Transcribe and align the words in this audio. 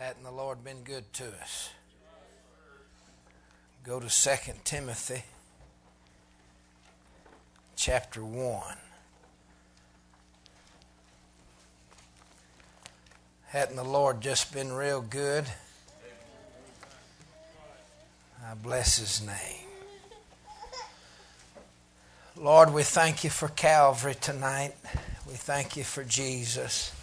Hadn't 0.00 0.24
the 0.24 0.30
Lord 0.30 0.64
been 0.64 0.82
good 0.82 1.12
to 1.12 1.26
us? 1.42 1.68
Go 3.84 4.00
to 4.00 4.08
2 4.08 4.52
Timothy 4.64 5.22
chapter 7.76 8.24
1. 8.24 8.62
Hadn't 13.48 13.76
the 13.76 13.84
Lord 13.84 14.22
just 14.22 14.54
been 14.54 14.72
real 14.72 15.02
good? 15.02 15.44
I 18.42 18.54
bless 18.54 18.96
his 18.96 19.20
name. 19.20 19.68
Lord, 22.38 22.72
we 22.72 22.84
thank 22.84 23.22
you 23.22 23.28
for 23.28 23.48
Calvary 23.48 24.14
tonight. 24.14 24.72
We 25.28 25.34
thank 25.34 25.76
you 25.76 25.84
for 25.84 26.04
Jesus. 26.04 26.94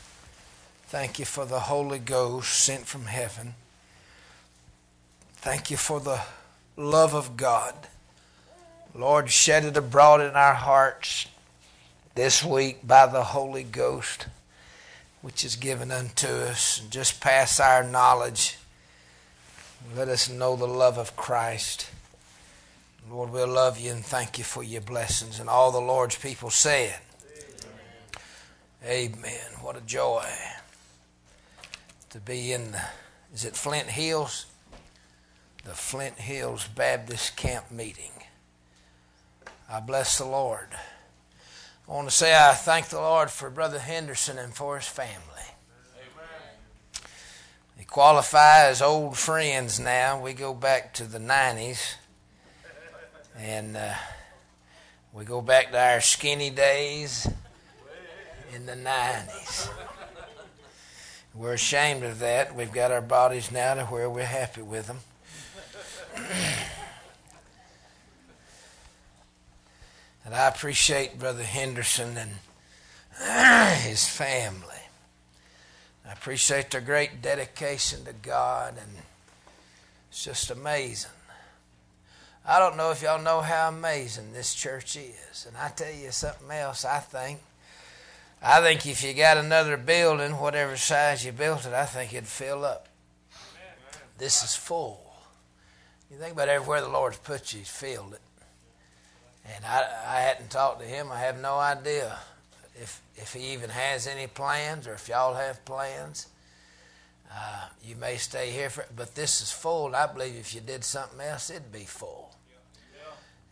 Thank 0.87 1.19
you 1.19 1.25
for 1.25 1.45
the 1.45 1.59
Holy 1.59 1.99
Ghost 1.99 2.63
sent 2.63 2.87
from 2.87 3.07
heaven. 3.07 3.55
Thank 5.35 5.69
you 5.69 5.75
for 5.75 5.99
the 5.99 6.21
love 6.77 7.13
of 7.13 7.35
God. 7.35 7.75
Lord, 8.95 9.29
shed 9.29 9.65
it 9.65 9.75
abroad 9.75 10.21
in 10.21 10.31
our 10.31 10.53
hearts 10.53 11.27
this 12.15 12.41
week 12.41 12.87
by 12.87 13.05
the 13.05 13.25
Holy 13.25 13.63
Ghost, 13.63 14.27
which 15.21 15.43
is 15.43 15.57
given 15.57 15.91
unto 15.91 16.27
us. 16.27 16.79
And 16.79 16.89
just 16.89 17.19
pass 17.19 17.59
our 17.59 17.83
knowledge. 17.83 18.57
Let 19.93 20.07
us 20.07 20.29
know 20.29 20.55
the 20.55 20.67
love 20.67 20.97
of 20.97 21.17
Christ. 21.17 21.89
Lord, 23.11 23.31
we'll 23.31 23.45
love 23.49 23.77
you 23.77 23.91
and 23.91 24.05
thank 24.05 24.37
you 24.37 24.45
for 24.45 24.63
your 24.63 24.81
blessings. 24.81 25.37
And 25.37 25.49
all 25.49 25.73
the 25.73 25.81
Lord's 25.81 26.17
people 26.17 26.49
said, 26.49 26.95
Amen. 28.85 29.17
Amen. 29.25 29.59
What 29.61 29.75
a 29.75 29.81
joy 29.81 30.23
to 32.17 32.23
be 32.23 32.51
in 32.51 32.71
the, 32.71 32.81
is 33.31 33.45
it 33.45 33.55
Flint 33.55 33.89
Hills? 33.89 34.47
The 35.63 35.75
Flint 35.75 36.15
Hills 36.15 36.67
Baptist 36.67 37.37
Camp 37.37 37.69
Meeting. 37.69 38.11
I 39.69 39.81
bless 39.81 40.17
the 40.17 40.25
Lord. 40.25 40.69
I 41.87 41.93
want 41.93 42.09
to 42.09 42.15
say 42.15 42.35
I 42.35 42.55
thank 42.55 42.87
the 42.87 42.99
Lord 42.99 43.29
for 43.29 43.51
Brother 43.51 43.77
Henderson 43.77 44.39
and 44.39 44.51
for 44.51 44.77
his 44.77 44.87
family. 44.87 45.13
Amen. 45.95 47.03
They 47.77 47.83
qualify 47.83 48.65
as 48.65 48.81
old 48.81 49.15
friends 49.15 49.79
now. 49.79 50.19
We 50.19 50.33
go 50.33 50.55
back 50.55 50.95
to 50.95 51.03
the 51.03 51.19
90s. 51.19 51.97
And 53.37 53.77
uh, 53.77 53.93
we 55.13 55.23
go 55.23 55.43
back 55.43 55.69
to 55.71 55.79
our 55.79 56.01
skinny 56.01 56.49
days 56.49 57.29
in 58.55 58.65
the 58.65 58.73
90s. 58.73 59.69
We're 61.37 61.53
ashamed 61.53 62.03
of 62.03 62.17
that. 62.19 62.55
We've 62.55 62.71
got 62.71 62.91
our 62.91 63.01
bodies 63.01 63.51
now 63.51 63.75
to 63.75 63.83
where 63.85 64.09
we're 64.09 64.25
happy 64.25 64.63
with 64.63 64.87
them. 64.87 64.97
and 70.25 70.33
I 70.33 70.47
appreciate 70.47 71.19
Brother 71.19 71.43
Henderson 71.43 72.17
and 72.17 72.31
his 73.81 74.09
family. 74.09 74.63
I 76.07 76.13
appreciate 76.13 76.71
their 76.71 76.81
great 76.81 77.21
dedication 77.21 78.03
to 78.05 78.13
God, 78.13 78.73
and 78.81 78.89
it's 80.09 80.23
just 80.23 80.49
amazing. 80.49 81.11
I 82.47 82.57
don't 82.57 82.77
know 82.77 82.89
if 82.89 83.03
y'all 83.03 83.21
know 83.21 83.41
how 83.41 83.69
amazing 83.69 84.33
this 84.33 84.55
church 84.55 84.95
is. 84.95 85.45
And 85.45 85.55
I 85.55 85.69
tell 85.69 85.93
you 85.93 86.09
something 86.09 86.49
else, 86.49 86.83
I 86.83 86.97
think. 86.97 87.41
I 88.41 88.61
think 88.61 88.85
if 88.85 89.03
you 89.03 89.13
got 89.13 89.37
another 89.37 89.77
building, 89.77 90.33
whatever 90.37 90.77
size 90.77 91.25
you 91.25 91.31
built 91.31 91.65
it, 91.65 91.73
I 91.73 91.85
think 91.85 92.13
it'd 92.13 92.27
fill 92.27 92.63
up. 92.63 92.87
This 94.17 94.43
is 94.43 94.55
full. 94.55 95.01
You 96.11 96.17
think 96.17 96.33
about 96.33 96.47
everywhere 96.47 96.81
the 96.81 96.87
Lord's 96.87 97.17
put 97.17 97.53
you, 97.53 97.59
He's 97.59 97.69
filled 97.69 98.13
it. 98.13 98.21
And 99.55 99.65
I, 99.65 99.87
I 100.07 100.21
hadn't 100.21 100.49
talked 100.49 100.81
to 100.81 100.85
him. 100.85 101.11
I 101.11 101.19
have 101.19 101.39
no 101.39 101.57
idea 101.57 102.17
if 102.75 103.01
if 103.15 103.33
he 103.33 103.53
even 103.53 103.69
has 103.69 104.05
any 104.07 104.27
plans 104.27 104.87
or 104.87 104.93
if 104.93 105.07
y'all 105.07 105.33
have 105.33 105.63
plans. 105.65 106.27
Uh, 107.31 107.67
you 107.83 107.95
may 107.95 108.15
stay 108.17 108.51
here 108.51 108.69
for, 108.69 108.85
but 108.95 109.15
this 109.15 109.41
is 109.41 109.51
full. 109.51 109.95
I 109.95 110.07
believe 110.07 110.35
if 110.35 110.53
you 110.53 110.61
did 110.61 110.83
something 110.83 111.19
else, 111.19 111.49
it'd 111.49 111.71
be 111.71 111.83
full. 111.85 112.31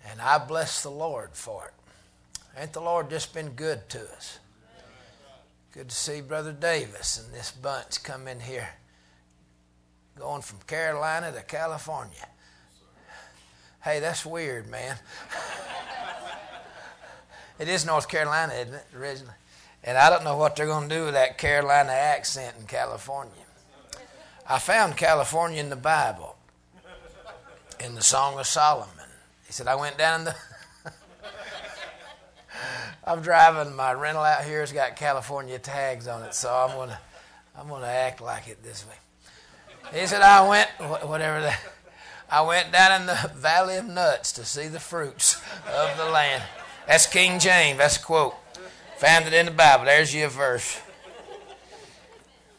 And 0.09 0.21
I 0.21 0.37
bless 0.37 0.83
the 0.83 0.91
Lord 0.91 1.31
for 1.33 1.65
it. 1.65 2.61
Ain't 2.61 2.73
the 2.73 2.81
Lord 2.81 3.09
just 3.09 3.33
been 3.33 3.49
good 3.49 3.89
to 3.89 4.01
us? 4.01 4.39
Good 5.75 5.89
to 5.89 5.95
see 5.95 6.21
Brother 6.21 6.53
Davis 6.53 7.19
and 7.21 7.33
this 7.33 7.51
bunch 7.51 8.01
come 8.01 8.29
in 8.29 8.39
here, 8.39 8.69
going 10.17 10.41
from 10.41 10.59
Carolina 10.59 11.33
to 11.33 11.41
California. 11.41 12.29
Hey, 13.83 13.99
that's 13.99 14.25
weird, 14.25 14.69
man. 14.69 14.95
it 17.59 17.67
is 17.67 17.85
North 17.85 18.07
Carolina, 18.07 18.53
isn't 18.53 18.73
it, 18.73 18.85
originally? 18.97 19.33
And 19.83 19.97
I 19.97 20.09
don't 20.09 20.23
know 20.23 20.37
what 20.37 20.55
they're 20.55 20.65
going 20.65 20.87
to 20.87 20.95
do 20.95 21.03
with 21.05 21.15
that 21.15 21.37
Carolina 21.37 21.91
accent 21.91 22.55
in 22.57 22.67
California. 22.67 23.33
I 24.49 24.59
found 24.59 24.95
California 24.95 25.59
in 25.59 25.69
the 25.69 25.75
Bible, 25.75 26.37
in 27.81 27.95
the 27.95 28.01
Song 28.01 28.39
of 28.39 28.47
Solomon. 28.47 29.09
He 29.45 29.51
said, 29.51 29.67
I 29.67 29.75
went 29.75 29.97
down 29.97 30.23
the. 30.23 30.35
I'm 33.05 33.21
driving 33.21 33.75
my 33.75 33.93
rental 33.93 34.23
out 34.23 34.43
here. 34.43 34.61
It's 34.61 34.71
got 34.71 34.95
California 34.95 35.59
tags 35.59 36.07
on 36.07 36.23
it, 36.23 36.33
so 36.33 36.49
I'm 36.51 36.75
gonna 36.75 36.99
I'm 37.57 37.67
gonna 37.67 37.85
act 37.85 38.19
like 38.19 38.47
it 38.47 38.63
this 38.63 38.83
way. 38.87 39.99
He 39.99 40.07
said, 40.07 40.21
I 40.21 40.47
went 40.47 40.69
whatever 41.07 41.41
that. 41.41 41.61
I 42.29 42.41
went 42.41 42.71
down 42.71 43.01
in 43.01 43.07
the 43.07 43.31
valley 43.35 43.77
of 43.77 43.85
nuts 43.85 44.31
to 44.33 44.45
see 44.45 44.67
the 44.67 44.79
fruits 44.79 45.39
of 45.71 45.95
the 45.97 46.05
land. 46.05 46.41
That's 46.87 47.05
King 47.05 47.37
James. 47.37 47.77
That's 47.77 47.97
a 47.97 48.01
quote. 48.01 48.33
Found 48.97 49.27
it 49.27 49.33
in 49.33 49.45
the 49.45 49.51
Bible. 49.51 49.85
There's 49.85 50.13
your 50.13 50.29
verse. 50.29 50.79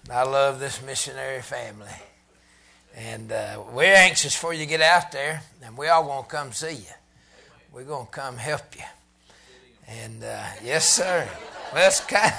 I 0.09 0.23
love 0.23 0.61
this 0.61 0.81
missionary 0.83 1.43
family. 1.43 1.89
And 2.95 3.33
uh, 3.33 3.62
we're 3.73 3.95
anxious 3.95 4.37
for 4.37 4.53
you 4.53 4.61
to 4.61 4.67
get 4.67 4.81
out 4.81 5.11
there, 5.11 5.43
and 5.62 5.77
we 5.77 5.89
all 5.89 6.05
going 6.05 6.23
to 6.23 6.31
come 6.31 6.53
see 6.53 6.75
you. 6.75 6.95
We're 7.73 7.85
going 7.85 8.06
to 8.06 8.12
come 8.12 8.37
help 8.37 8.77
you. 8.77 8.85
And 9.89 10.23
uh, 10.23 10.43
yes, 10.63 10.89
sir. 10.89 11.29
That's, 11.73 12.01
kind 12.01 12.33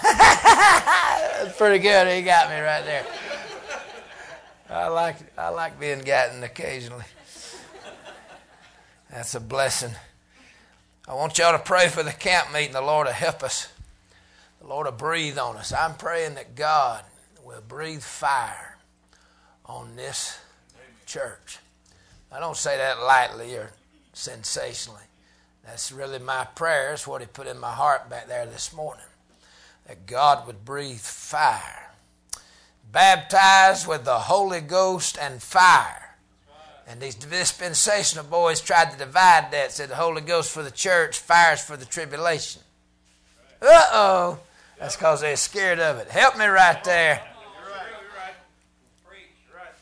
of 1.41 1.57
pretty 1.57 1.79
good. 1.79 2.07
He 2.07 2.21
got 2.21 2.49
me 2.49 2.59
right 2.59 2.83
there. 2.83 3.05
I 4.69 4.87
like 4.87 5.17
I 5.37 5.49
like 5.49 5.79
being 5.79 5.99
gotten 5.99 6.43
occasionally. 6.43 7.05
That's 9.09 9.35
a 9.35 9.39
blessing. 9.39 9.93
I 11.07 11.13
want 11.13 11.37
y'all 11.37 11.53
to 11.53 11.63
pray 11.63 11.87
for 11.87 12.03
the 12.03 12.11
camp 12.11 12.51
meeting. 12.51 12.73
The 12.73 12.81
Lord 12.81 13.07
will 13.07 13.13
help 13.13 13.43
us. 13.43 13.69
The 14.59 14.67
Lord 14.67 14.85
will 14.85 14.91
breathe 14.91 15.37
on 15.37 15.55
us. 15.55 15.71
I'm 15.71 15.95
praying 15.95 16.35
that 16.35 16.55
God 16.55 17.03
will 17.45 17.61
breathe 17.65 18.01
fire 18.01 18.77
on 19.65 19.95
this 19.95 20.37
church. 21.05 21.59
I 22.29 22.41
don't 22.41 22.57
say 22.57 22.75
that 22.75 22.99
lightly 23.01 23.55
or 23.55 23.71
sensationally. 24.11 25.06
That's 25.67 25.91
really 25.91 26.19
my 26.19 26.45
prayer. 26.55 26.93
It's 26.93 27.05
what 27.05 27.21
He 27.21 27.27
put 27.27 27.45
in 27.45 27.59
my 27.59 27.71
heart 27.71 28.09
back 28.09 28.27
there 28.27 28.45
this 28.45 28.73
morning. 28.73 29.05
That 29.85 30.07
God 30.07 30.47
would 30.47 30.65
breathe 30.65 30.99
fire. 30.99 31.91
Baptized 32.91 33.85
with 33.85 34.05
the 34.05 34.17
Holy 34.17 34.61
Ghost 34.61 35.17
and 35.21 35.43
fire. 35.43 36.15
And 36.87 37.01
these 37.01 37.15
dispensational 37.15 38.23
boys 38.23 38.61
tried 38.61 38.91
to 38.91 38.97
divide 38.97 39.51
that. 39.51 39.73
Said 39.73 39.89
the 39.89 39.95
Holy 39.95 40.21
Ghost 40.21 40.51
for 40.51 40.63
the 40.63 40.71
church, 40.71 41.19
fire's 41.19 41.61
for 41.61 41.75
the 41.75 41.85
tribulation. 41.85 42.61
Uh 43.61 43.83
oh. 43.91 44.39
That's 44.79 44.95
because 44.95 45.19
they're 45.19 45.35
scared 45.35 45.79
of 45.79 45.97
it. 45.97 46.07
Help 46.07 46.37
me 46.37 46.45
right 46.45 46.81
there. 46.83 47.21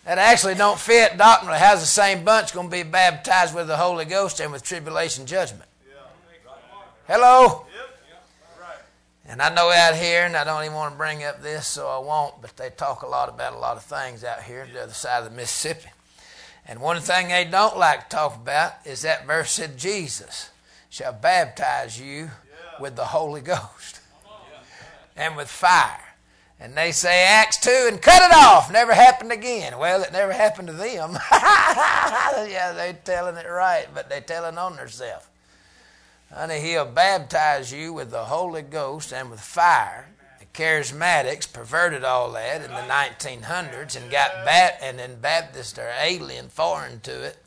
That 0.06 0.18
actually 0.18 0.56
don't 0.56 0.80
fit 0.80 1.18
doctrinally. 1.18 1.60
How's 1.60 1.80
the 1.80 1.86
same 1.86 2.24
bunch 2.24 2.54
going 2.54 2.70
to 2.70 2.72
be 2.72 2.84
baptized 2.84 3.54
with 3.56 3.68
the 3.68 3.78
Holy 3.78 4.06
Ghost 4.06 4.40
and 4.40 4.52
with 4.52 4.64
tribulation 4.64 5.26
judgment? 5.26 5.70
Hello? 7.08 7.68
And 9.28 9.40
I 9.40 9.54
know 9.54 9.70
out 9.70 9.96
here, 9.96 10.26
and 10.26 10.36
I 10.36 10.44
don't 10.44 10.64
even 10.64 10.76
want 10.76 10.94
to 10.94 10.98
bring 10.98 11.24
up 11.24 11.42
this, 11.42 11.68
so 11.68 11.88
I 11.88 12.00
won't, 12.00 12.42
but 12.42 12.58
they 12.58 12.72
talk 12.72 13.04
a 13.04 13.08
lot 13.08 13.30
about 13.30 13.54
a 13.54 13.58
lot 13.58 13.78
of 13.78 13.84
things 13.84 14.24
out 14.24 14.42
here, 14.42 14.68
the 14.72 14.84
other 14.84 14.94
side 14.94 15.20
of 15.20 15.30
the 15.30 15.36
Mississippi. 15.36 15.90
And 16.68 16.80
one 16.80 17.00
thing 17.02 17.28
they 17.28 17.46
don't 17.46 17.78
like 17.78 18.10
to 18.10 18.16
talk 18.16 18.36
about 18.36 18.74
is 18.86 19.04
that 19.04 19.28
verse 19.28 19.52
said, 19.52 19.78
Jesus 19.78 20.50
shall 20.90 21.14
baptize 21.14 22.00
you 22.00 22.32
with 22.80 22.96
the 22.96 23.06
Holy 23.06 23.42
Ghost 23.42 24.00
and 25.16 25.36
with 25.36 25.50
fire. 25.50 26.16
And 26.60 26.76
they 26.76 26.92
say 26.92 27.26
Acts 27.26 27.58
2 27.58 27.90
and 27.92 28.02
cut 28.02 28.24
it 28.24 28.36
off. 28.36 28.72
Never 28.72 28.94
happened 28.96 29.32
again. 29.32 29.78
Well, 29.78 30.02
it 30.02 30.12
never 30.12 30.32
happened 30.32 30.70
to 30.70 30.74
them. 30.74 31.18
yeah, 31.32 32.74
they're 32.76 32.98
telling 33.04 33.36
it 33.36 33.48
right, 33.48 33.88
but 33.94 34.10
they're 34.10 34.22
telling 34.22 34.58
on 34.58 34.76
themselves. 34.76 35.28
Honey, 36.36 36.60
he'll 36.60 36.86
baptize 36.86 37.72
you 37.72 37.94
with 37.94 38.12
the 38.12 38.26
Holy 38.26 38.62
Ghost 38.62 39.14
and 39.14 39.32
with 39.32 39.40
fire. 39.40 40.10
The 40.38 40.46
charismatics 40.46 41.52
perverted 41.52 42.04
all 42.04 42.34
that 42.34 42.62
in 42.62 42.72
the 42.72 42.78
1900s 42.78 43.96
and 43.96 44.12
got 44.12 44.44
bat 44.44 44.78
and 44.82 45.00
then 45.00 45.22
Baptists 45.22 45.80
are 45.80 45.94
alien 45.98 46.50
foreign 46.50 47.00
to 47.02 47.24
it. 47.24 47.38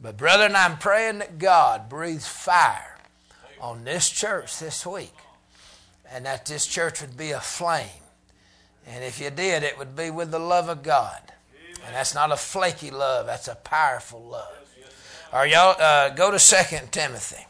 But 0.00 0.16
brother, 0.16 0.46
and 0.46 0.56
I'm 0.56 0.76
praying 0.76 1.18
that 1.18 1.38
God 1.38 1.88
breathes 1.88 2.26
fire 2.26 2.98
on 3.60 3.84
this 3.84 4.10
church 4.10 4.58
this 4.58 4.84
week, 4.84 5.14
and 6.10 6.26
that 6.26 6.46
this 6.46 6.66
church 6.66 7.00
would 7.00 7.16
be 7.16 7.30
a 7.30 7.40
flame. 7.40 7.86
And 8.88 9.04
if 9.04 9.20
you 9.20 9.30
did, 9.30 9.62
it 9.62 9.78
would 9.78 9.94
be 9.94 10.10
with 10.10 10.32
the 10.32 10.38
love 10.40 10.68
of 10.68 10.82
God. 10.82 11.20
And 11.86 11.94
that's 11.94 12.14
not 12.14 12.32
a 12.32 12.36
flaky 12.36 12.90
love; 12.90 13.26
that's 13.26 13.46
a 13.46 13.54
powerful 13.54 14.22
love. 14.22 14.56
Are 15.32 15.46
y'all 15.46 15.80
uh, 15.80 16.08
go 16.08 16.30
to 16.30 16.38
Second 16.38 16.90
Timothy. 16.90 17.46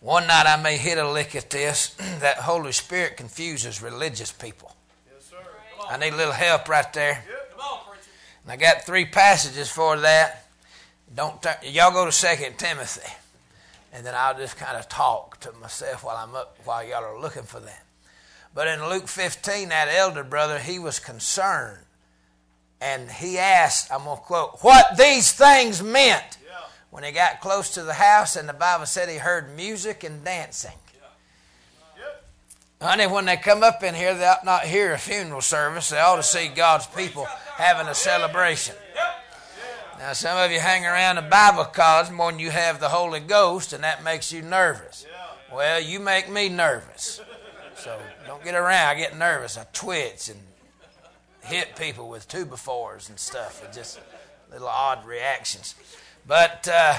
One 0.00 0.26
night 0.26 0.46
I 0.46 0.60
may 0.62 0.76
hit 0.76 0.98
a 0.98 1.10
lick 1.10 1.34
at 1.34 1.50
this. 1.50 1.88
that 2.20 2.38
Holy 2.38 2.72
Spirit 2.72 3.16
confuses 3.16 3.82
religious 3.82 4.30
people. 4.30 4.74
Yes, 5.12 5.26
sir. 5.30 5.36
I 5.88 5.96
need 5.96 6.12
a 6.12 6.16
little 6.16 6.32
help 6.32 6.68
right 6.68 6.90
there. 6.92 7.24
Yep. 7.28 7.60
On, 7.60 7.78
and 8.44 8.52
I 8.52 8.56
got 8.56 8.84
three 8.84 9.06
passages 9.06 9.70
for 9.70 9.96
that. 9.98 10.48
Don't 11.14 11.40
turn, 11.40 11.54
y'all 11.62 11.92
go 11.92 12.04
to 12.04 12.12
Second 12.12 12.58
Timothy, 12.58 13.10
and 13.92 14.04
then 14.04 14.14
I'll 14.14 14.36
just 14.36 14.56
kind 14.56 14.76
of 14.76 14.88
talk 14.88 15.40
to 15.40 15.52
myself 15.52 16.04
while 16.04 16.16
I'm 16.16 16.34
up 16.34 16.58
while 16.64 16.84
y'all 16.84 17.04
are 17.04 17.18
looking 17.18 17.44
for 17.44 17.60
that. 17.60 17.84
But 18.54 18.68
in 18.68 18.88
Luke 18.88 19.08
15, 19.08 19.68
that 19.68 19.88
elder 19.88 20.24
brother 20.24 20.58
he 20.58 20.78
was 20.78 20.98
concerned, 20.98 21.78
and 22.80 23.10
he 23.10 23.38
asked, 23.38 23.90
I'm 23.92 24.04
gonna 24.04 24.20
quote, 24.20 24.58
what 24.60 24.96
these 24.98 25.32
things 25.32 25.82
meant 25.82 26.38
when 26.96 27.04
he 27.04 27.12
got 27.12 27.42
close 27.42 27.74
to 27.74 27.82
the 27.82 27.92
house, 27.92 28.36
and 28.36 28.48
the 28.48 28.54
Bible 28.54 28.86
said 28.86 29.10
he 29.10 29.18
heard 29.18 29.54
music 29.54 30.02
and 30.02 30.24
dancing. 30.24 30.72
Honey, 32.80 33.06
when 33.06 33.26
they 33.26 33.36
come 33.36 33.62
up 33.62 33.82
in 33.82 33.94
here, 33.94 34.14
they 34.14 34.24
ought 34.24 34.46
not 34.46 34.62
hear 34.62 34.94
a 34.94 34.98
funeral 34.98 35.42
service. 35.42 35.90
They 35.90 35.98
ought 35.98 36.16
to 36.16 36.22
see 36.22 36.48
God's 36.48 36.86
people 36.86 37.26
having 37.56 37.86
a 37.86 37.94
celebration. 37.94 38.76
Now, 39.98 40.14
some 40.14 40.38
of 40.38 40.50
you 40.50 40.58
hang 40.58 40.86
around 40.86 41.16
the 41.16 41.22
Bible 41.22 41.64
college 41.66 42.10
more 42.10 42.32
than 42.32 42.40
you 42.40 42.48
have 42.48 42.80
the 42.80 42.88
Holy 42.88 43.20
Ghost, 43.20 43.74
and 43.74 43.84
that 43.84 44.02
makes 44.02 44.32
you 44.32 44.40
nervous. 44.40 45.04
Well, 45.52 45.78
you 45.78 46.00
make 46.00 46.30
me 46.30 46.48
nervous. 46.48 47.20
So 47.76 48.00
don't 48.26 48.42
get 48.42 48.54
around. 48.54 48.88
I 48.88 48.94
get 48.94 49.18
nervous. 49.18 49.58
I 49.58 49.66
twitch 49.74 50.30
and 50.30 50.40
hit 51.42 51.76
people 51.76 52.08
with 52.08 52.26
two 52.26 52.46
befores 52.46 53.10
and 53.10 53.18
stuff. 53.18 53.62
It's 53.66 53.76
just 53.76 54.00
little 54.50 54.68
odd 54.68 55.06
reactions. 55.06 55.74
But 56.26 56.68
uh, 56.70 56.96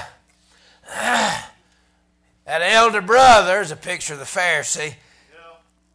that 0.88 1.50
elder 2.46 3.00
brother 3.00 3.60
is 3.60 3.70
a 3.70 3.76
picture 3.76 4.14
of 4.14 4.18
the 4.18 4.24
Pharisee. 4.24 4.94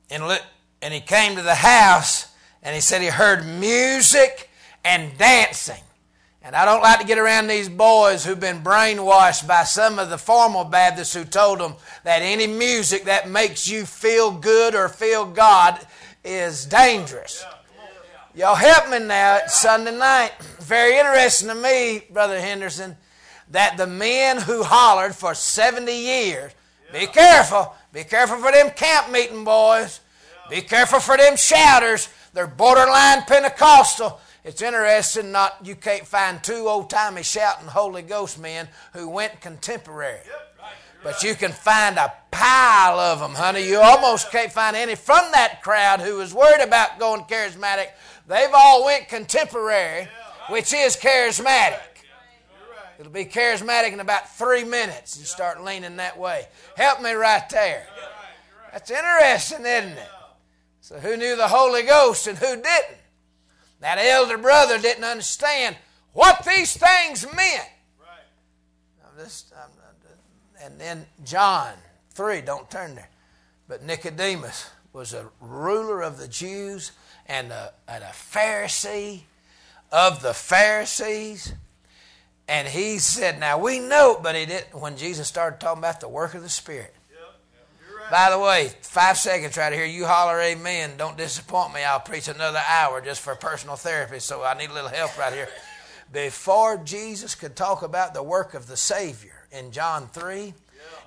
And, 0.10 0.28
look, 0.28 0.42
and 0.82 0.94
he 0.94 1.00
came 1.00 1.36
to 1.36 1.42
the 1.42 1.56
house 1.56 2.28
and 2.62 2.76
he 2.76 2.82
said 2.82 3.02
he 3.02 3.08
heard 3.08 3.46
music 3.46 4.50
and 4.86 5.18
dancing. 5.18 5.82
And 6.46 6.56
I 6.56 6.66
don't 6.66 6.82
like 6.82 7.00
to 7.00 7.06
get 7.06 7.18
around 7.18 7.48
these 7.48 7.70
boys 7.70 8.26
who've 8.26 8.40
been 8.40 8.62
brainwashed 8.62 9.48
by 9.48 9.64
some 9.64 9.98
of 9.98 10.10
the 10.10 10.18
formal 10.18 10.66
Baptists 10.66 11.14
who 11.14 11.24
told 11.24 11.60
them 11.60 11.76
that 12.04 12.22
any 12.22 12.48
music 12.48 13.06
that 13.06 13.30
makes 13.30 13.68
you 13.68 13.86
feel 13.86 14.30
good 14.30 14.76
or 14.76 14.90
feel 14.90 15.26
God 15.26 15.80
is 16.24 16.66
dangerous. 16.66 17.46
Y'all 18.36 18.56
help 18.56 18.90
me 18.90 19.00
now. 19.00 19.38
It's 19.38 19.60
Sunday 19.60 19.98
night. 19.98 20.32
Very 20.60 20.98
interesting 20.98 21.48
to 21.48 21.56
me, 21.56 22.04
Brother 22.10 22.42
Henderson, 22.42 22.98
that 23.54 23.78
the 23.78 23.86
men 23.88 24.42
who 24.42 24.64
hollered 24.64 25.16
for 25.16 25.36
70 25.36 25.94
years, 25.94 26.52
be 26.92 27.06
careful, 27.06 27.74
be 27.94 28.04
careful 28.04 28.38
for 28.38 28.52
them 28.52 28.72
camp 28.72 29.12
meeting 29.12 29.44
boys, 29.44 30.00
be 30.50 30.62
careful 30.62 31.00
for 31.00 31.18
them 31.18 31.38
shouters, 31.38 32.10
they're 32.34 32.48
borderline 32.48 33.22
Pentecostal. 33.22 34.20
It's 34.44 34.62
interesting 34.62 35.32
not 35.32 35.58
you 35.64 35.76
can't 35.76 36.06
find 36.06 36.44
two 36.44 36.68
old 36.68 36.90
timey 36.90 37.22
shouting 37.22 37.68
Holy 37.68 38.02
Ghost 38.02 38.40
men 38.40 38.68
who 38.94 39.08
went 39.08 39.40
contemporary. 39.40 40.20
But 41.04 41.22
you 41.22 41.36
can 41.36 41.52
find 41.52 41.98
a 41.98 42.12
pile 42.32 43.00
of 43.00 43.20
them, 43.20 43.36
honey. 43.36 43.68
You 43.68 43.80
almost 43.80 44.32
can't 44.32 44.52
find 44.52 44.76
any 44.76 44.96
from 44.96 45.32
that 45.34 45.62
crowd 45.62 46.02
who 46.02 46.18
was 46.18 46.34
worried 46.34 46.64
about 46.66 46.98
going 46.98 47.22
charismatic. 47.26 47.90
They've 48.28 48.54
all 48.54 48.84
went 48.86 49.10
contemporary, 49.10 50.08
which 50.50 50.74
is 50.74 50.96
charismatic. 50.96 51.93
It'll 53.04 53.12
be 53.12 53.26
charismatic 53.26 53.92
in 53.92 54.00
about 54.00 54.34
three 54.38 54.64
minutes. 54.64 55.20
You 55.20 55.26
start 55.26 55.62
leaning 55.62 55.98
that 55.98 56.18
way. 56.18 56.46
Help 56.78 57.02
me 57.02 57.12
right 57.12 57.44
there. 57.50 57.86
That's 58.72 58.90
interesting, 58.90 59.66
isn't 59.66 59.98
it? 59.98 60.10
So, 60.80 61.00
who 61.00 61.18
knew 61.18 61.36
the 61.36 61.50
Holy 61.50 61.84
Ghost 61.84 62.28
and 62.28 62.38
who 62.38 62.56
didn't? 62.56 62.98
That 63.82 63.98
elder 63.98 64.38
brother 64.38 64.80
didn't 64.80 65.04
understand 65.04 65.76
what 66.14 66.46
these 66.46 66.78
things 66.78 67.26
meant. 67.36 67.68
This, 69.18 69.52
and 70.62 70.80
then 70.80 71.06
John 71.26 71.74
3, 72.12 72.40
don't 72.40 72.72
turn 72.72 72.96
there. 72.96 73.10
But 73.68 73.84
Nicodemus 73.84 74.70
was 74.94 75.14
a 75.14 75.26
ruler 75.42 76.02
of 76.02 76.20
the 76.20 76.30
Jews 76.30 76.94
and 77.26 77.52
a, 77.52 77.74
and 77.86 78.02
a 78.02 78.14
Pharisee 78.14 79.24
of 79.92 80.22
the 80.22 80.34
Pharisees. 80.34 81.54
And 82.48 82.68
he 82.68 83.00
said, 83.00 83.40
Now 83.40 83.58
we 83.58 83.80
know, 83.80 84.20
but 84.22 84.36
he 84.36 84.46
didn't. 84.46 84.80
When 84.80 84.98
Jesus 84.98 85.28
started 85.28 85.60
talking 85.60 85.80
about 85.80 86.00
the 86.00 86.10
work 86.10 86.34
of 86.34 86.42
the 86.42 86.50
Spirit. 86.50 86.94
Right. 88.04 88.12
By 88.12 88.30
the 88.32 88.40
way, 88.40 88.72
five 88.82 89.18
seconds 89.18 89.56
right 89.56 89.72
here. 89.72 89.86
You 89.86 90.06
holler 90.06 90.40
amen. 90.42 90.94
Don't 90.98 91.18
disappoint 91.18 91.74
me. 91.74 91.84
I'll 91.84 92.02
preach 92.02 92.28
another 92.28 92.62
hour 92.68 93.00
just 93.00 93.22
for 93.22 93.34
personal 93.36 93.78
therapy, 93.78 94.20
so 94.20 94.44
I 94.44 94.58
need 94.58 94.70
a 94.70 94.74
little 94.74 94.90
help 94.90 95.18
right 95.18 95.32
here. 95.32 95.48
Before 96.12 96.78
Jesus 96.78 97.34
could 97.34 97.56
talk 97.56 97.82
about 97.82 98.14
the 98.14 98.22
work 98.22 98.54
of 98.54 98.68
the 98.68 98.78
Savior 98.78 99.48
in 99.52 99.72
John 99.72 100.08
3, 100.10 100.46
yeah. 100.46 100.54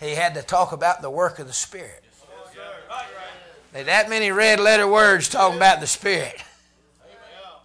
he 0.00 0.15
had 0.15 0.35
to 0.35 0.43
talk 0.43 0.73
about 0.73 1.03
the 1.03 1.11
work 1.11 1.38
of 1.38 1.47
the 1.47 1.53
Spirit. 1.53 2.03
Yes, 3.75 3.87
that 3.87 4.09
many 4.09 4.33
red 4.33 4.59
letter 4.59 4.88
words 4.88 5.29
talking 5.29 5.59
about 5.59 5.81
the 5.81 5.87
Spirit. 5.87 6.43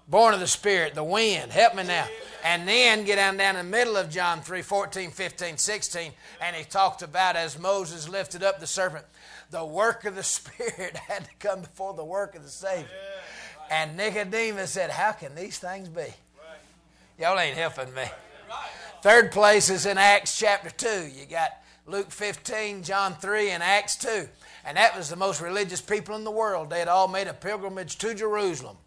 Born 0.07 0.33
of 0.33 0.41
the 0.41 0.47
Spirit, 0.47 0.93
the 0.93 1.03
wind. 1.03 1.51
Help 1.51 1.73
me 1.73 1.83
now. 1.83 2.05
And 2.43 2.67
then 2.67 3.03
get 3.03 3.17
down, 3.17 3.37
down 3.37 3.55
in 3.55 3.65
the 3.65 3.71
middle 3.71 3.97
of 3.97 4.09
John 4.09 4.41
3 4.41 4.61
14, 4.61 5.11
15, 5.11 5.57
16, 5.57 6.11
and 6.41 6.55
he 6.55 6.63
talked 6.63 7.01
about 7.01 7.35
as 7.35 7.59
Moses 7.59 8.09
lifted 8.09 8.43
up 8.43 8.59
the 8.59 8.67
serpent, 8.67 9.05
the 9.51 9.63
work 9.63 10.05
of 10.05 10.15
the 10.15 10.23
Spirit 10.23 10.97
had 10.97 11.25
to 11.25 11.31
come 11.39 11.61
before 11.61 11.93
the 11.93 12.05
work 12.05 12.35
of 12.35 12.43
the 12.43 12.49
Savior. 12.49 12.87
And 13.69 13.95
Nicodemus 13.95 14.71
said, 14.71 14.89
How 14.89 15.11
can 15.11 15.35
these 15.35 15.59
things 15.59 15.87
be? 15.87 16.07
Y'all 17.19 17.39
ain't 17.39 17.57
helping 17.57 17.93
me. 17.93 18.03
Third 19.01 19.31
place 19.31 19.69
is 19.69 19.85
in 19.85 19.97
Acts 19.97 20.37
chapter 20.37 20.69
2. 20.69 21.07
You 21.07 21.25
got 21.25 21.51
Luke 21.85 22.11
15, 22.11 22.83
John 22.83 23.15
3, 23.15 23.51
and 23.51 23.63
Acts 23.63 23.95
2. 23.97 24.27
And 24.65 24.77
that 24.77 24.95
was 24.95 25.09
the 25.09 25.15
most 25.15 25.41
religious 25.41 25.81
people 25.81 26.15
in 26.15 26.23
the 26.23 26.31
world. 26.31 26.69
They 26.69 26.79
had 26.79 26.87
all 26.87 27.07
made 27.07 27.27
a 27.27 27.33
pilgrimage 27.33 27.97
to 27.99 28.13
Jerusalem 28.13 28.77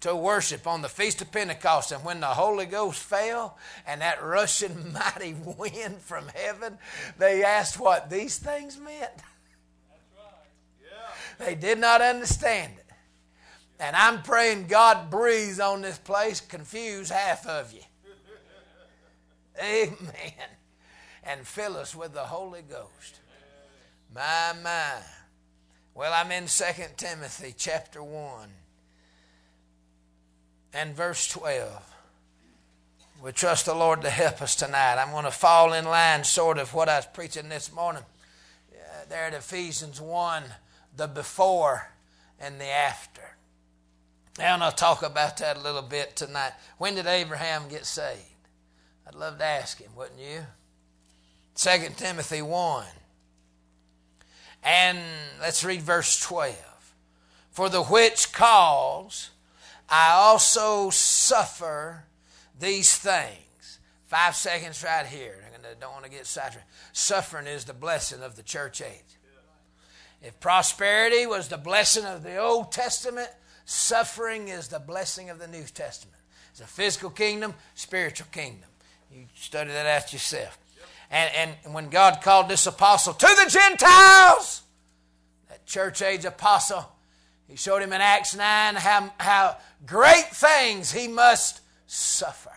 to 0.00 0.16
worship 0.16 0.66
on 0.66 0.82
the 0.82 0.88
Feast 0.88 1.20
of 1.20 1.30
pentecost. 1.30 1.92
And 1.92 2.04
when 2.04 2.20
the 2.20 2.26
holy 2.26 2.66
ghost 2.66 3.02
fell 3.02 3.58
and 3.86 4.00
that 4.00 4.22
rushing 4.22 4.92
mighty 4.92 5.34
wind 5.34 5.98
from 6.00 6.28
heaven 6.34 6.78
they 7.18 7.44
asked 7.44 7.78
what 7.78 8.10
these 8.10 8.38
things 8.38 8.78
meant. 8.78 9.12
They 11.38 11.54
did 11.54 11.78
not 11.78 12.02
understand 12.02 12.74
it. 12.76 12.86
And 13.78 13.96
i'm 13.96 14.22
praying 14.22 14.66
god 14.66 15.10
breathes 15.10 15.58
on 15.58 15.80
this 15.80 15.96
place 15.96 16.38
confuse 16.38 17.08
half 17.08 17.46
of 17.46 17.72
you. 17.72 17.80
Amen. 19.62 20.50
And 21.24 21.46
fill 21.46 21.78
us 21.78 21.94
with 21.94 22.12
the 22.12 22.24
holy 22.24 22.60
ghost. 22.60 23.20
My 24.14 24.52
my. 24.62 24.96
Well 25.94 26.12
i'm 26.12 26.30
in 26.30 26.46
Second 26.46 26.98
timothy 26.98 27.54
chapter 27.56 28.02
1 28.02 28.50
and 30.72 30.94
verse 30.94 31.28
12. 31.28 31.86
We 33.22 33.32
trust 33.32 33.66
the 33.66 33.74
Lord 33.74 34.02
to 34.02 34.10
help 34.10 34.40
us 34.40 34.54
tonight. 34.54 34.96
I'm 34.96 35.10
going 35.10 35.24
to 35.24 35.30
fall 35.30 35.74
in 35.74 35.84
line, 35.84 36.24
sort 36.24 36.58
of, 36.58 36.72
what 36.72 36.88
I 36.88 36.96
was 36.96 37.06
preaching 37.06 37.48
this 37.48 37.72
morning. 37.72 38.02
there 39.08 39.26
at 39.26 39.34
Ephesians 39.34 40.00
1, 40.00 40.44
the 40.96 41.06
before 41.06 41.90
and 42.40 42.60
the 42.60 42.70
after. 42.70 43.36
And 44.38 44.62
I'll 44.62 44.72
talk 44.72 45.02
about 45.02 45.36
that 45.38 45.56
a 45.56 45.60
little 45.60 45.82
bit 45.82 46.16
tonight. 46.16 46.52
When 46.78 46.94
did 46.94 47.06
Abraham 47.06 47.68
get 47.68 47.84
saved? 47.84 48.20
I'd 49.06 49.14
love 49.14 49.38
to 49.38 49.44
ask 49.44 49.78
him, 49.78 49.90
wouldn't 49.96 50.20
you? 50.20 50.46
2 51.56 51.70
Timothy 51.96 52.40
1. 52.40 52.86
And 54.62 54.98
let's 55.40 55.64
read 55.64 55.82
verse 55.82 56.18
12. 56.20 56.56
For 57.50 57.68
the 57.68 57.82
which 57.82 58.32
cause 58.32 59.30
I 59.90 60.12
also 60.12 60.90
suffer 60.90 62.04
these 62.58 62.96
things. 62.96 63.78
Five 64.06 64.36
seconds 64.36 64.82
right 64.84 65.06
here. 65.06 65.44
I 65.70 65.74
don't 65.80 65.92
want 65.92 66.04
to 66.04 66.10
get 66.10 66.26
sidetracked. 66.26 66.68
Suffering 66.92 67.46
is 67.46 67.64
the 67.64 67.74
blessing 67.74 68.22
of 68.22 68.36
the 68.36 68.42
church 68.42 68.80
age. 68.82 69.18
If 70.22 70.38
prosperity 70.40 71.26
was 71.26 71.48
the 71.48 71.56
blessing 71.56 72.04
of 72.04 72.22
the 72.22 72.36
Old 72.36 72.72
Testament, 72.72 73.28
suffering 73.64 74.48
is 74.48 74.68
the 74.68 74.78
blessing 74.78 75.30
of 75.30 75.38
the 75.38 75.46
New 75.46 75.64
Testament. 75.64 76.18
It's 76.50 76.60
a 76.60 76.66
physical 76.66 77.10
kingdom, 77.10 77.54
spiritual 77.74 78.26
kingdom. 78.30 78.68
You 79.12 79.24
study 79.34 79.70
that 79.70 79.86
out 79.86 80.12
yourself. 80.12 80.58
And, 81.10 81.56
and 81.64 81.74
when 81.74 81.88
God 81.88 82.20
called 82.22 82.48
this 82.48 82.66
apostle 82.66 83.14
to 83.14 83.26
the 83.26 83.50
Gentiles, 83.50 84.62
that 85.48 85.66
church 85.66 86.02
age 86.02 86.24
apostle, 86.24 86.86
he 87.50 87.56
showed 87.56 87.82
him 87.82 87.92
in 87.92 88.00
Acts 88.00 88.36
9 88.36 88.76
how, 88.76 89.12
how 89.18 89.56
great 89.84 90.28
things 90.28 90.92
he 90.92 91.08
must 91.08 91.60
suffer. 91.88 92.52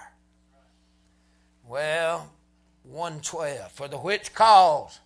Well, 1.68 2.32
112. 2.84 3.72
For 3.72 3.88
the 3.88 3.98
which 3.98 4.36
cause 4.36 5.00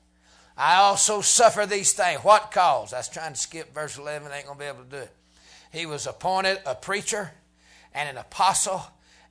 I 0.57 0.75
also 0.75 1.21
suffer 1.21 1.65
these 1.65 1.93
things. 1.93 2.21
What 2.21 2.51
cause? 2.51 2.91
I 2.91 2.97
was 2.97 3.07
trying 3.07 3.33
to 3.33 3.39
skip 3.39 3.73
verse 3.73 3.97
11. 3.97 4.29
I 4.29 4.37
ain't 4.37 4.45
going 4.45 4.57
to 4.57 4.63
be 4.63 4.67
able 4.67 4.83
to 4.83 4.89
do 4.89 4.97
it. 4.97 5.15
He 5.71 5.85
was 5.85 6.05
appointed 6.05 6.59
a 6.65 6.75
preacher 6.75 7.31
and 7.93 8.09
an 8.09 8.17
apostle 8.17 8.81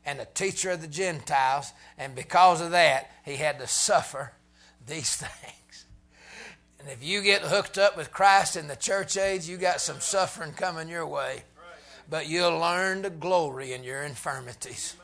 and 0.07 0.21
a 0.21 0.25
teacher 0.25 0.71
of 0.71 0.81
the 0.81 0.89
Gentiles. 0.89 1.73
And 1.99 2.15
because 2.15 2.63
of 2.63 2.71
that, 2.71 3.11
he 3.25 3.37
had 3.37 3.59
to 3.59 3.67
suffer 3.67 4.33
these 4.87 5.17
things. 5.17 5.56
And 6.87 6.93
if 6.93 7.03
you 7.03 7.21
get 7.21 7.43
hooked 7.43 7.79
up 7.79 7.97
with 7.97 8.13
Christ 8.13 8.55
in 8.55 8.69
the 8.69 8.77
church 8.77 9.17
age, 9.17 9.49
you 9.49 9.57
got 9.57 9.81
some 9.81 9.99
suffering 9.99 10.53
coming 10.53 10.89
your 10.89 11.05
way. 11.05 11.43
But 12.09 12.29
you'll 12.29 12.61
learn 12.61 13.03
to 13.03 13.11
glory 13.11 13.73
in 13.73 13.83
your 13.83 14.05
infirmities. 14.05 14.95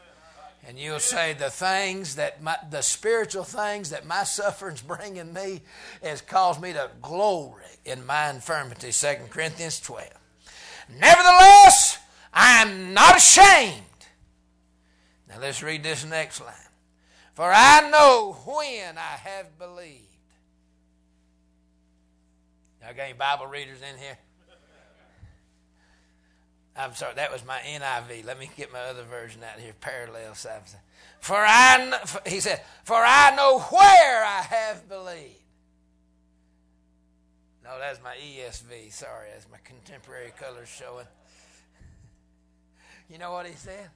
And 0.64 0.78
you'll 0.78 1.00
say, 1.00 1.32
the 1.32 1.50
things 1.50 2.14
that 2.14 2.40
my, 2.40 2.56
the 2.70 2.82
spiritual 2.82 3.42
things 3.42 3.90
that 3.90 4.06
my 4.06 4.22
suffering's 4.22 4.80
bringing 4.82 5.32
me 5.32 5.62
has 6.04 6.20
caused 6.20 6.62
me 6.62 6.72
to 6.72 6.88
glory 7.00 7.64
in 7.84 8.06
my 8.06 8.30
infirmity. 8.30 8.92
2 8.92 9.14
Corinthians 9.28 9.80
12. 9.80 10.08
Nevertheless, 11.00 11.98
I 12.32 12.62
am 12.62 12.94
not 12.94 13.16
ashamed. 13.16 13.82
Now 15.28 15.40
let's 15.40 15.64
read 15.64 15.82
this 15.82 16.04
next 16.04 16.40
line. 16.40 16.54
For 17.34 17.50
I 17.52 17.90
know 17.90 18.36
when 18.44 18.96
I 18.96 19.16
have 19.24 19.58
believed. 19.58 20.11
Y'all 22.82 22.94
got 22.94 23.02
any 23.04 23.12
Bible 23.12 23.46
readers 23.46 23.78
in 23.80 23.98
here? 23.98 24.18
I'm 26.74 26.94
sorry, 26.94 27.14
that 27.16 27.30
was 27.30 27.44
my 27.44 27.58
NIV. 27.58 28.24
Let 28.24 28.38
me 28.38 28.50
get 28.56 28.72
my 28.72 28.80
other 28.80 29.02
version 29.02 29.42
out 29.44 29.60
here, 29.60 29.74
parallel. 29.80 30.34
something. 30.34 30.80
For 31.20 31.36
I, 31.36 32.00
he 32.26 32.40
said, 32.40 32.62
for 32.84 32.96
I 32.96 33.34
know 33.36 33.60
where 33.60 34.24
I 34.24 34.42
have 34.42 34.88
believed. 34.88 35.38
No, 37.62 37.78
that's 37.78 38.02
my 38.02 38.16
ESV. 38.16 38.92
Sorry, 38.92 39.28
that's 39.32 39.46
my 39.50 39.58
contemporary 39.62 40.32
colors 40.38 40.68
showing. 40.68 41.06
You 43.08 43.18
know 43.18 43.32
what 43.32 43.46
he 43.46 43.54
said? 43.54 43.90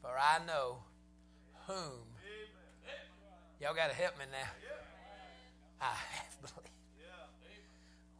For 0.00 0.10
I 0.10 0.44
know 0.46 0.78
whom. 1.66 2.06
Y'all 3.60 3.74
got 3.74 3.90
to 3.90 3.96
help 3.96 4.18
me 4.18 4.24
now. 4.32 4.48
I 5.80 5.84
have 5.84 6.40
believed. 6.40 6.75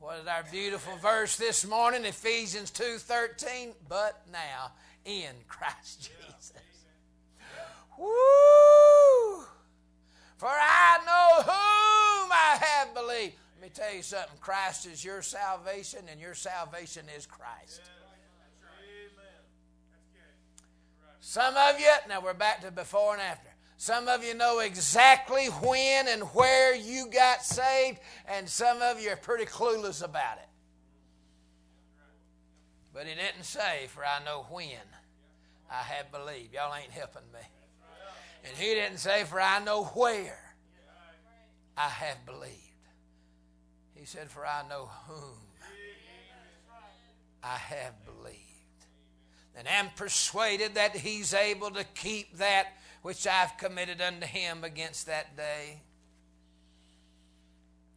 What 0.01 0.19
is 0.21 0.27
our 0.27 0.45
beautiful 0.51 0.97
verse 0.99 1.37
this 1.37 1.67
morning? 1.67 2.05
Ephesians 2.05 2.71
2.13. 2.71 3.73
But 3.89 4.23
now 4.31 4.73
in 5.05 5.35
Christ 5.49 6.11
Jesus. 6.11 6.53
Woo! 7.99 9.45
For 10.37 10.49
I 10.49 10.99
know 11.07 11.43
whom 11.43 12.31
I 12.31 12.59
have 12.61 12.95
believed. 12.95 13.35
Let 13.55 13.63
me 13.63 13.71
tell 13.73 13.95
you 13.95 14.03
something. 14.03 14.37
Christ 14.41 14.87
is 14.87 15.03
your 15.03 15.23
salvation, 15.23 16.01
and 16.11 16.21
your 16.21 16.35
salvation 16.35 17.07
is 17.17 17.25
Christ. 17.25 17.81
Amen. 18.63 19.45
Some 21.21 21.57
of 21.57 21.81
you, 21.81 21.91
now 22.09 22.21
we're 22.21 22.35
back 22.35 22.61
to 22.61 22.71
before 22.71 23.15
and 23.15 23.23
after. 23.23 23.46
Some 23.79 24.09
of 24.09 24.25
you 24.25 24.35
know 24.35 24.61
exactly 24.61 25.47
when 25.47 26.09
and 26.09 26.23
where 26.23 26.75
you 26.75 27.09
got 27.11 27.45
saved, 27.45 27.99
and 28.27 28.49
some 28.49 28.81
of 28.81 29.01
you 29.01 29.11
are 29.11 29.17
pretty 29.17 29.45
clueless 29.45 30.03
about 30.03 30.39
it. 30.39 30.49
But 32.95 33.07
he 33.07 33.15
didn't 33.15 33.45
say, 33.45 33.89
For 33.89 34.03
I 34.03 34.25
know 34.25 34.47
when 34.49 34.71
I 35.71 35.83
have 35.83 36.11
believed. 36.11 36.55
Y'all 36.55 36.75
ain't 36.75 36.91
helping 36.91 37.31
me. 37.35 37.41
And 38.45 38.57
he 38.57 38.75
didn't 38.75 38.99
say, 38.99 39.25
For 39.25 39.39
I 39.39 39.63
know 39.63 39.85
where 39.85 40.39
I 41.77 41.89
have 41.89 42.25
believed. 42.25 42.55
He 43.95 44.07
said, 44.07 44.31
For 44.31 44.47
I 44.47 44.67
know 44.67 44.89
whom 45.07 45.37
I 47.43 47.57
have 47.57 47.95
believed. 48.07 48.41
And 49.55 49.69
am 49.69 49.89
persuaded 49.97 50.77
that 50.77 50.97
he's 50.97 51.35
able 51.35 51.71
to 51.73 51.85
keep 51.85 52.39
that 52.39 52.69
which 53.07 53.25
I've 53.25 53.57
committed 53.57 54.01
unto 54.01 54.27
him 54.27 54.65
against 54.65 55.07
that 55.07 55.37
day. 55.37 55.81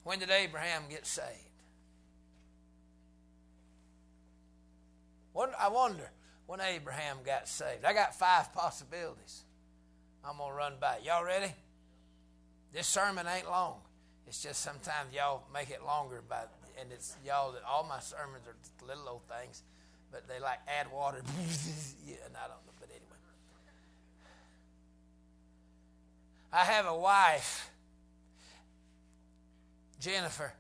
When 0.04 0.20
did 0.20 0.30
Abraham 0.30 0.84
get 0.88 1.08
saved? 1.08 1.26
I 5.60 5.70
wonder 5.70 6.12
when 6.46 6.62
Abraham 6.62 7.18
got 7.26 7.48
saved. 7.48 7.86
I 7.86 7.94
got 7.94 8.14
five 8.14 8.54
possibilities. 8.54 9.46
I'm 10.24 10.38
going 10.38 10.52
to 10.52 10.56
run 10.56 10.74
by. 10.80 11.00
Y'all 11.04 11.26
ready? 11.26 11.54
This 12.72 12.86
sermon 12.86 13.26
ain't 13.26 13.50
long. 13.50 13.78
It's 14.28 14.44
just 14.44 14.62
sometimes 14.62 15.12
y'all 15.12 15.42
make 15.52 15.72
it 15.72 15.84
longer 15.84 16.22
by, 16.30 16.44
and 16.80 16.92
it's 16.92 17.16
y'all 17.26 17.52
that 17.54 17.64
all 17.68 17.84
my 17.84 18.00
sermons 18.00 18.44
are 18.46 18.86
little 18.86 19.10
old 19.10 19.22
things, 19.24 19.64
but 20.12 20.28
they 20.28 20.40
like 20.40 20.60
add 20.68 20.92
water. 20.92 21.24
yeah, 22.06 22.18
and 22.28 22.38
I 22.38 22.42
don't 22.42 22.64
know. 22.68 22.69
I 26.52 26.66
have 26.66 26.88
a 26.88 26.98
wife, 26.98 27.70
Jennifer, 30.00 30.54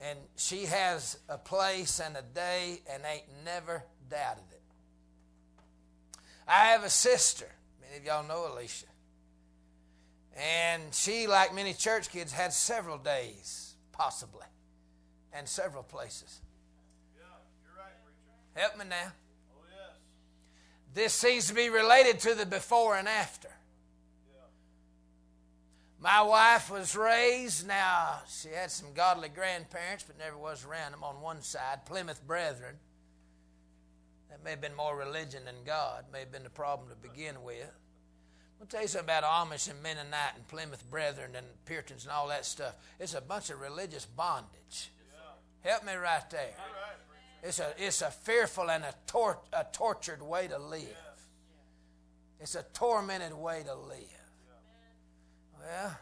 and 0.00 0.18
she 0.36 0.64
has 0.64 1.18
a 1.28 1.36
place 1.36 2.00
and 2.00 2.16
a 2.16 2.22
day 2.22 2.80
and 2.90 3.02
ain't 3.04 3.26
never 3.44 3.84
doubted 4.08 4.44
it. 4.50 4.62
I 6.48 6.70
have 6.70 6.84
a 6.84 6.90
sister. 6.90 7.46
Many 7.82 7.98
of 7.98 8.04
y'all 8.04 8.26
know 8.26 8.52
Alicia. 8.52 8.86
And 10.36 10.94
she, 10.94 11.26
like 11.26 11.54
many 11.54 11.74
church 11.74 12.10
kids, 12.10 12.32
had 12.32 12.52
several 12.54 12.96
days, 12.96 13.74
possibly, 13.92 14.46
and 15.34 15.46
several 15.46 15.82
places. 15.82 16.40
Yeah, 17.14 17.24
you're 17.62 17.76
right, 17.76 17.92
preacher. 18.02 18.34
Help 18.54 18.78
me 18.78 18.86
now. 18.88 19.12
Oh, 19.54 19.64
yes. 19.68 19.98
This 20.94 21.12
seems 21.12 21.46
to 21.48 21.54
be 21.54 21.68
related 21.68 22.20
to 22.20 22.34
the 22.34 22.46
before 22.46 22.96
and 22.96 23.06
after. 23.06 23.50
My 26.02 26.22
wife 26.22 26.70
was 26.70 26.96
raised, 26.96 27.68
now 27.68 28.20
she 28.26 28.48
had 28.48 28.70
some 28.70 28.94
godly 28.94 29.28
grandparents, 29.28 30.02
but 30.02 30.18
never 30.18 30.38
was 30.38 30.64
around 30.64 30.92
them 30.92 31.04
on 31.04 31.20
one 31.20 31.42
side, 31.42 31.84
Plymouth 31.84 32.26
Brethren. 32.26 32.76
That 34.30 34.42
may 34.42 34.50
have 34.50 34.62
been 34.62 34.74
more 34.74 34.96
religion 34.96 35.44
than 35.44 35.56
God, 35.66 36.06
may 36.10 36.20
have 36.20 36.32
been 36.32 36.44
the 36.44 36.50
problem 36.50 36.88
to 36.88 36.96
begin 36.96 37.42
with. 37.42 37.70
I'll 38.60 38.66
tell 38.66 38.80
you 38.80 38.88
something 38.88 39.04
about 39.04 39.24
Amish 39.24 39.70
and 39.70 39.82
Mennonite 39.82 40.36
and 40.36 40.48
Plymouth 40.48 40.88
Brethren 40.90 41.32
and 41.36 41.46
Puritans 41.66 42.04
and 42.04 42.12
all 42.12 42.28
that 42.28 42.46
stuff. 42.46 42.74
It's 42.98 43.14
a 43.14 43.20
bunch 43.20 43.50
of 43.50 43.60
religious 43.60 44.06
bondage. 44.06 44.90
Help 45.60 45.84
me 45.84 45.94
right 45.94 46.28
there. 46.30 46.54
It's 47.42 47.58
a, 47.58 47.74
it's 47.78 48.00
a 48.00 48.10
fearful 48.10 48.70
and 48.70 48.84
a, 48.84 48.94
tor- 49.06 49.40
a 49.52 49.66
tortured 49.70 50.22
way 50.22 50.48
to 50.48 50.58
live. 50.58 50.96
It's 52.38 52.54
a 52.54 52.64
tormented 52.72 53.34
way 53.34 53.62
to 53.66 53.74
live. 53.74 54.19
Well, 55.60 55.98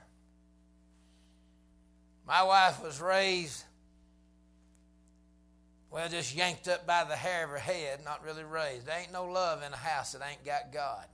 my 2.26 2.42
wife 2.42 2.82
was 2.82 3.00
raised, 3.00 3.64
well, 5.90 6.08
just 6.08 6.34
yanked 6.34 6.68
up 6.68 6.86
by 6.86 7.04
the 7.04 7.16
hair 7.16 7.44
of 7.44 7.50
her 7.50 7.58
head, 7.58 8.04
not 8.04 8.24
really 8.24 8.44
raised. 8.44 8.86
There 8.86 8.98
ain't 8.98 9.12
no 9.12 9.24
love 9.24 9.62
in 9.62 9.72
a 9.72 9.76
house 9.76 10.12
that 10.12 10.22
ain't 10.28 10.44
got 10.44 10.72
God. 10.72 11.06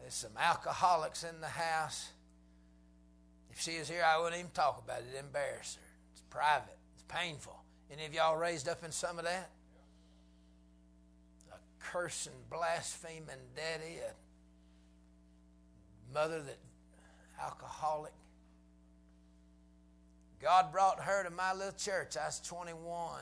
There's 0.00 0.14
some 0.14 0.36
alcoholics 0.38 1.22
in 1.22 1.40
the 1.40 1.48
house. 1.48 2.08
If 3.50 3.60
she 3.60 3.72
is 3.72 3.88
here, 3.88 4.02
I 4.04 4.18
wouldn't 4.18 4.38
even 4.38 4.50
talk 4.52 4.82
about 4.84 5.00
it. 5.00 5.06
It'd 5.12 5.24
embarrass 5.24 5.76
her. 5.76 5.88
It's 6.12 6.22
private. 6.30 6.76
It's 6.94 7.04
painful. 7.08 7.56
Any 7.92 8.06
of 8.06 8.14
y'all 8.14 8.36
raised 8.36 8.68
up 8.68 8.84
in 8.84 8.90
some 8.90 9.18
of 9.18 9.24
that? 9.24 9.50
A 11.52 11.56
cursing, 11.78 12.32
blaspheming 12.50 13.52
daddy, 13.54 13.98
a 13.98 14.12
mother 16.18 16.40
that 16.42 16.58
alcoholic. 17.40 18.12
God 20.42 20.72
brought 20.72 21.00
her 21.00 21.22
to 21.22 21.30
my 21.30 21.52
little 21.52 21.72
church. 21.72 22.16
I 22.16 22.26
was 22.26 22.40
21. 22.40 23.20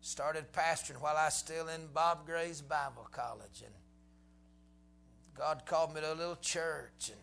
Started 0.00 0.50
pastoring 0.52 1.02
while 1.02 1.18
I 1.18 1.26
was 1.26 1.34
still 1.34 1.68
in 1.68 1.88
Bob 1.92 2.24
Gray's 2.24 2.62
Bible 2.62 3.06
College. 3.12 3.62
And 3.62 3.74
God 5.36 5.66
called 5.66 5.94
me 5.94 6.00
to 6.00 6.12
a 6.12 6.14
little 6.14 6.36
church. 6.36 7.10
And 7.10 7.20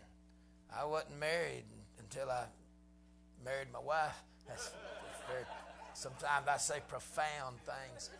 I 0.80 0.86
wasn't 0.86 1.20
married 1.20 1.66
until 2.00 2.30
I 2.30 2.44
married 3.44 3.70
my 3.74 3.80
wife 3.80 4.22
That's, 4.48 4.66
that's 4.66 5.32
very, 5.32 5.46
sometimes 5.94 6.48
I 6.48 6.58
say 6.58 6.80
profound 6.88 7.58
things. 7.62 8.12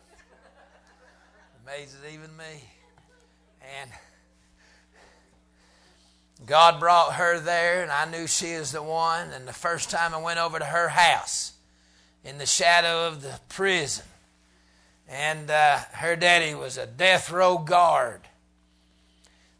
Amazes 1.62 2.00
even 2.12 2.36
me. 2.36 2.64
And 3.80 3.90
God 6.44 6.78
brought 6.78 7.14
her 7.14 7.40
there, 7.40 7.82
and 7.82 7.90
I 7.90 8.04
knew 8.04 8.26
she 8.26 8.56
was 8.56 8.72
the 8.72 8.82
one. 8.82 9.30
And 9.30 9.48
the 9.48 9.52
first 9.52 9.90
time 9.90 10.12
I 10.14 10.20
went 10.20 10.38
over 10.38 10.58
to 10.58 10.64
her 10.64 10.90
house 10.90 11.54
in 12.24 12.38
the 12.38 12.46
shadow 12.46 13.08
of 13.08 13.22
the 13.22 13.40
prison, 13.48 14.04
and 15.08 15.50
uh, 15.50 15.78
her 15.92 16.16
daddy 16.16 16.54
was 16.54 16.76
a 16.76 16.86
death 16.86 17.30
row 17.30 17.56
guard. 17.56 18.20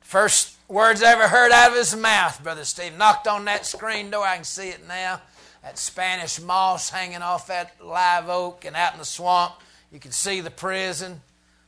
First 0.00 0.56
words 0.68 1.02
I 1.02 1.12
ever 1.12 1.28
heard 1.28 1.52
out 1.52 1.71
of 1.71 1.76
his 1.76 1.97
mouth, 1.97 2.42
Brother 2.42 2.64
Steve, 2.64 2.97
knocked 2.97 3.26
on 3.26 3.45
that 3.47 3.64
screen 3.66 4.11
door. 4.11 4.26
I 4.26 4.37
can 4.37 4.45
see 4.45 4.68
it 4.68 4.87
now. 4.87 5.21
That 5.62 5.78
Spanish 5.78 6.40
moss 6.40 6.90
hanging 6.90 7.23
off 7.23 7.49
that 7.49 7.73
live 7.85 8.28
oak, 8.28 8.64
and 8.64 8.76
out 8.76 8.92
in 8.92 8.99
the 8.99 9.04
swamp, 9.04 9.54
you 9.90 9.99
can 9.99 10.12
see 10.12 10.40
the 10.40 10.50
prison. 10.50 11.21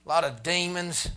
A 0.04 0.08
lot 0.08 0.24
of 0.24 0.42
demons. 0.42 1.08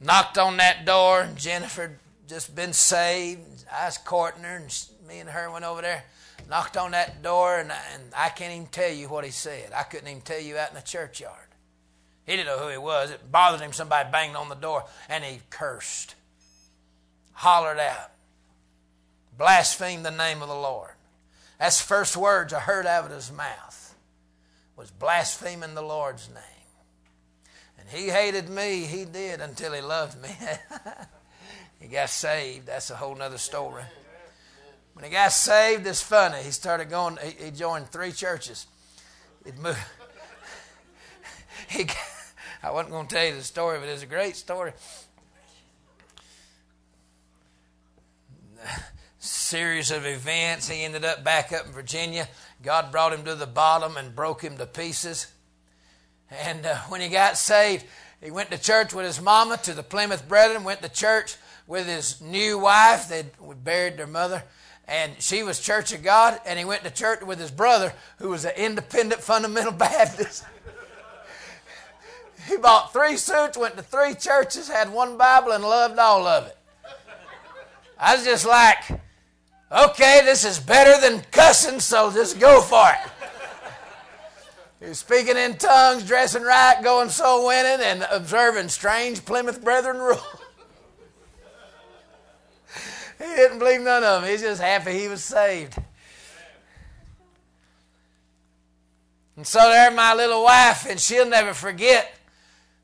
Knocked 0.00 0.38
on 0.38 0.58
that 0.58 0.84
door, 0.84 1.22
and 1.22 1.36
Jennifer 1.36 1.98
just 2.28 2.54
been 2.54 2.72
saved. 2.72 3.64
I 3.72 3.86
was 3.86 3.98
courting 3.98 4.42
her, 4.42 4.56
and 4.56 4.88
me 5.08 5.18
and 5.20 5.30
her 5.30 5.50
went 5.50 5.64
over 5.64 5.80
there, 5.80 6.04
knocked 6.48 6.76
on 6.76 6.90
that 6.90 7.22
door, 7.22 7.58
and, 7.58 7.72
and 7.72 8.02
I 8.16 8.28
can't 8.28 8.52
even 8.52 8.66
tell 8.66 8.92
you 8.92 9.08
what 9.08 9.24
he 9.24 9.30
said. 9.30 9.72
I 9.74 9.82
couldn't 9.82 10.08
even 10.08 10.20
tell 10.20 10.40
you 10.40 10.58
out 10.58 10.68
in 10.68 10.74
the 10.74 10.82
churchyard. 10.82 11.48
He 12.26 12.36
didn't 12.36 12.46
know 12.46 12.58
who 12.58 12.68
he 12.68 12.78
was. 12.78 13.10
It 13.10 13.32
bothered 13.32 13.62
him. 13.62 13.72
Somebody 13.72 14.10
banged 14.12 14.36
on 14.36 14.50
the 14.50 14.54
door, 14.54 14.84
and 15.08 15.24
he 15.24 15.40
cursed, 15.48 16.14
hollered 17.32 17.78
out, 17.78 18.10
blasphemed 19.38 20.04
the 20.04 20.10
name 20.10 20.42
of 20.42 20.48
the 20.48 20.54
Lord. 20.54 20.92
That's 21.58 21.80
the 21.80 21.86
first 21.86 22.16
words 22.16 22.52
I 22.52 22.60
heard 22.60 22.86
out 22.86 23.06
of 23.06 23.10
his 23.10 23.32
mouth 23.32 23.94
was 24.76 24.90
blaspheming 24.90 25.74
the 25.74 25.82
Lord's 25.82 26.28
name. 26.28 26.44
And 27.78 27.88
he 27.88 28.10
hated 28.10 28.48
me, 28.48 28.84
he 28.84 29.04
did, 29.04 29.40
until 29.40 29.72
he 29.72 29.80
loved 29.80 30.22
me. 30.22 30.28
he 31.80 31.88
got 31.88 32.10
saved. 32.10 32.66
That's 32.66 32.90
a 32.90 32.96
whole 32.96 33.14
nother 33.14 33.38
story. 33.38 33.84
When 34.94 35.04
he 35.04 35.10
got 35.10 35.32
saved, 35.32 35.86
it's 35.86 36.02
funny. 36.02 36.42
He 36.42 36.50
started 36.50 36.90
going, 36.90 37.18
he, 37.22 37.44
he 37.44 37.50
joined 37.52 37.88
three 37.88 38.10
churches. 38.10 38.66
It 39.46 39.56
moved. 39.56 39.78
he, 41.68 41.86
I 42.62 42.72
wasn't 42.72 42.90
going 42.90 43.06
to 43.06 43.14
tell 43.14 43.24
you 43.24 43.36
the 43.36 43.44
story, 43.44 43.78
but 43.78 43.88
it's 43.88 44.02
a 44.02 44.06
great 44.06 44.34
story. 44.34 44.72
Series 49.20 49.92
of 49.92 50.04
events. 50.04 50.68
He 50.68 50.82
ended 50.82 51.04
up 51.04 51.22
back 51.22 51.52
up 51.52 51.66
in 51.66 51.72
Virginia. 51.72 52.28
God 52.64 52.90
brought 52.90 53.12
him 53.12 53.24
to 53.24 53.36
the 53.36 53.46
bottom 53.46 53.96
and 53.96 54.16
broke 54.16 54.42
him 54.42 54.58
to 54.58 54.66
pieces. 54.66 55.28
And 56.30 56.66
uh, 56.66 56.76
when 56.88 57.00
he 57.00 57.08
got 57.08 57.38
saved, 57.38 57.86
he 58.20 58.32
went 58.32 58.50
to 58.50 58.58
church 58.58 58.92
with 58.92 59.06
his 59.06 59.22
mama 59.22 59.58
to 59.58 59.74
the 59.74 59.84
Plymouth 59.84 60.28
Brethren, 60.28 60.64
went 60.64 60.82
to 60.82 60.88
church 60.88 61.36
with 61.68 61.86
his 61.86 62.20
new 62.20 62.58
wife. 62.58 63.08
They'd 63.08 63.30
buried 63.62 63.96
their 63.96 64.08
mother. 64.08 64.42
And 64.88 65.12
she 65.20 65.44
was 65.44 65.60
Church 65.60 65.92
of 65.92 66.02
God. 66.02 66.40
And 66.44 66.58
he 66.58 66.64
went 66.64 66.82
to 66.82 66.90
church 66.90 67.22
with 67.22 67.38
his 67.38 67.52
brother, 67.52 67.92
who 68.18 68.30
was 68.30 68.44
an 68.44 68.54
independent 68.56 69.20
fundamental 69.20 69.72
Baptist. 69.78 70.44
he 72.48 72.56
bought 72.56 72.92
three 72.92 73.16
suits, 73.16 73.56
went 73.56 73.76
to 73.76 73.82
three 73.82 74.14
churches, 74.14 74.68
had 74.68 74.90
one 74.90 75.16
Bible, 75.16 75.52
and 75.52 75.62
loved 75.62 75.98
all 75.98 76.26
of 76.26 76.46
it. 76.46 76.56
I 78.00 78.16
was 78.16 78.24
just 78.24 78.46
like, 78.46 78.78
okay, 79.70 80.22
this 80.24 80.44
is 80.44 80.58
better 80.58 81.00
than 81.00 81.22
cussing, 81.30 81.80
so 81.80 82.10
just 82.10 82.40
go 82.40 82.62
for 82.62 82.88
it. 82.90 83.12
He 84.80 84.88
was 84.88 85.00
speaking 85.00 85.36
in 85.36 85.58
tongues, 85.58 86.04
dressing 86.04 86.44
right, 86.44 86.80
going 86.82 87.08
soul 87.08 87.48
winning, 87.48 87.84
and 87.84 88.06
observing 88.12 88.68
strange 88.68 89.24
Plymouth 89.24 89.62
Brethren 89.62 89.98
rules. 89.98 90.37
He 93.18 93.24
didn't 93.24 93.58
believe 93.58 93.80
none 93.80 94.04
of 94.04 94.22
them. 94.22 94.30
He's 94.30 94.42
just 94.42 94.60
happy 94.60 94.98
he 94.98 95.08
was 95.08 95.22
saved. 95.22 95.76
And 99.36 99.46
so 99.46 99.60
there, 99.70 99.90
my 99.90 100.14
little 100.14 100.42
wife, 100.42 100.86
and 100.88 100.98
she'll 100.98 101.28
never 101.28 101.54
forget 101.54 102.12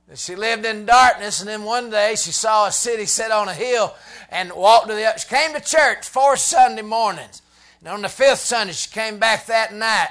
that 0.09 0.18
she 0.18 0.37
lived 0.37 0.64
in 0.64 0.87
darkness. 0.87 1.40
And 1.40 1.49
then 1.49 1.64
one 1.64 1.90
day 1.90 2.14
she 2.16 2.31
saw 2.31 2.66
a 2.66 2.73
city 2.73 3.07
set 3.07 3.31
on 3.31 3.49
a 3.49 3.55
hill 3.55 3.94
and 4.31 4.53
walked 4.53 4.88
to 4.88 4.94
the. 4.94 5.14
She 5.18 5.29
came 5.29 5.53
to 5.55 5.61
church 5.61 6.09
four 6.09 6.37
Sunday 6.37 6.83
mornings. 6.83 7.42
And 7.81 7.88
on 7.88 8.03
the 8.03 8.09
fifth 8.09 8.40
Sunday, 8.40 8.73
she 8.73 8.90
came 8.90 9.18
back 9.18 9.47
that 9.47 9.75
night 9.75 10.11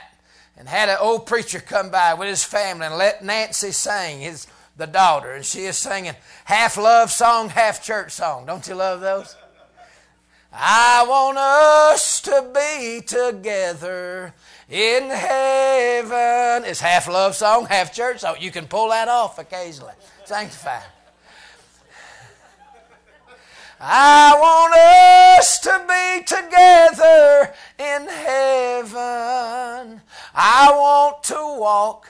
and 0.57 0.67
had 0.67 0.89
an 0.89 0.97
old 0.99 1.25
preacher 1.25 1.59
come 1.59 1.89
by 1.89 2.13
with 2.13 2.27
his 2.27 2.43
family 2.43 2.85
and 2.85 2.97
let 2.97 3.23
Nancy 3.23 3.71
sing, 3.71 4.19
his 4.19 4.47
the 4.75 4.87
daughter, 4.87 5.31
and 5.31 5.45
she 5.45 5.65
is 5.65 5.77
singing 5.77 6.15
half 6.45 6.77
love 6.77 7.11
song, 7.11 7.49
half 7.49 7.83
church 7.83 8.11
song. 8.11 8.45
Don't 8.45 8.67
you 8.67 8.75
love 8.75 9.01
those? 9.01 9.35
I 10.55 11.03
want 11.09 11.39
us 11.39 12.21
to 12.21 12.47
be 12.53 13.01
together 13.01 14.35
in 14.69 15.09
heaven. 15.09 16.69
It's 16.69 16.79
half 16.79 17.07
love 17.07 17.33
song, 17.35 17.65
half 17.65 17.91
church 17.91 18.19
song. 18.19 18.35
You 18.39 18.51
can 18.51 18.67
pull 18.67 18.89
that 18.89 19.07
off 19.07 19.39
occasionally. 19.39 19.93
Sanctified. 20.25 20.83
I 23.79 24.35
want 24.39 24.73
us 25.39 25.59
to 25.61 25.81
be 25.89 26.23
together 26.23 27.53
in 27.79 28.07
heaven. 28.07 30.01
I 30.35 30.69
want 30.71 31.23
to 31.23 31.57
walk 31.59 32.09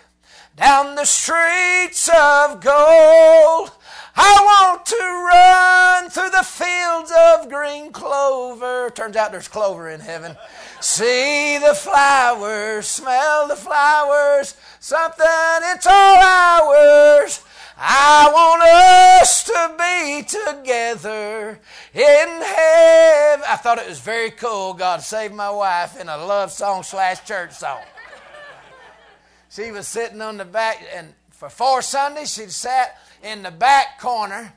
down 0.57 0.95
the 0.95 1.05
streets 1.05 2.09
of 2.09 2.61
gold. 2.61 3.71
I 4.15 4.33
want 4.43 4.85
to 4.85 4.95
run 4.95 6.09
through 6.09 6.29
the 6.29 6.43
fields 6.43 7.11
of 7.11 7.49
green 7.49 7.91
clover. 7.91 8.91
Turns 8.91 9.15
out 9.15 9.31
there's 9.31 9.47
clover 9.47 9.89
in 9.89 9.99
heaven. 9.99 10.37
See 10.81 11.57
the 11.57 11.73
flowers, 11.73 12.87
smell 12.87 13.47
the 13.47 13.55
flowers, 13.55 14.55
something, 14.79 15.25
it's 15.73 15.87
all 15.87 16.17
ours. 16.17 17.43
I 17.75 18.29
want 18.31 18.61
us 18.61 19.43
to 19.45 19.75
be 19.79 20.23
together 20.23 21.59
in 21.93 22.41
heaven. 22.41 23.45
I 23.47 23.57
thought 23.61 23.79
it 23.79 23.89
was 23.89 23.99
very 23.99 24.29
cool. 24.29 24.73
God 24.73 25.01
saved 25.01 25.33
my 25.33 25.49
wife 25.49 25.99
in 25.99 26.07
a 26.07 26.17
love 26.17 26.51
song 26.51 26.83
slash 26.83 27.25
church 27.25 27.53
song. 27.53 27.81
She 29.49 29.71
was 29.71 29.87
sitting 29.87 30.21
on 30.21 30.37
the 30.37 30.45
back, 30.45 30.83
and 30.95 31.13
for 31.31 31.49
four 31.49 31.81
Sundays, 31.81 32.33
she 32.33 32.45
sat 32.47 32.97
in 33.23 33.41
the 33.43 33.51
back 33.51 33.99
corner. 33.99 34.53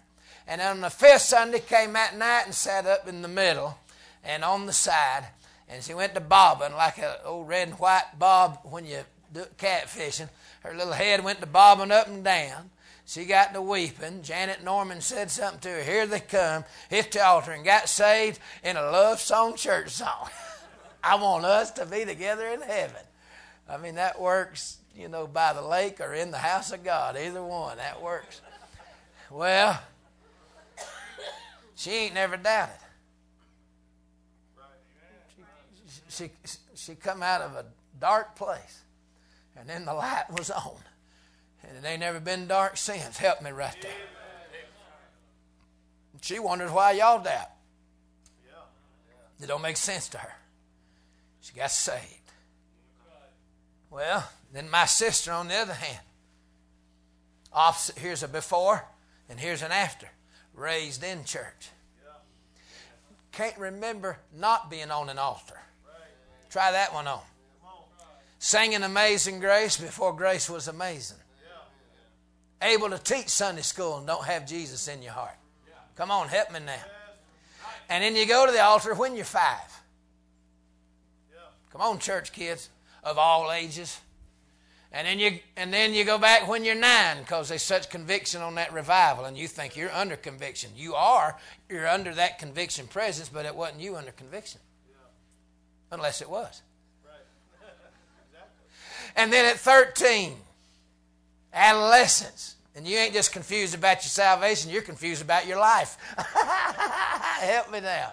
And 0.47 0.61
on 0.61 0.81
the 0.81 0.91
fifth 0.91 1.23
Sunday, 1.23 1.61
came 1.61 1.95
that 1.95 2.17
night 2.17 2.43
and 2.45 2.55
sat 2.55 2.87
up 2.87 3.09
in 3.09 3.23
the 3.23 3.29
middle 3.29 3.79
and 4.23 4.45
on 4.45 4.67
the 4.67 4.73
side. 4.73 5.27
And 5.69 5.83
she 5.83 5.95
went 5.95 6.15
to 6.15 6.21
bobbing 6.21 6.77
like 6.77 6.99
an 6.99 7.15
old 7.25 7.49
red 7.49 7.69
and 7.69 7.79
white 7.79 8.19
bob 8.19 8.61
when 8.65 8.87
you 8.87 9.01
do 9.33 9.45
catfishing. 9.59 10.29
Her 10.61 10.75
little 10.75 10.93
head 10.93 11.25
went 11.25 11.41
to 11.41 11.47
bobbing 11.47 11.91
up 11.91 12.07
and 12.07 12.23
down. 12.23 12.71
She 13.05 13.25
got 13.25 13.55
to 13.55 13.63
weeping. 13.63 14.23
Janet 14.23 14.65
Norman 14.65 15.01
said 15.01 15.31
something 15.31 15.61
to 15.61 15.69
her. 15.69 15.83
Here 15.83 16.07
they 16.07 16.21
come. 16.21 16.65
Hit 16.91 17.13
the 17.13 17.25
altar 17.25 17.53
and 17.53 17.65
got 17.65 17.89
saved 17.89 18.41
in 18.65 18.77
a 18.77 18.83
love 18.83 19.21
song 19.21 19.55
church 19.55 19.91
song. 19.91 20.29
I 21.05 21.15
want 21.15 21.45
us 21.45 21.71
to 21.73 21.87
be 21.87 22.05
together 22.05 22.49
in 22.49 22.63
heaven. 22.63 23.03
I 23.69 23.77
mean, 23.77 23.95
that 23.95 24.21
works, 24.21 24.79
you 24.97 25.09
know, 25.09 25.29
by 25.29 25.53
the 25.53 25.63
lake 25.63 26.01
or 26.01 26.15
in 26.15 26.33
the 26.33 26.39
house 26.39 26.73
of 26.73 26.83
God. 26.83 27.17
Either 27.17 27.43
one, 27.43 27.77
that 27.77 28.03
works. 28.03 28.41
Well, 29.37 29.79
she 31.75 31.91
ain't 31.91 32.15
never 32.15 32.39
doubted. 32.39 32.73
She, 36.09 36.31
she, 36.47 36.57
she 36.75 36.95
come 36.95 37.23
out 37.23 37.43
of 37.43 37.53
a 37.53 37.67
dark 38.01 38.35
place, 38.35 38.81
and 39.55 39.69
then 39.69 39.85
the 39.85 39.93
light 39.93 40.25
was 40.31 40.51
on. 40.51 40.79
And 41.63 41.77
it 41.77 41.87
ain't 41.87 42.01
never 42.01 42.19
been 42.19 42.47
dark 42.47 42.79
since. 42.79 43.19
Help 43.19 43.43
me 43.43 43.51
right 43.51 43.77
there. 43.83 43.93
She 46.23 46.39
wonders 46.39 46.71
why 46.71 46.93
y'all 46.93 47.23
doubt. 47.23 47.51
It 49.43 49.49
don't 49.49 49.61
make 49.61 49.77
sense 49.77 50.09
to 50.09 50.19
her. 50.19 50.33
She 51.43 51.53
got 51.53 51.71
saved. 51.71 52.33
Well, 53.91 54.27
then 54.51 54.71
my 54.71 54.87
sister, 54.87 55.31
on 55.31 55.49
the 55.49 55.57
other 55.57 55.75
hand, 55.75 56.01
opposite, 57.53 57.99
here's 57.99 58.23
a 58.23 58.29
before 58.29 58.83
and 59.29 59.39
here's 59.39 59.63
an 59.63 59.73
after. 59.73 60.09
Raised 60.55 61.05
in 61.05 61.25
church. 61.25 61.71
Can't 63.33 63.59
remember 63.59 64.19
not 64.35 64.71
being 64.71 64.91
on 64.91 65.11
an 65.11 65.19
altar. 65.19 65.61
Try 66.49 66.73
that 66.73 66.95
one 66.95 67.07
on. 67.07 67.21
Singing 68.39 68.83
Amazing 68.83 69.41
Grace 69.41 69.77
before 69.77 70.15
grace 70.15 70.49
was 70.49 70.69
amazing 70.69 71.19
able 72.63 72.91
to 72.91 72.99
teach 72.99 73.29
Sunday 73.29 73.63
school 73.63 73.99
and 73.99 74.07
don't 74.07 74.25
have 74.25 74.47
Jesus 74.47 74.89
in 74.89 75.03
your 75.03 75.13
heart. 75.13 75.37
Come 75.97 76.11
on, 76.11 76.29
help 76.29 76.53
me 76.53 76.61
now. 76.65 76.75
And 77.89 78.03
then 78.03 78.17
you 78.17 78.27
go 78.27 78.47
to 78.47 78.53
the 78.53 78.63
altar 78.63 78.95
when 78.95 79.15
you're 79.15 79.25
five. 79.25 79.83
Come 81.71 81.81
on, 81.81 81.99
church 81.99 82.33
kids 82.33 82.69
of 83.05 83.19
all 83.19 83.53
ages. 83.53 84.01
And 84.93 85.07
then 85.07 85.19
you 85.19 85.41
and 85.57 85.73
then 85.73 85.93
you 85.93 86.05
go 86.05 86.19
back 86.19 86.49
when 86.49 86.65
you're 86.65 86.75
nine 86.75 87.19
because 87.19 87.49
there's 87.49 87.63
such 87.63 87.91
conviction 87.91 88.41
on 88.41 88.55
that 88.55 88.73
revival, 88.73 89.25
and 89.25 89.37
you 89.37 89.49
think 89.49 89.77
you're 89.77 89.93
under 89.93 90.17
conviction. 90.17 90.71
You 90.77 90.95
are. 90.95 91.37
You're 91.69 91.89
under 91.89 92.15
that 92.15 92.39
conviction 92.39 92.87
presence, 92.87 93.29
but 93.29 93.45
it 93.45 93.55
wasn't 93.55 93.81
you 93.81 93.97
under 93.97 94.13
conviction, 94.13 94.61
unless 95.91 96.23
it 96.23 96.31
was. 96.31 96.63
And 99.19 99.33
then 99.33 99.47
at 99.47 99.57
13, 99.57 100.35
adolescence. 101.55 102.57
And 102.75 102.87
you 102.87 102.99
ain't 102.99 103.15
just 103.15 103.33
confused 103.33 103.75
about 103.75 104.03
your 104.03 104.11
salvation, 104.11 104.71
you're 104.71 104.83
confused 104.83 105.23
about 105.23 105.47
your 105.47 105.59
life. 105.59 105.97
Help 107.41 107.73
me 107.73 107.81
now. 107.81 108.13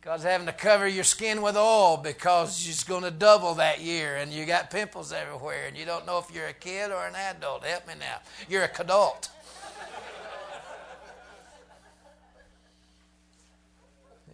Because 0.00 0.22
having 0.22 0.46
to 0.46 0.52
cover 0.52 0.88
your 0.88 1.04
skin 1.04 1.42
with 1.42 1.56
oil 1.56 1.98
because 1.98 2.66
it's 2.66 2.84
going 2.84 3.02
to 3.02 3.10
double 3.10 3.54
that 3.54 3.82
year 3.82 4.16
and 4.16 4.32
you 4.32 4.46
got 4.46 4.70
pimples 4.70 5.12
everywhere 5.12 5.66
and 5.68 5.76
you 5.76 5.84
don't 5.84 6.06
know 6.06 6.18
if 6.18 6.34
you're 6.34 6.46
a 6.46 6.54
kid 6.54 6.90
or 6.90 7.06
an 7.06 7.14
adult. 7.14 7.64
Help 7.64 7.86
me 7.86 7.94
now. 7.98 8.20
You're 8.48 8.64
a 8.64 8.80
adult. 8.80 9.28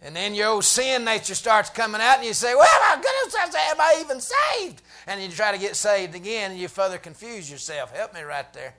And 0.01 0.15
then 0.15 0.35
your 0.35 0.49
old 0.49 0.63
sin 0.63 1.03
nature 1.03 1.33
starts 1.33 1.69
coming 1.69 1.99
out, 1.99 2.17
and 2.17 2.25
you 2.25 2.33
say, 2.33 2.53
Well, 2.53 2.67
my 2.81 2.95
goodness, 2.95 3.55
am 3.55 3.81
I 3.81 3.97
even 3.99 4.21
saved? 4.21 4.81
And 5.07 5.21
you 5.21 5.29
try 5.29 5.51
to 5.51 5.57
get 5.57 5.75
saved 5.75 6.15
again, 6.15 6.51
and 6.51 6.59
you 6.59 6.67
further 6.67 6.97
confuse 6.97 7.49
yourself. 7.49 7.95
Help 7.95 8.13
me 8.13 8.21
right 8.21 8.51
there. 8.53 8.75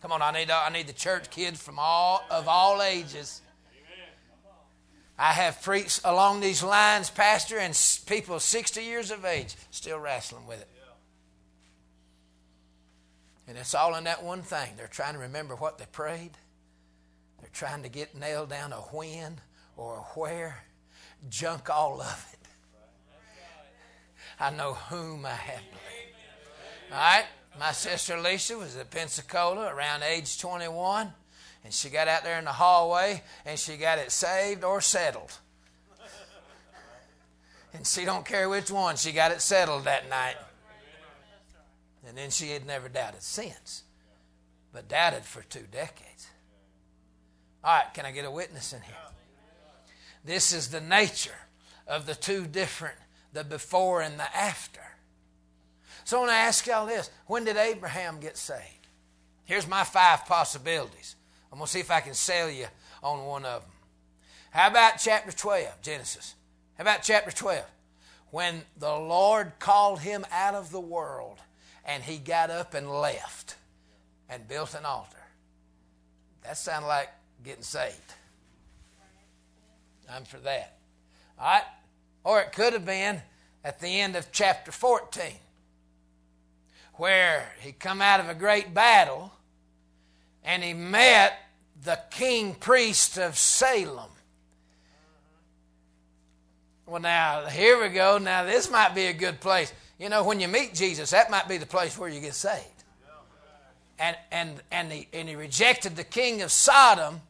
Come 0.00 0.10
on, 0.12 0.22
I 0.22 0.32
need, 0.32 0.50
I 0.50 0.70
need 0.70 0.86
the 0.86 0.92
church 0.92 1.28
kids 1.30 1.62
from 1.62 1.78
all 1.78 2.22
of 2.30 2.48
all 2.48 2.82
ages. 2.82 3.42
I 5.18 5.32
have 5.32 5.62
preached 5.62 6.00
along 6.04 6.40
these 6.40 6.62
lines, 6.62 7.10
Pastor, 7.10 7.58
and 7.58 7.76
people 8.06 8.38
60 8.38 8.82
years 8.82 9.10
of 9.10 9.24
age 9.24 9.56
still 9.70 9.98
wrestling 9.98 10.46
with 10.46 10.60
it. 10.60 10.68
And 13.48 13.56
it's 13.56 13.74
all 13.74 13.94
in 13.96 14.04
that 14.04 14.22
one 14.22 14.42
thing. 14.42 14.72
They're 14.76 14.86
trying 14.86 15.14
to 15.14 15.20
remember 15.20 15.56
what 15.56 15.78
they 15.78 15.86
prayed. 15.90 16.32
They're 17.40 17.50
trying 17.52 17.82
to 17.82 17.88
get 17.88 18.14
nailed 18.14 18.50
down 18.50 18.72
a 18.72 18.76
when 18.76 19.40
or 19.76 19.96
a 19.96 20.02
where. 20.18 20.64
Junk 21.30 21.70
all 21.70 22.00
of 22.00 22.28
it. 22.32 22.38
I 24.38 24.50
know 24.50 24.74
whom 24.74 25.26
I 25.26 25.30
have 25.30 25.62
believed. 25.62 26.92
All 26.92 26.98
right? 26.98 27.24
My 27.58 27.72
sister 27.72 28.20
Lisa 28.20 28.56
was 28.56 28.76
at 28.76 28.90
Pensacola 28.90 29.74
around 29.74 30.02
age 30.04 30.38
21. 30.38 31.12
And 31.64 31.72
she 31.72 31.90
got 31.90 32.08
out 32.08 32.24
there 32.24 32.38
in 32.38 32.44
the 32.44 32.52
hallway 32.52 33.22
and 33.44 33.58
she 33.58 33.76
got 33.76 33.98
it 33.98 34.10
saved 34.10 34.64
or 34.64 34.80
settled. 34.80 35.32
And 37.74 37.86
she 37.86 38.04
don't 38.04 38.24
care 38.24 38.48
which 38.48 38.70
one, 38.70 38.96
she 38.96 39.12
got 39.12 39.30
it 39.30 39.42
settled 39.42 39.84
that 39.84 40.08
night. 40.08 40.36
And 42.06 42.16
then 42.16 42.30
she 42.30 42.50
had 42.50 42.66
never 42.66 42.88
doubted 42.88 43.22
since, 43.22 43.82
but 44.72 44.88
doubted 44.88 45.24
for 45.24 45.42
two 45.42 45.64
decades. 45.70 46.28
All 47.62 47.76
right, 47.76 47.92
can 47.92 48.06
I 48.06 48.12
get 48.12 48.24
a 48.24 48.30
witness 48.30 48.72
in 48.72 48.80
here? 48.80 48.94
This 50.24 50.52
is 50.52 50.68
the 50.68 50.80
nature 50.80 51.36
of 51.86 52.06
the 52.06 52.14
two 52.14 52.46
different, 52.46 52.96
the 53.32 53.44
before 53.44 54.00
and 54.00 54.18
the 54.18 54.36
after. 54.36 54.80
So 56.04 56.16
I 56.16 56.20
want 56.20 56.32
to 56.32 56.36
ask 56.36 56.66
y'all 56.66 56.86
this 56.86 57.10
when 57.26 57.44
did 57.44 57.56
Abraham 57.56 58.20
get 58.20 58.38
saved? 58.38 58.86
Here's 59.44 59.68
my 59.68 59.84
five 59.84 60.24
possibilities. 60.26 61.16
I'm 61.50 61.58
going 61.58 61.66
to 61.66 61.72
see 61.72 61.80
if 61.80 61.90
I 61.90 62.00
can 62.00 62.14
sell 62.14 62.50
you 62.50 62.66
on 63.02 63.24
one 63.24 63.44
of 63.44 63.62
them. 63.62 63.70
How 64.50 64.68
about 64.68 64.94
chapter 64.98 65.32
12, 65.32 65.82
Genesis? 65.82 66.34
How 66.76 66.82
about 66.82 67.02
chapter 67.02 67.30
12? 67.30 67.64
When 68.30 68.62
the 68.78 68.92
Lord 68.92 69.52
called 69.58 70.00
him 70.00 70.24
out 70.32 70.54
of 70.54 70.70
the 70.70 70.80
world 70.80 71.38
and 71.84 72.02
he 72.02 72.18
got 72.18 72.50
up 72.50 72.74
and 72.74 72.90
left 72.90 73.56
and 74.28 74.46
built 74.46 74.74
an 74.74 74.84
altar. 74.84 75.16
That 76.42 76.58
sounded 76.58 76.88
like 76.88 77.08
getting 77.44 77.62
saved. 77.62 78.14
I'm 80.10 80.24
for 80.24 80.38
that. 80.38 80.78
All 81.38 81.46
right? 81.46 81.62
Or 82.24 82.40
it 82.40 82.52
could 82.52 82.72
have 82.74 82.84
been 82.84 83.22
at 83.64 83.80
the 83.80 84.00
end 84.00 84.16
of 84.16 84.30
chapter 84.32 84.72
14 84.72 85.32
where 86.94 87.52
he 87.60 87.72
come 87.72 88.02
out 88.02 88.20
of 88.20 88.28
a 88.28 88.34
great 88.34 88.74
battle 88.74 89.32
and 90.48 90.64
he 90.64 90.72
met 90.72 91.38
the 91.84 92.00
king 92.10 92.54
priest 92.54 93.18
of 93.18 93.36
Salem. 93.36 94.10
Well, 96.86 97.02
now, 97.02 97.44
here 97.44 97.80
we 97.80 97.90
go. 97.90 98.16
Now, 98.16 98.44
this 98.44 98.70
might 98.70 98.94
be 98.94 99.06
a 99.06 99.12
good 99.12 99.40
place. 99.40 99.70
You 99.98 100.08
know, 100.08 100.24
when 100.24 100.40
you 100.40 100.48
meet 100.48 100.74
Jesus, 100.74 101.10
that 101.10 101.30
might 101.30 101.48
be 101.48 101.58
the 101.58 101.66
place 101.66 101.98
where 101.98 102.08
you 102.08 102.20
get 102.20 102.34
saved. 102.34 102.64
And, 103.98 104.16
and, 104.32 104.62
and, 104.72 104.90
he, 104.90 105.08
and 105.12 105.28
he 105.28 105.36
rejected 105.36 105.96
the 105.96 106.04
king 106.04 106.40
of 106.40 106.50
Sodom 106.50 107.20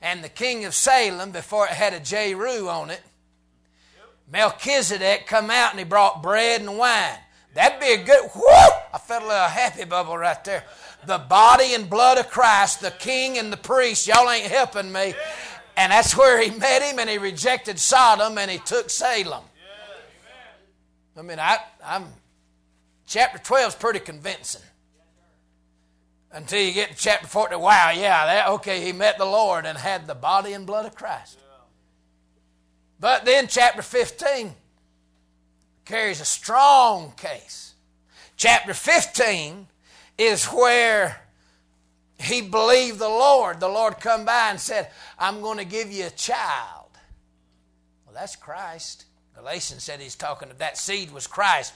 and 0.00 0.24
the 0.24 0.30
king 0.30 0.64
of 0.64 0.72
Salem 0.74 1.30
before 1.30 1.66
it 1.66 1.72
had 1.72 1.92
a 1.92 2.00
Jeru 2.00 2.68
on 2.68 2.88
it. 2.88 3.02
Melchizedek 4.32 5.26
come 5.26 5.50
out 5.50 5.72
and 5.72 5.78
he 5.78 5.84
brought 5.84 6.22
bread 6.22 6.62
and 6.62 6.78
wine. 6.78 7.18
That'd 7.52 7.80
be 7.80 7.92
a 7.92 8.02
good, 8.02 8.30
whoo! 8.34 8.48
I 8.94 8.98
felt 8.98 9.24
a 9.24 9.26
little 9.26 9.42
happy 9.48 9.84
bubble 9.84 10.16
right 10.16 10.42
there 10.42 10.64
the 11.06 11.18
body 11.18 11.74
and 11.74 11.88
blood 11.88 12.18
of 12.18 12.28
Christ, 12.30 12.80
the 12.80 12.90
king 12.90 13.38
and 13.38 13.52
the 13.52 13.56
priest. 13.56 14.06
Y'all 14.06 14.30
ain't 14.30 14.50
helping 14.50 14.92
me. 14.92 15.14
And 15.76 15.90
that's 15.90 16.16
where 16.16 16.40
he 16.40 16.50
met 16.50 16.82
him, 16.82 16.98
and 16.98 17.08
he 17.08 17.18
rejected 17.18 17.78
Sodom 17.78 18.36
and 18.38 18.50
he 18.50 18.58
took 18.58 18.90
Salem. 18.90 19.42
I 21.16 21.22
mean, 21.22 21.38
I, 21.38 21.58
I'm 21.84 22.06
chapter 23.06 23.38
12 23.38 23.68
is 23.68 23.74
pretty 23.74 24.00
convincing. 24.00 24.62
Until 26.30 26.62
you 26.62 26.72
get 26.72 26.90
to 26.90 26.96
chapter 26.96 27.26
14, 27.26 27.58
wow, 27.60 27.90
yeah, 27.90 28.24
that, 28.24 28.48
okay, 28.48 28.82
he 28.82 28.92
met 28.92 29.18
the 29.18 29.26
Lord 29.26 29.66
and 29.66 29.76
had 29.76 30.06
the 30.06 30.14
body 30.14 30.54
and 30.54 30.66
blood 30.66 30.86
of 30.86 30.94
Christ. 30.94 31.38
But 32.98 33.26
then 33.26 33.48
chapter 33.48 33.82
15 33.82 34.54
carries 35.84 36.20
a 36.20 36.24
strong 36.24 37.12
case. 37.16 37.74
Chapter 38.36 38.72
15 38.72 39.66
is 40.18 40.46
where 40.46 41.20
he 42.22 42.40
believed 42.40 42.98
the 42.98 43.08
Lord. 43.08 43.60
The 43.60 43.68
Lord 43.68 43.98
come 44.00 44.24
by 44.24 44.50
and 44.50 44.60
said, 44.60 44.90
I'm 45.18 45.40
going 45.40 45.58
to 45.58 45.64
give 45.64 45.90
you 45.90 46.06
a 46.06 46.10
child. 46.10 46.90
Well, 48.06 48.14
that's 48.14 48.36
Christ. 48.36 49.06
Galatians 49.34 49.82
said 49.82 50.00
he's 50.00 50.14
talking 50.14 50.50
of 50.50 50.58
that 50.58 50.78
seed 50.78 51.12
was 51.12 51.26
Christ, 51.26 51.72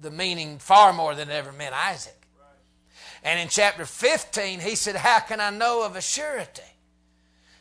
the 0.00 0.10
meaning 0.10 0.58
far 0.58 0.92
more 0.92 1.14
than 1.14 1.28
it 1.28 1.34
ever 1.34 1.52
meant 1.52 1.74
Isaac. 1.74 2.14
And 3.22 3.40
in 3.40 3.48
chapter 3.48 3.84
15, 3.84 4.60
he 4.60 4.76
said, 4.76 4.96
How 4.96 5.18
can 5.20 5.40
I 5.40 5.50
know 5.50 5.84
of 5.84 5.96
a 5.96 6.00
surety? 6.00 6.62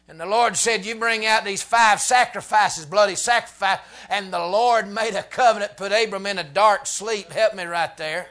And 0.07 0.19
the 0.19 0.27
Lord 0.27 0.55
said, 0.55 0.85
You 0.85 0.95
bring 0.95 1.25
out 1.25 1.43
these 1.43 1.63
five 1.63 1.99
sacrifices, 1.99 2.85
bloody 2.85 3.15
sacrifice. 3.15 3.79
And 4.07 4.31
the 4.31 4.45
Lord 4.45 4.87
made 4.87 5.15
a 5.15 5.23
covenant, 5.23 5.75
put 5.75 5.91
Abram 5.91 6.27
in 6.27 6.37
a 6.37 6.43
dark 6.43 6.85
sleep. 6.85 7.31
Help 7.31 7.55
me 7.55 7.63
right 7.63 7.97
there 7.97 8.27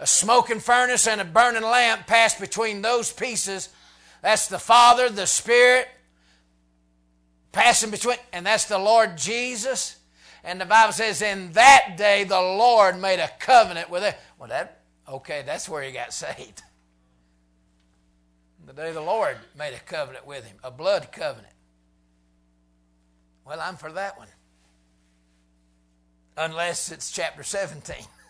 a 0.00 0.06
smoking 0.06 0.60
furnace 0.60 1.06
and 1.06 1.20
a 1.20 1.24
burning 1.24 1.62
lamp 1.62 2.06
passed 2.06 2.40
between 2.40 2.82
those 2.82 3.12
pieces. 3.12 3.68
That's 4.22 4.48
the 4.48 4.58
Father, 4.58 5.08
the 5.08 5.26
Spirit, 5.26 5.88
passing 7.52 7.90
between, 7.90 8.16
and 8.32 8.44
that's 8.46 8.64
the 8.64 8.78
Lord 8.78 9.16
Jesus. 9.16 9.96
And 10.42 10.60
the 10.60 10.66
Bible 10.66 10.92
says, 10.92 11.22
in 11.22 11.52
that 11.52 11.94
day 11.96 12.24
the 12.24 12.40
Lord 12.40 13.00
made 13.00 13.20
a 13.20 13.30
covenant 13.38 13.90
with 13.90 14.02
it. 14.02 14.16
Well, 14.38 14.48
that 14.48 14.80
okay, 15.08 15.42
that's 15.44 15.68
where 15.68 15.82
he 15.82 15.92
got 15.92 16.12
saved. 16.12 16.62
The 18.66 18.72
day 18.72 18.92
the 18.92 19.00
Lord 19.00 19.36
made 19.56 19.74
a 19.74 19.80
covenant 19.80 20.26
with 20.26 20.46
him, 20.46 20.56
a 20.62 20.70
blood 20.70 21.12
covenant. 21.12 21.52
Well, 23.44 23.60
I'm 23.60 23.76
for 23.76 23.92
that 23.92 24.18
one. 24.18 24.28
Unless 26.36 26.90
it's 26.90 27.10
chapter 27.10 27.42
17. 27.42 27.96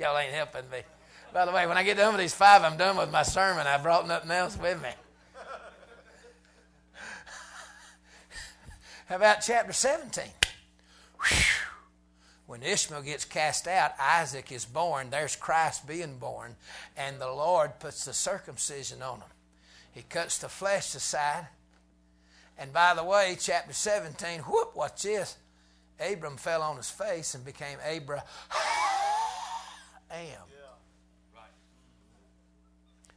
Y'all 0.00 0.16
ain't 0.16 0.32
helping 0.32 0.68
me. 0.70 0.78
By 1.30 1.44
the 1.44 1.52
way, 1.52 1.66
when 1.66 1.76
I 1.76 1.82
get 1.82 1.98
done 1.98 2.14
with 2.14 2.22
these 2.22 2.32
five, 2.32 2.62
I'm 2.62 2.78
done 2.78 2.96
with 2.96 3.10
my 3.10 3.22
sermon. 3.22 3.66
I 3.66 3.76
brought 3.76 4.08
nothing 4.08 4.30
else 4.30 4.56
with 4.56 4.82
me. 4.82 4.88
How 9.06 9.16
about 9.16 9.42
chapter 9.42 9.74
17? 9.74 10.24
Whew. 11.22 11.36
When 12.46 12.62
Ishmael 12.62 13.02
gets 13.02 13.26
cast 13.26 13.68
out, 13.68 13.92
Isaac 14.00 14.50
is 14.50 14.64
born. 14.64 15.10
There's 15.10 15.36
Christ 15.36 15.86
being 15.86 16.16
born. 16.16 16.56
And 16.96 17.20
the 17.20 17.30
Lord 17.30 17.78
puts 17.78 18.06
the 18.06 18.14
circumcision 18.14 19.02
on 19.02 19.18
him. 19.18 19.28
He 19.92 20.00
cuts 20.00 20.38
the 20.38 20.48
flesh 20.48 20.94
aside. 20.94 21.48
And 22.56 22.72
by 22.72 22.94
the 22.94 23.04
way, 23.04 23.36
chapter 23.38 23.74
17, 23.74 24.40
whoop, 24.40 24.74
watch 24.74 25.02
this. 25.02 25.36
Abram 26.00 26.38
fell 26.38 26.62
on 26.62 26.78
his 26.78 26.88
face 26.88 27.34
and 27.34 27.44
became 27.44 27.76
Abraham 27.84 28.24
am. 30.16 30.42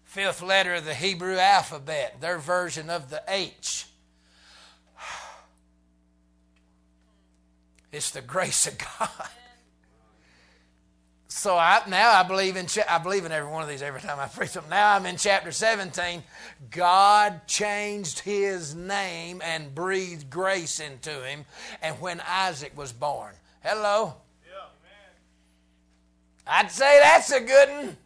Fifth 0.03 0.43
letter 0.43 0.75
of 0.75 0.85
the 0.85 0.93
Hebrew 0.93 1.37
alphabet, 1.37 2.21
their 2.21 2.37
version 2.37 2.89
of 2.89 3.09
the 3.09 3.23
H. 3.27 3.87
It's 7.91 8.09
the 8.09 8.21
grace 8.21 8.65
of 8.65 8.75
God. 8.99 9.29
So 11.43 11.57
I, 11.57 11.81
now 11.89 12.11
I 12.11 12.23
believe 12.23 12.55
in 12.55 12.67
I 12.87 12.99
believe 12.99 13.25
in 13.25 13.31
every 13.31 13.51
one 13.51 13.63
of 13.63 13.67
these 13.67 13.81
every 13.81 13.99
time 13.99 14.19
I 14.19 14.27
preach 14.27 14.53
them. 14.53 14.65
Now 14.69 14.93
I'm 14.93 15.05
in 15.05 15.17
chapter 15.17 15.51
17. 15.51 16.23
God 16.69 17.47
changed 17.47 18.19
his 18.19 18.75
name 18.75 19.41
and 19.43 19.75
breathed 19.75 20.29
grace 20.29 20.79
into 20.79 21.09
him. 21.09 21.45
And 21.81 21.99
when 21.99 22.21
Isaac 22.21 22.77
was 22.77 22.93
born, 22.93 23.33
hello. 23.63 24.13
I'd 26.45 26.71
say 26.71 26.99
that's 27.01 27.31
a 27.31 27.39
good 27.39 27.69
one. 27.69 27.97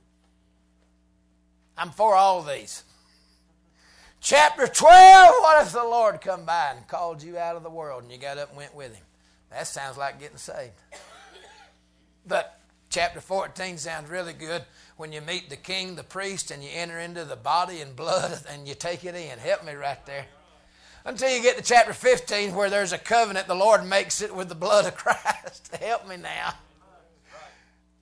I'm 1.77 1.91
for 1.91 2.15
all 2.15 2.41
these. 2.41 2.83
Chapter 4.19 4.67
12, 4.67 5.35
what 5.39 5.65
if 5.65 5.71
the 5.71 5.83
Lord 5.83 6.21
come 6.21 6.45
by 6.45 6.73
and 6.75 6.87
called 6.87 7.21
you 7.21 7.37
out 7.37 7.55
of 7.55 7.63
the 7.63 7.69
world 7.69 8.03
and 8.03 8.11
you 8.11 8.17
got 8.17 8.37
up 8.37 8.49
and 8.49 8.57
went 8.57 8.75
with 8.75 8.95
him? 8.95 9.03
That 9.51 9.67
sounds 9.67 9.97
like 9.97 10.19
getting 10.19 10.37
saved. 10.37 10.73
But 12.27 12.59
chapter 12.89 13.21
14 13.21 13.77
sounds 13.77 14.09
really 14.09 14.33
good 14.33 14.63
when 14.97 15.13
you 15.13 15.21
meet 15.21 15.49
the 15.49 15.55
king, 15.55 15.95
the 15.95 16.03
priest, 16.03 16.51
and 16.51 16.63
you 16.63 16.69
enter 16.73 16.99
into 16.99 17.25
the 17.25 17.35
body 17.35 17.79
and 17.79 17.95
blood 17.95 18.41
and 18.49 18.67
you 18.67 18.73
take 18.73 19.05
it 19.05 19.15
in. 19.15 19.39
Help 19.39 19.63
me 19.63 19.73
right 19.73 20.03
there. 20.05 20.25
Until 21.05 21.29
you 21.29 21.41
get 21.41 21.55
to 21.57 21.63
chapter 21.63 21.93
15 21.93 22.53
where 22.53 22.69
there's 22.69 22.91
a 22.91 22.97
covenant, 22.97 23.47
the 23.47 23.55
Lord 23.55 23.85
makes 23.85 24.21
it 24.21 24.35
with 24.35 24.49
the 24.49 24.55
blood 24.55 24.85
of 24.85 24.95
Christ. 24.97 25.73
Help 25.79 26.07
me 26.07 26.17
now. 26.17 26.53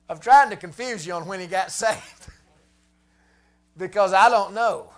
I'm 0.08 0.18
trying 0.18 0.50
to 0.50 0.56
confuse 0.56 1.06
you 1.06 1.14
on 1.14 1.26
when 1.26 1.40
he 1.40 1.46
got 1.46 1.70
saved 1.72 2.28
because 3.76 4.12
I 4.12 4.28
don't 4.28 4.54
know. 4.54 4.90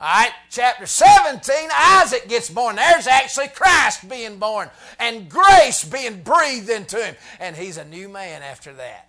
All 0.00 0.08
right, 0.08 0.32
chapter 0.50 0.84
17, 0.84 1.54
Isaac 1.72 2.28
gets 2.28 2.50
born. 2.50 2.74
There's 2.74 3.06
actually 3.06 3.48
Christ 3.48 4.08
being 4.08 4.38
born 4.38 4.68
and 4.98 5.28
grace 5.28 5.84
being 5.84 6.22
breathed 6.22 6.68
into 6.70 6.96
him. 6.96 7.14
And 7.38 7.54
he's 7.54 7.76
a 7.76 7.84
new 7.84 8.08
man 8.08 8.42
after 8.42 8.72
that. 8.72 9.08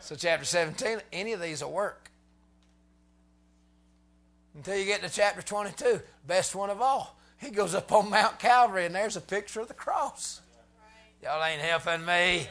So, 0.00 0.16
chapter 0.16 0.44
17, 0.44 0.98
any 1.12 1.32
of 1.32 1.40
these 1.40 1.62
will 1.62 1.70
work. 1.70 2.10
Until 4.56 4.76
you 4.76 4.84
get 4.84 5.00
to 5.04 5.08
chapter 5.08 5.42
22, 5.42 6.00
best 6.26 6.56
one 6.56 6.68
of 6.68 6.82
all. 6.82 7.16
He 7.38 7.50
goes 7.50 7.72
up 7.72 7.92
on 7.92 8.10
Mount 8.10 8.40
Calvary, 8.40 8.84
and 8.84 8.94
there's 8.94 9.16
a 9.16 9.20
picture 9.20 9.60
of 9.60 9.68
the 9.68 9.74
cross. 9.74 10.40
Y'all 11.22 11.42
ain't 11.44 11.62
helping 11.62 12.04
me. 12.04 12.48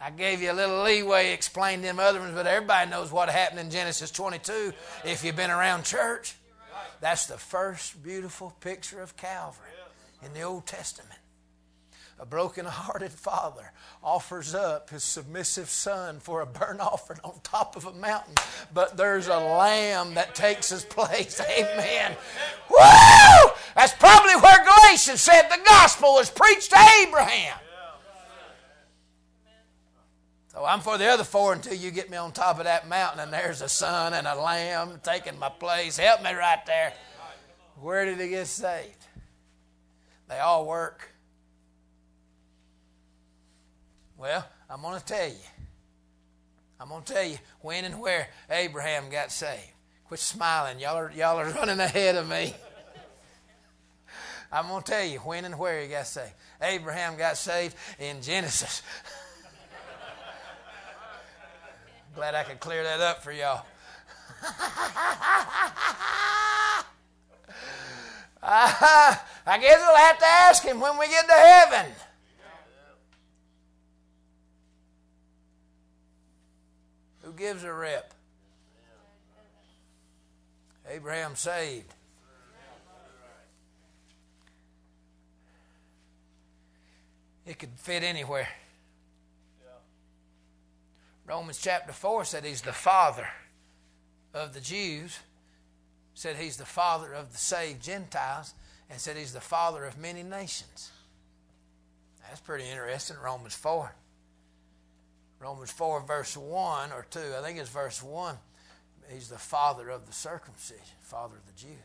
I 0.00 0.10
gave 0.10 0.40
you 0.40 0.52
a 0.52 0.54
little 0.54 0.82
leeway 0.82 1.32
explaining 1.32 1.82
them 1.82 1.98
other 1.98 2.20
ones, 2.20 2.34
but 2.34 2.46
everybody 2.46 2.88
knows 2.88 3.10
what 3.10 3.28
happened 3.28 3.58
in 3.58 3.70
Genesis 3.70 4.10
22 4.12 4.72
if 5.04 5.24
you've 5.24 5.36
been 5.36 5.50
around 5.50 5.84
church. 5.84 6.36
That's 7.00 7.26
the 7.26 7.36
first 7.36 8.02
beautiful 8.02 8.54
picture 8.60 9.00
of 9.00 9.16
Calvary 9.16 9.66
in 10.24 10.32
the 10.34 10.42
Old 10.42 10.66
Testament. 10.66 11.18
A 12.20 12.26
broken-hearted 12.26 13.12
father 13.12 13.72
offers 14.02 14.54
up 14.54 14.90
his 14.90 15.04
submissive 15.04 15.68
son 15.68 16.18
for 16.18 16.40
a 16.40 16.46
burnt 16.46 16.80
offering 16.80 17.20
on 17.22 17.34
top 17.44 17.76
of 17.76 17.86
a 17.86 17.92
mountain, 17.92 18.34
but 18.74 18.96
there's 18.96 19.28
a 19.28 19.38
lamb 19.38 20.14
that 20.14 20.34
takes 20.34 20.70
his 20.70 20.84
place. 20.84 21.40
Amen. 21.58 22.16
Woo! 22.68 23.50
That's 23.76 23.94
probably 23.94 24.34
where 24.34 24.64
Galatians 24.64 25.20
said 25.20 25.42
the 25.48 25.62
gospel 25.64 26.14
was 26.14 26.30
preached 26.30 26.70
to 26.70 26.78
Abraham. 27.02 27.56
So 30.58 30.64
I'm 30.64 30.80
for 30.80 30.98
the 30.98 31.06
other 31.06 31.22
four 31.22 31.52
until 31.52 31.74
you 31.74 31.92
get 31.92 32.10
me 32.10 32.16
on 32.16 32.32
top 32.32 32.58
of 32.58 32.64
that 32.64 32.88
mountain 32.88 33.20
and 33.20 33.32
there's 33.32 33.62
a 33.62 33.68
son 33.68 34.12
and 34.12 34.26
a 34.26 34.34
lamb 34.34 34.98
taking 35.04 35.38
my 35.38 35.50
place. 35.50 35.96
Help 35.96 36.20
me 36.20 36.32
right 36.32 36.58
there. 36.66 36.92
Where 37.80 38.04
did 38.04 38.18
he 38.18 38.30
get 38.30 38.48
saved? 38.48 39.06
They 40.28 40.40
all 40.40 40.66
work. 40.66 41.12
Well, 44.16 44.44
I'm 44.68 44.82
going 44.82 44.98
to 44.98 45.06
tell 45.06 45.28
you. 45.28 45.36
I'm 46.80 46.88
going 46.88 47.04
to 47.04 47.12
tell 47.12 47.24
you 47.24 47.38
when 47.60 47.84
and 47.84 48.00
where 48.00 48.26
Abraham 48.50 49.10
got 49.10 49.30
saved. 49.30 49.70
Quit 50.08 50.18
smiling. 50.18 50.80
Y'all 50.80 50.96
are, 50.96 51.12
y'all 51.14 51.38
are 51.38 51.50
running 51.54 51.78
ahead 51.78 52.16
of 52.16 52.28
me. 52.28 52.52
I'm 54.50 54.66
going 54.66 54.82
to 54.82 54.90
tell 54.90 55.04
you 55.04 55.20
when 55.20 55.44
and 55.44 55.56
where 55.56 55.80
he 55.82 55.86
got 55.86 56.08
saved. 56.08 56.32
Abraham 56.60 57.16
got 57.16 57.36
saved 57.36 57.76
in 58.00 58.22
Genesis. 58.22 58.82
Glad 62.18 62.34
I 62.34 62.42
could 62.42 62.58
clear 62.58 62.82
that 62.82 62.98
up 62.98 63.22
for 63.22 63.30
y'all. 63.30 63.64
I 68.42 69.58
guess 69.60 69.78
we'll 69.86 69.96
have 69.96 70.18
to 70.18 70.26
ask 70.26 70.64
him 70.64 70.80
when 70.80 70.98
we 70.98 71.06
get 71.06 71.28
to 71.28 71.32
heaven. 71.32 71.92
Who 77.22 77.32
gives 77.34 77.62
a 77.62 77.72
rip? 77.72 78.12
Abraham 80.90 81.36
saved. 81.36 81.94
It 87.46 87.60
could 87.60 87.70
fit 87.76 88.02
anywhere. 88.02 88.48
Romans 91.28 91.58
chapter 91.58 91.92
4 91.92 92.24
said 92.24 92.44
he's 92.44 92.62
the 92.62 92.72
father 92.72 93.28
of 94.32 94.54
the 94.54 94.60
Jews, 94.60 95.18
said 96.14 96.36
he's 96.36 96.56
the 96.56 96.64
father 96.64 97.12
of 97.12 97.32
the 97.32 97.38
saved 97.38 97.82
Gentiles, 97.82 98.54
and 98.88 98.98
said 98.98 99.18
he's 99.18 99.34
the 99.34 99.40
father 99.40 99.84
of 99.84 99.98
many 99.98 100.22
nations. 100.22 100.90
That's 102.22 102.40
pretty 102.40 102.64
interesting, 102.64 103.18
Romans 103.22 103.54
4. 103.54 103.94
Romans 105.38 105.70
4, 105.70 106.00
verse 106.00 106.34
1 106.34 106.92
or 106.92 107.06
2, 107.10 107.20
I 107.38 107.42
think 107.42 107.58
it's 107.58 107.68
verse 107.68 108.02
1. 108.02 108.36
He's 109.12 109.28
the 109.28 109.36
father 109.36 109.90
of 109.90 110.06
the 110.06 110.12
circumcision, 110.14 110.82
father 111.02 111.36
of 111.36 111.46
the 111.46 111.60
Jews. 111.60 111.76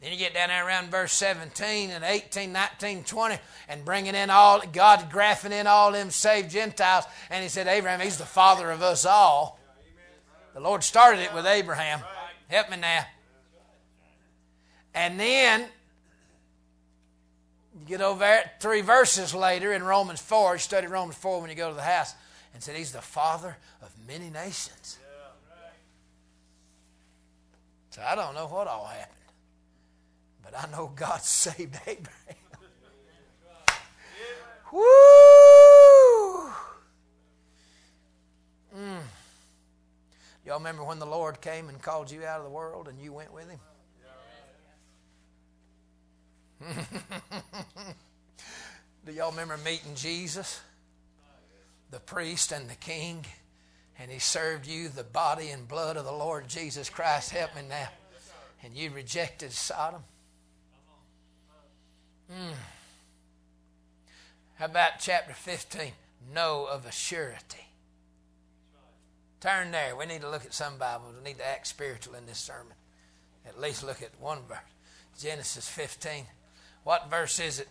Then 0.00 0.12
you 0.12 0.18
get 0.18 0.34
down 0.34 0.48
there 0.48 0.66
around 0.66 0.90
verse 0.90 1.12
17 1.14 1.90
and 1.90 2.04
18, 2.04 2.52
19, 2.52 3.04
20, 3.04 3.38
and 3.68 3.84
bringing 3.84 4.14
in 4.14 4.28
all, 4.28 4.60
God 4.60 5.10
graphing 5.10 5.52
in 5.52 5.66
all 5.66 5.92
them 5.92 6.10
saved 6.10 6.50
Gentiles. 6.50 7.04
And 7.30 7.42
he 7.42 7.48
said, 7.48 7.66
Abraham, 7.66 8.00
he's 8.00 8.18
the 8.18 8.24
father 8.24 8.70
of 8.70 8.82
us 8.82 9.06
all. 9.06 9.58
The 10.54 10.60
Lord 10.60 10.84
started 10.84 11.20
it 11.20 11.34
with 11.34 11.46
Abraham. 11.46 12.00
Help 12.48 12.70
me 12.70 12.76
now. 12.76 13.04
And 14.94 15.18
then 15.18 15.66
you 17.78 17.86
get 17.86 18.00
over 18.00 18.20
there 18.20 18.50
three 18.60 18.80
verses 18.80 19.34
later 19.34 19.72
in 19.72 19.82
Romans 19.82 20.20
4. 20.20 20.54
You 20.54 20.58
study 20.58 20.86
Romans 20.86 21.18
4 21.18 21.40
when 21.40 21.50
you 21.50 21.56
go 21.56 21.68
to 21.68 21.74
the 21.74 21.82
house. 21.82 22.14
And 22.54 22.62
said, 22.62 22.74
He's 22.74 22.92
the 22.92 23.02
father 23.02 23.54
of 23.82 23.90
many 24.08 24.30
nations. 24.30 24.98
So 27.90 28.02
I 28.02 28.14
don't 28.14 28.34
know 28.34 28.46
what 28.46 28.66
all 28.66 28.86
happened. 28.86 29.12
But 30.46 30.54
I 30.56 30.70
know 30.70 30.92
God 30.94 31.20
saved 31.22 31.76
Abraham. 31.86 32.36
Woo! 34.72 34.82
Mm. 38.76 39.00
Y'all 40.44 40.58
remember 40.58 40.84
when 40.84 41.00
the 41.00 41.06
Lord 41.06 41.40
came 41.40 41.68
and 41.68 41.82
called 41.82 42.10
you 42.10 42.24
out 42.24 42.38
of 42.38 42.44
the 42.44 42.50
world 42.50 42.86
and 42.86 43.00
you 43.00 43.12
went 43.12 43.32
with 43.32 43.50
him? 43.50 43.58
Do 49.04 49.12
y'all 49.12 49.30
remember 49.30 49.56
meeting 49.58 49.94
Jesus, 49.94 50.60
the 51.90 52.00
priest 52.00 52.52
and 52.52 52.70
the 52.70 52.76
king, 52.76 53.26
and 53.98 54.10
he 54.10 54.18
served 54.18 54.66
you 54.66 54.88
the 54.88 55.04
body 55.04 55.48
and 55.50 55.66
blood 55.66 55.96
of 55.96 56.04
the 56.04 56.12
Lord 56.12 56.48
Jesus 56.48 56.88
Christ? 56.88 57.30
Help 57.30 57.56
me 57.56 57.62
now. 57.68 57.88
And 58.62 58.76
you 58.76 58.90
rejected 58.90 59.52
Sodom. 59.52 60.02
Mm. 62.30 62.54
How 64.56 64.64
about 64.66 64.92
chapter 64.98 65.34
15? 65.34 65.92
Know 66.34 66.66
of 66.70 66.86
a 66.86 66.92
surety. 66.92 67.68
Turn 69.40 69.70
there. 69.70 69.94
We 69.94 70.06
need 70.06 70.22
to 70.22 70.30
look 70.30 70.44
at 70.44 70.54
some 70.54 70.78
Bibles. 70.78 71.14
We 71.16 71.30
need 71.30 71.38
to 71.38 71.46
act 71.46 71.66
spiritual 71.66 72.14
in 72.14 72.26
this 72.26 72.38
sermon. 72.38 72.72
At 73.46 73.60
least 73.60 73.84
look 73.84 74.02
at 74.02 74.18
one 74.18 74.38
verse. 74.48 74.58
Genesis 75.20 75.68
15. 75.68 76.24
What 76.84 77.10
verse 77.10 77.38
is 77.38 77.60
it 77.60 77.68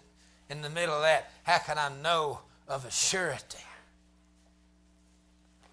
in 0.50 0.62
the 0.62 0.70
middle 0.70 0.96
of 0.96 1.02
that? 1.02 1.32
How 1.44 1.58
can 1.58 1.78
I 1.78 1.90
know 2.02 2.40
of 2.68 2.86
a 2.86 2.92
surety? 2.92 3.58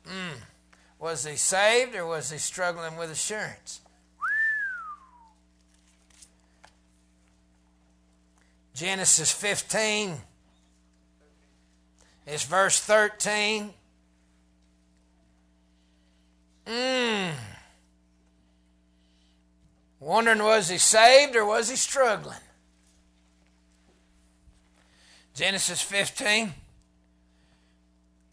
Mm. 0.06 0.38
Was 0.98 1.26
he 1.26 1.36
saved 1.36 1.94
or 1.94 2.06
was 2.06 2.30
he 2.30 2.38
struggling 2.38 2.96
with 2.96 3.10
assurance? 3.10 3.81
Genesis 8.74 9.30
15. 9.30 10.16
It's 12.26 12.44
verse 12.44 12.80
13. 12.80 13.72
Mm. 16.66 17.32
Wondering 20.00 20.42
was 20.42 20.68
he 20.68 20.78
saved 20.78 21.36
or 21.36 21.44
was 21.44 21.70
he 21.70 21.76
struggling? 21.76 22.38
Genesis 25.34 25.80
15, 25.80 26.52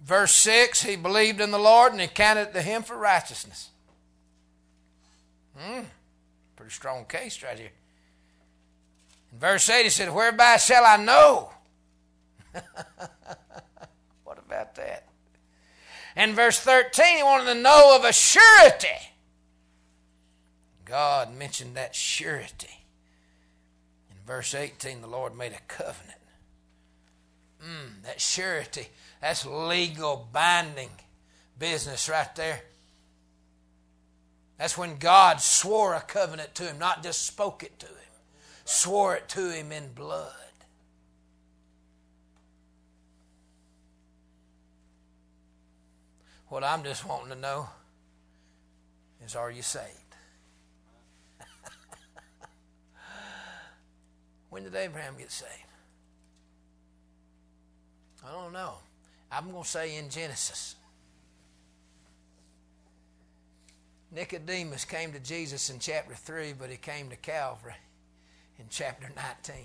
verse 0.02 0.34
6 0.34 0.84
He 0.84 0.96
believed 0.96 1.40
in 1.40 1.52
the 1.52 1.60
Lord 1.60 1.92
and 1.92 2.02
he 2.02 2.08
counted 2.08 2.54
to 2.54 2.62
him 2.62 2.84
for 2.84 2.98
righteousness. 2.98 3.70
Hmm, 5.58 5.82
pretty 6.56 6.72
strong 6.72 7.06
case 7.06 7.42
right 7.44 7.58
here. 7.58 7.72
In 9.32 9.40
verse 9.40 9.70
8, 9.70 9.84
he 9.84 9.90
said, 9.90 10.14
Whereby 10.14 10.58
shall 10.58 10.86
I 10.86 10.98
know? 10.98 11.52
what 14.24 14.38
about 14.38 14.76
that? 14.76 15.08
In 16.16 16.36
verse 16.36 16.60
13, 16.60 17.18
he 17.18 17.24
wanted 17.24 17.54
to 17.54 17.62
know 17.62 17.96
of 17.96 18.04
a 18.04 18.12
surety. 18.12 18.88
God 20.86 21.36
mentioned 21.36 21.76
that 21.76 21.96
surety. 21.96 22.84
In 24.10 24.18
verse 24.26 24.56
18, 24.56 25.02
the 25.02 25.08
Lord 25.08 25.38
made 25.38 25.54
a 25.54 25.62
covenant. 25.68 26.20
Mm, 27.64 28.04
that 28.04 28.20
surety, 28.20 28.88
that's 29.22 29.46
legal 29.46 30.28
binding 30.32 30.90
business 31.58 32.10
right 32.10 32.34
there. 32.36 32.62
That's 34.58 34.78
when 34.78 34.98
God 34.98 35.42
swore 35.42 35.94
a 35.94 36.02
covenant 36.02 36.56
to 36.56 36.64
him, 36.64 36.80
not 36.80 37.04
just 37.04 37.26
spoke 37.26 37.64
it 37.64 37.80
to 37.80 37.86
him, 37.86 37.94
swore 38.70 39.16
it 39.16 39.28
to 39.28 39.50
him 39.50 39.72
in 39.72 39.92
blood. 39.94 40.32
What 46.50 46.64
I'm 46.64 46.84
just 46.84 47.04
wanting 47.04 47.30
to 47.30 47.36
know 47.36 47.68
is 49.26 49.36
are 49.36 49.50
you 49.50 49.64
saved? 49.64 49.88
when 54.52 54.64
did 54.64 54.76
Abraham 54.76 55.16
get 55.18 55.32
saved? 55.32 55.52
I 58.24 58.32
don't 58.32 58.54
know. 58.54 58.76
I'm 59.32 59.50
going 59.50 59.64
to 59.64 59.70
say 59.70 59.98
in 59.98 60.10
Genesis. 60.10 60.76
Nicodemus 64.12 64.86
came 64.86 65.12
to 65.14 65.20
Jesus 65.20 65.72
in 65.72 65.80
chapter 65.80 66.14
3, 66.14 66.54
but 66.54 66.70
he 66.70 66.78
came 66.78 67.10
to 67.10 67.16
Calvary 67.16 67.74
in 68.60 68.66
chapter 68.70 69.10
19 69.16 69.56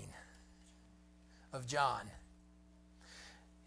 of 1.53 1.67
John. 1.67 2.01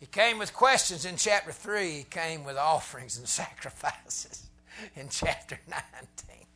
He 0.00 0.06
came 0.06 0.38
with 0.38 0.54
questions 0.54 1.04
in 1.04 1.16
chapter 1.16 1.52
3. 1.52 1.90
He 1.90 2.02
came 2.04 2.44
with 2.44 2.56
offerings 2.56 3.18
and 3.18 3.28
sacrifices 3.28 4.48
in 4.94 5.08
chapter 5.10 5.58
19. 5.68 6.46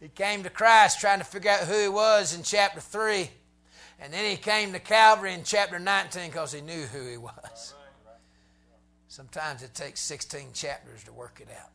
He 0.00 0.08
came 0.08 0.42
to 0.42 0.50
Christ 0.50 1.00
trying 1.00 1.20
to 1.20 1.24
figure 1.24 1.50
out 1.50 1.60
who 1.60 1.80
he 1.80 1.88
was 1.88 2.34
in 2.34 2.42
chapter 2.42 2.80
3. 2.80 3.30
And 4.00 4.12
then 4.12 4.28
he 4.28 4.36
came 4.36 4.72
to 4.72 4.80
Calvary 4.80 5.32
in 5.32 5.44
chapter 5.44 5.78
19 5.78 6.30
because 6.30 6.52
he 6.52 6.60
knew 6.60 6.82
who 6.82 7.08
he 7.08 7.16
was. 7.16 7.74
Sometimes 9.08 9.62
it 9.62 9.74
takes 9.74 10.00
16 10.00 10.48
chapters 10.52 11.04
to 11.04 11.12
work 11.12 11.40
it 11.40 11.48
out. 11.56 11.70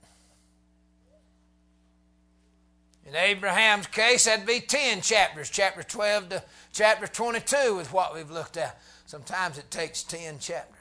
In 3.10 3.16
Abraham's 3.16 3.88
case, 3.88 4.26
that'd 4.26 4.46
be 4.46 4.60
10 4.60 5.02
chapters, 5.02 5.50
chapter 5.50 5.82
12 5.82 6.30
to 6.30 6.44
chapter 6.72 7.08
22 7.08 7.76
with 7.76 7.92
what 7.92 8.14
we've 8.14 8.30
looked 8.30 8.56
at. 8.56 8.80
Sometimes 9.08 9.58
it 9.58 9.72
takes 9.72 10.04
10 10.04 10.38
chapters. 10.38 10.76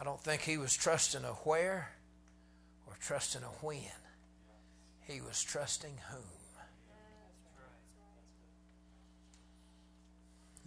I 0.00 0.04
don't 0.04 0.20
think 0.20 0.42
he 0.42 0.58
was 0.58 0.76
trusting 0.76 1.22
a 1.22 1.34
where 1.44 1.92
or 2.84 2.94
trusting 3.00 3.44
a 3.44 3.64
when. 3.64 3.80
He 5.02 5.20
was 5.20 5.40
trusting 5.44 5.98
whom. 6.10 6.22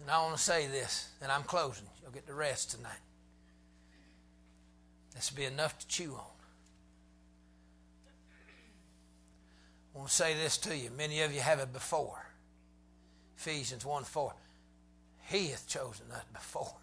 And 0.00 0.10
I 0.10 0.22
want 0.22 0.34
to 0.34 0.42
say 0.42 0.66
this, 0.66 1.10
and 1.20 1.30
I'm 1.30 1.42
closing. 1.42 1.84
You'll 2.00 2.12
get 2.12 2.26
the 2.26 2.32
rest 2.32 2.70
tonight. 2.70 2.92
This 5.14 5.30
will 5.30 5.36
be 5.36 5.44
enough 5.44 5.78
to 5.78 5.86
chew 5.86 6.14
on. 6.14 6.39
I 9.94 9.98
want 9.98 10.10
to 10.10 10.14
say 10.14 10.34
this 10.34 10.56
to 10.58 10.76
you. 10.76 10.90
Many 10.96 11.22
of 11.22 11.34
you 11.34 11.40
have 11.40 11.58
it 11.60 11.72
before. 11.72 12.24
Ephesians 13.36 13.84
1 13.84 14.04
4. 14.04 14.34
He 15.28 15.48
hath 15.48 15.66
chosen 15.68 16.06
us 16.12 16.24
before. 16.32 16.74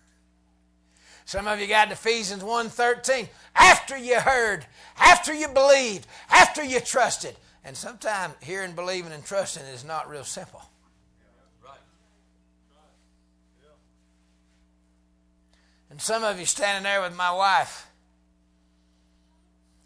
Some 1.26 1.48
of 1.48 1.60
you 1.60 1.68
got 1.68 1.92
Ephesians 1.92 2.44
1 2.44 2.70
13. 2.70 3.28
After 3.56 3.98
you 3.98 4.20
heard, 4.20 4.66
after 4.98 5.34
you 5.34 5.48
believed, 5.50 6.08
after 6.30 6.64
you 6.64 6.80
trusted. 6.80 7.36
And 7.64 7.76
sometimes 7.76 8.34
hearing, 8.42 8.74
believing, 8.74 9.12
and 9.12 9.26
trusting 9.26 9.64
is 9.64 9.84
not 9.84 10.10
real 10.10 10.24
simple. 10.24 10.62
And 15.90 16.02
some 16.02 16.24
of 16.24 16.40
you 16.40 16.46
standing 16.46 16.84
there 16.84 17.02
with 17.02 17.16
my 17.16 17.32
wife, 17.32 17.88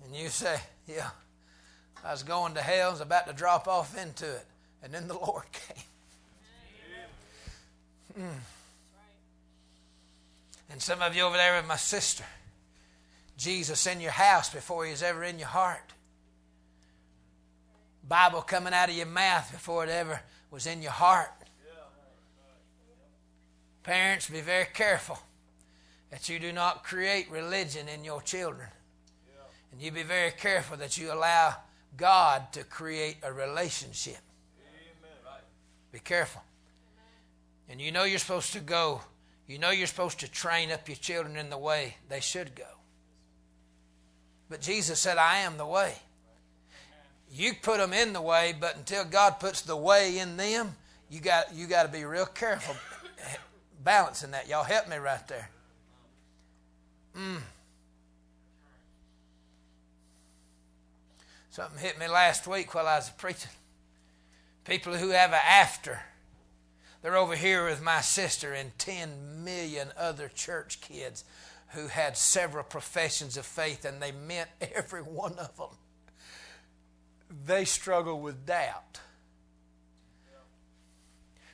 and 0.03 0.15
you 0.15 0.29
say, 0.29 0.59
Yeah, 0.87 1.09
I 2.03 2.11
was 2.11 2.23
going 2.23 2.55
to 2.55 2.61
hell, 2.61 2.89
I 2.89 2.91
was 2.91 3.01
about 3.01 3.27
to 3.27 3.33
drop 3.33 3.67
off 3.67 3.97
into 3.97 4.25
it. 4.25 4.45
And 4.83 4.93
then 4.93 5.07
the 5.07 5.13
Lord 5.13 5.43
came. 5.51 5.83
Mm. 8.19 8.39
And 10.71 10.81
some 10.81 11.01
of 11.01 11.15
you 11.15 11.23
over 11.23 11.37
there 11.37 11.57
with 11.57 11.67
my 11.67 11.75
sister, 11.75 12.23
Jesus 13.37 13.85
in 13.85 14.01
your 14.01 14.11
house 14.11 14.49
before 14.49 14.85
he 14.85 14.91
was 14.91 15.03
ever 15.03 15.23
in 15.23 15.37
your 15.37 15.47
heart. 15.47 15.93
Bible 18.07 18.41
coming 18.41 18.73
out 18.73 18.89
of 18.89 18.95
your 18.95 19.05
mouth 19.05 19.51
before 19.51 19.83
it 19.83 19.89
ever 19.89 20.21
was 20.49 20.65
in 20.67 20.81
your 20.81 20.91
heart. 20.91 21.29
Parents, 23.83 24.29
be 24.29 24.41
very 24.41 24.67
careful 24.73 25.17
that 26.11 26.29
you 26.29 26.37
do 26.39 26.51
not 26.51 26.83
create 26.83 27.31
religion 27.31 27.87
in 27.87 28.03
your 28.03 28.21
children. 28.21 28.67
And 29.71 29.81
you 29.81 29.91
be 29.91 30.03
very 30.03 30.31
careful 30.31 30.77
that 30.77 30.97
you 30.97 31.11
allow 31.11 31.55
God 31.97 32.53
to 32.53 32.63
create 32.63 33.17
a 33.23 33.31
relationship. 33.31 34.17
Be 35.91 35.99
careful. 35.99 36.41
And 37.69 37.81
you 37.81 37.91
know 37.91 38.03
you're 38.03 38.19
supposed 38.19 38.53
to 38.53 38.59
go, 38.59 39.01
you 39.47 39.59
know 39.59 39.71
you're 39.71 39.87
supposed 39.87 40.19
to 40.21 40.31
train 40.31 40.71
up 40.71 40.87
your 40.87 40.97
children 40.97 41.35
in 41.35 41.49
the 41.49 41.57
way 41.57 41.95
they 42.09 42.19
should 42.19 42.55
go. 42.55 42.63
But 44.49 44.61
Jesus 44.61 44.99
said, 44.99 45.17
I 45.17 45.39
am 45.39 45.57
the 45.57 45.65
way. 45.65 45.95
You 47.33 47.53
put 47.61 47.77
them 47.77 47.93
in 47.93 48.11
the 48.11 48.21
way, 48.21 48.53
but 48.59 48.75
until 48.75 49.05
God 49.05 49.39
puts 49.39 49.61
the 49.61 49.77
way 49.77 50.19
in 50.19 50.35
them, 50.35 50.75
you 51.09 51.21
got 51.21 51.53
you 51.53 51.67
got 51.67 51.83
to 51.83 51.89
be 51.89 52.03
real 52.03 52.25
careful 52.25 52.75
balancing 53.83 54.31
that. 54.31 54.47
Y'all 54.47 54.63
help 54.63 54.87
me 54.87 54.97
right 54.97 55.25
there. 55.27 55.49
Mm. 57.17 57.41
Something 61.51 61.79
hit 61.79 61.99
me 61.99 62.07
last 62.07 62.47
week 62.47 62.73
while 62.73 62.87
I 62.87 62.95
was 62.95 63.09
preaching. 63.09 63.51
People 64.63 64.95
who 64.95 65.09
have 65.09 65.33
an 65.33 65.39
after. 65.45 65.99
They're 67.01 67.17
over 67.17 67.35
here 67.35 67.65
with 67.65 67.83
my 67.83 67.99
sister 67.99 68.53
and 68.53 68.77
10 68.77 69.43
million 69.43 69.89
other 69.97 70.29
church 70.29 70.79
kids 70.79 71.25
who 71.73 71.87
had 71.87 72.15
several 72.15 72.63
professions 72.63 73.35
of 73.35 73.45
faith, 73.45 73.83
and 73.83 74.01
they 74.01 74.13
meant 74.13 74.49
every 74.75 75.01
one 75.01 75.33
of 75.33 75.57
them. 75.57 75.75
They 77.45 77.65
struggle 77.65 78.21
with 78.21 78.45
doubt. 78.45 79.01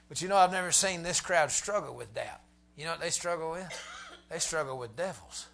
But 0.09 0.21
you 0.21 0.29
know, 0.29 0.37
I've 0.37 0.51
never 0.51 0.71
seen 0.71 1.01
this 1.01 1.21
crowd 1.21 1.49
struggle 1.49 1.95
with 1.95 2.13
doubt. 2.13 2.41
You 2.75 2.85
know 2.85 2.91
what 2.91 3.01
they 3.01 3.09
struggle 3.09 3.51
with? 3.51 3.67
They 4.29 4.37
struggle 4.37 4.77
with 4.77 4.95
devils. 4.95 5.47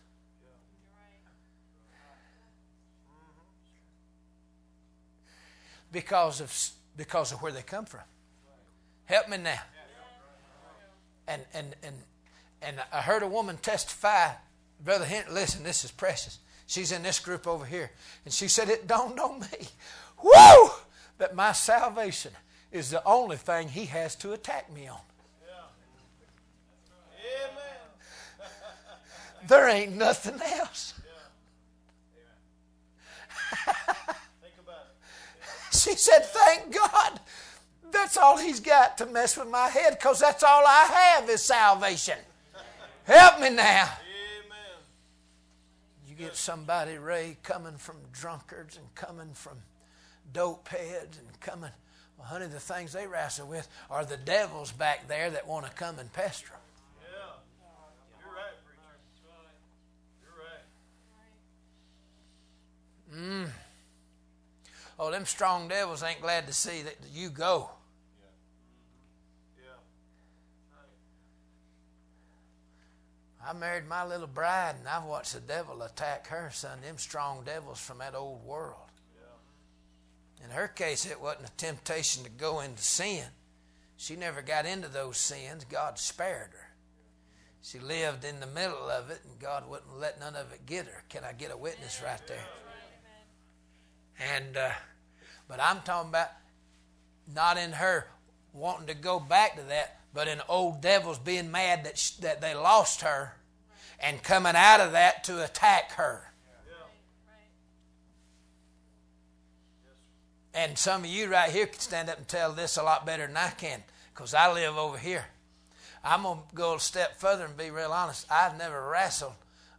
Because 5.93 6.41
of, 6.41 6.53
because 6.97 7.31
of 7.31 7.41
where 7.41 7.53
they 7.53 7.61
come 7.61 7.85
from. 7.85 8.01
Help 9.05 9.29
me 9.29 9.37
now. 9.37 9.61
And, 11.25 11.41
and, 11.53 11.75
and, 11.83 11.95
and 12.61 12.77
I 12.91 12.99
heard 12.99 13.23
a 13.23 13.27
woman 13.27 13.55
testify, 13.55 14.31
Brother 14.83 15.05
Henry, 15.05 15.31
listen, 15.31 15.63
this 15.63 15.85
is 15.85 15.91
precious. 15.91 16.39
She's 16.65 16.91
in 16.91 17.03
this 17.03 17.19
group 17.19 17.47
over 17.47 17.63
here. 17.63 17.91
And 18.25 18.33
she 18.33 18.49
said, 18.49 18.67
It 18.67 18.87
dawned 18.87 19.19
on 19.19 19.39
me, 19.39 19.67
whoo, 20.23 20.69
that 21.17 21.35
my 21.35 21.53
salvation 21.53 22.31
is 22.71 22.89
the 22.89 23.05
only 23.05 23.37
thing 23.37 23.69
he 23.69 23.85
has 23.85 24.15
to 24.15 24.33
attack 24.33 24.73
me 24.73 24.87
on. 24.87 24.99
There 29.47 29.67
ain't 29.67 29.95
nothing 29.95 30.41
else. 30.41 30.93
She 35.83 35.95
said, 35.95 36.25
Thank 36.25 36.73
God. 36.73 37.19
That's 37.91 38.17
all 38.17 38.37
he's 38.37 38.59
got 38.59 38.97
to 38.97 39.05
mess 39.05 39.37
with 39.37 39.49
my 39.49 39.67
head 39.67 39.97
because 39.99 40.19
that's 40.19 40.43
all 40.43 40.63
I 40.65 41.17
have 41.17 41.29
is 41.29 41.43
salvation. 41.43 42.17
Help 43.03 43.39
me 43.39 43.49
now. 43.51 43.83
Amen. 43.83 44.79
You 46.07 46.15
get 46.15 46.35
somebody, 46.35 46.97
Ray, 46.97 47.37
coming 47.43 47.77
from 47.77 47.97
drunkards 48.11 48.77
and 48.77 48.95
coming 48.95 49.29
from 49.33 49.57
dope 50.31 50.67
heads 50.69 51.19
and 51.19 51.39
coming. 51.39 51.71
Well, 52.17 52.27
honey, 52.27 52.47
the 52.47 52.59
things 52.59 52.93
they 52.93 53.05
wrestle 53.05 53.47
with 53.47 53.67
are 53.91 54.05
the 54.05 54.17
devils 54.17 54.71
back 54.71 55.07
there 55.07 55.29
that 55.29 55.47
want 55.47 55.65
to 55.65 55.71
come 55.73 55.99
and 55.99 56.11
pester 56.13 56.47
them. 56.49 56.59
Yeah. 57.01 57.35
You're 58.23 58.33
right, 58.33 58.57
preacher. 58.65 58.97
You're 63.13 63.21
right. 63.21 63.47
Mm. 63.47 63.51
Oh, 64.99 65.11
them 65.11 65.25
strong 65.25 65.67
devils 65.67 66.03
ain't 66.03 66.21
glad 66.21 66.47
to 66.47 66.53
see 66.53 66.81
that 66.83 66.97
you 67.11 67.29
go. 67.29 67.69
Yeah. 69.59 69.71
I 73.49 73.53
married 73.53 73.87
my 73.87 74.05
little 74.05 74.27
bride, 74.27 74.75
and 74.79 74.87
I've 74.87 75.05
watched 75.05 75.33
the 75.33 75.39
devil 75.39 75.81
attack 75.81 76.27
her, 76.27 76.51
son. 76.53 76.81
Them 76.81 76.97
strong 76.97 77.43
devils 77.43 77.79
from 77.79 77.97
that 77.99 78.15
old 78.15 78.43
world. 78.45 78.77
In 80.43 80.49
her 80.49 80.67
case, 80.67 81.05
it 81.05 81.21
wasn't 81.21 81.47
a 81.47 81.51
temptation 81.53 82.23
to 82.25 82.29
go 82.29 82.59
into 82.59 82.83
sin. 82.83 83.23
She 83.95 84.15
never 84.15 84.41
got 84.41 84.65
into 84.65 84.89
those 84.89 85.17
sins. 85.17 85.63
God 85.63 85.97
spared 85.97 86.51
her. 86.51 86.69
She 87.61 87.79
lived 87.79 88.25
in 88.25 88.41
the 88.41 88.47
middle 88.47 88.89
of 88.89 89.09
it, 89.09 89.21
and 89.23 89.39
God 89.39 89.69
wouldn't 89.69 89.99
let 89.99 90.19
none 90.19 90.35
of 90.35 90.51
it 90.51 90.65
get 90.65 90.85
her. 90.87 91.03
Can 91.07 91.23
I 91.23 91.31
get 91.31 91.51
a 91.51 91.57
witness 91.57 92.01
right 92.03 92.21
there? 92.27 92.45
And, 94.19 94.57
uh, 94.57 94.71
but 95.47 95.59
I'm 95.59 95.81
talking 95.81 96.09
about 96.09 96.29
not 97.33 97.57
in 97.57 97.73
her 97.73 98.07
wanting 98.53 98.87
to 98.87 98.93
go 98.93 99.19
back 99.19 99.55
to 99.55 99.63
that, 99.63 99.99
but 100.13 100.27
in 100.27 100.41
old 100.47 100.81
devils 100.81 101.19
being 101.19 101.51
mad 101.51 101.85
that, 101.85 101.97
sh- 101.97 102.11
that 102.17 102.41
they 102.41 102.53
lost 102.53 103.01
her 103.01 103.33
and 103.99 104.21
coming 104.21 104.53
out 104.55 104.79
of 104.79 104.91
that 104.91 105.23
to 105.25 105.43
attack 105.43 105.93
her. 105.93 106.29
And 110.55 110.77
some 110.77 111.03
of 111.03 111.09
you 111.09 111.31
right 111.31 111.49
here 111.49 111.65
can 111.65 111.79
stand 111.79 112.09
up 112.09 112.17
and 112.17 112.27
tell 112.27 112.51
this 112.51 112.77
a 112.77 112.83
lot 112.83 113.07
better 113.07 113.25
than 113.25 113.35
I 113.35 113.49
can 113.49 113.83
because 114.13 114.35
I 114.35 114.53
live 114.53 114.77
over 114.77 114.99
here. 114.99 115.25
I'm 116.03 116.23
going 116.23 116.39
to 116.47 116.55
go 116.55 116.75
a 116.75 116.79
step 116.79 117.19
further 117.19 117.45
and 117.45 117.57
be 117.57 117.71
real 117.71 117.91
honest. 117.91 118.27
I've 118.29 118.57
never 118.57 118.87
wrestled 118.87 119.33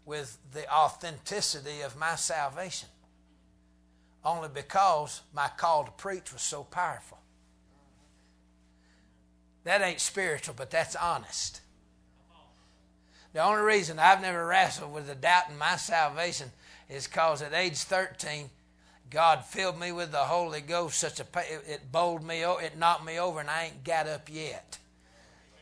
with 0.05 0.37
the 0.53 0.69
authenticity 0.73 1.83
of 1.83 1.97
my 1.97 2.17
salvation 2.17 2.89
only 4.25 4.49
because 4.53 5.21
my 5.35 5.49
call 5.57 5.85
to 5.85 5.91
preach 5.91 6.33
was 6.33 6.43
so 6.43 6.65
powerful. 6.65 7.19
That 9.65 9.83
ain't 9.83 10.01
spiritual, 10.01 10.55
but 10.57 10.71
that's 10.71 10.97
honest. 10.97 11.61
The 13.33 13.43
only 13.43 13.63
reason 13.63 13.99
I've 13.99 14.23
never 14.23 14.47
wrestled 14.47 14.93
with 14.93 15.09
the 15.09 15.15
doubt 15.15 15.51
in 15.51 15.59
my 15.59 15.77
salvation 15.77 16.53
is 16.89 17.07
because 17.07 17.43
at 17.43 17.53
age 17.53 17.79
13, 17.79 18.49
God 19.11 19.45
filled 19.45 19.79
me 19.79 19.91
with 19.91 20.13
the 20.13 20.19
Holy 20.19 20.61
Ghost. 20.61 20.99
Such 20.99 21.21
a 21.21 21.27
it 21.67 21.91
bowled 21.91 22.23
me, 22.23 22.43
it 22.43 22.79
knocked 22.79 23.05
me 23.05 23.19
over, 23.19 23.41
and 23.41 23.51
I 23.51 23.65
ain't 23.65 23.85
got 23.85 24.07
up 24.07 24.29
yet. 24.31 24.79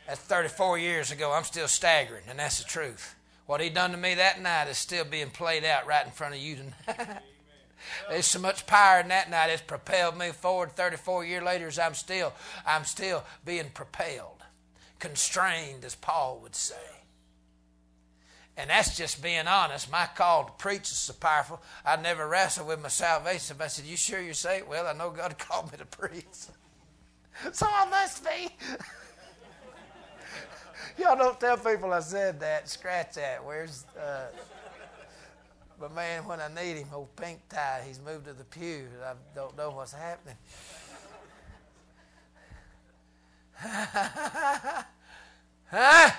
That's 0.07 0.19
34 0.19 0.77
years 0.77 1.11
ago. 1.11 1.31
I'm 1.31 1.43
still 1.43 1.67
staggering, 1.67 2.23
and 2.27 2.39
that's 2.39 2.59
the 2.59 2.65
truth. 2.65 3.15
What 3.45 3.61
He 3.61 3.69
done 3.69 3.91
to 3.91 3.97
me 3.97 4.15
that 4.15 4.41
night 4.41 4.67
is 4.67 4.77
still 4.77 5.05
being 5.05 5.29
played 5.29 5.63
out 5.63 5.87
right 5.87 6.05
in 6.05 6.11
front 6.11 6.35
of 6.35 6.41
you 6.41 6.57
tonight. 6.57 7.19
There's 8.09 8.25
so 8.25 8.39
much 8.39 8.65
power 8.65 8.99
in 8.99 9.09
that 9.09 9.29
night. 9.29 9.49
It's 9.49 9.61
propelled 9.61 10.17
me 10.17 10.29
forward. 10.29 10.71
34 10.71 11.25
years 11.25 11.43
later, 11.43 11.67
as 11.67 11.79
I'm 11.79 11.93
still, 11.93 12.33
I'm 12.65 12.85
still 12.85 13.23
being 13.45 13.69
propelled, 13.73 14.43
constrained, 14.99 15.85
as 15.85 15.95
Paul 15.95 16.39
would 16.41 16.55
say. 16.55 16.75
And 18.55 18.69
that's 18.69 18.95
just 18.95 19.23
being 19.23 19.47
honest. 19.47 19.91
My 19.91 20.07
call 20.15 20.45
to 20.45 20.51
preach 20.53 20.83
is 20.83 20.97
so 20.97 21.13
powerful. 21.13 21.59
I 21.85 21.95
never 21.95 22.27
wrestled 22.27 22.67
with 22.67 22.81
my 22.81 22.89
salvation. 22.89 23.55
If 23.55 23.61
I 23.61 23.67
said, 23.67 23.85
"You 23.85 23.97
sure 23.97 24.21
you're 24.21 24.35
saved?" 24.35 24.67
Well, 24.67 24.85
I 24.85 24.93
know 24.93 25.09
God 25.09 25.37
called 25.39 25.71
me 25.71 25.77
to 25.79 25.85
preach, 25.85 26.25
so 27.51 27.67
I 27.67 27.89
must 27.89 28.23
be. 28.23 28.49
Y'all 31.01 31.17
don't 31.17 31.39
tell 31.39 31.57
people 31.57 31.91
I 31.91 32.01
said 32.01 32.39
that. 32.41 32.69
Scratch 32.69 33.15
that. 33.15 33.43
Where's? 33.43 33.85
Uh, 33.99 34.27
but 35.79 35.93
man, 35.93 36.25
when 36.25 36.39
I 36.39 36.47
need 36.47 36.77
him, 36.77 36.87
old 36.93 37.15
pink 37.15 37.39
tie, 37.49 37.83
he's 37.85 37.99
moved 37.99 38.25
to 38.25 38.33
the 38.33 38.43
pew. 38.43 38.87
I 39.03 39.13
don't 39.35 39.57
know 39.57 39.71
what's 39.71 39.93
happening. 39.93 40.37
huh? 45.69 46.11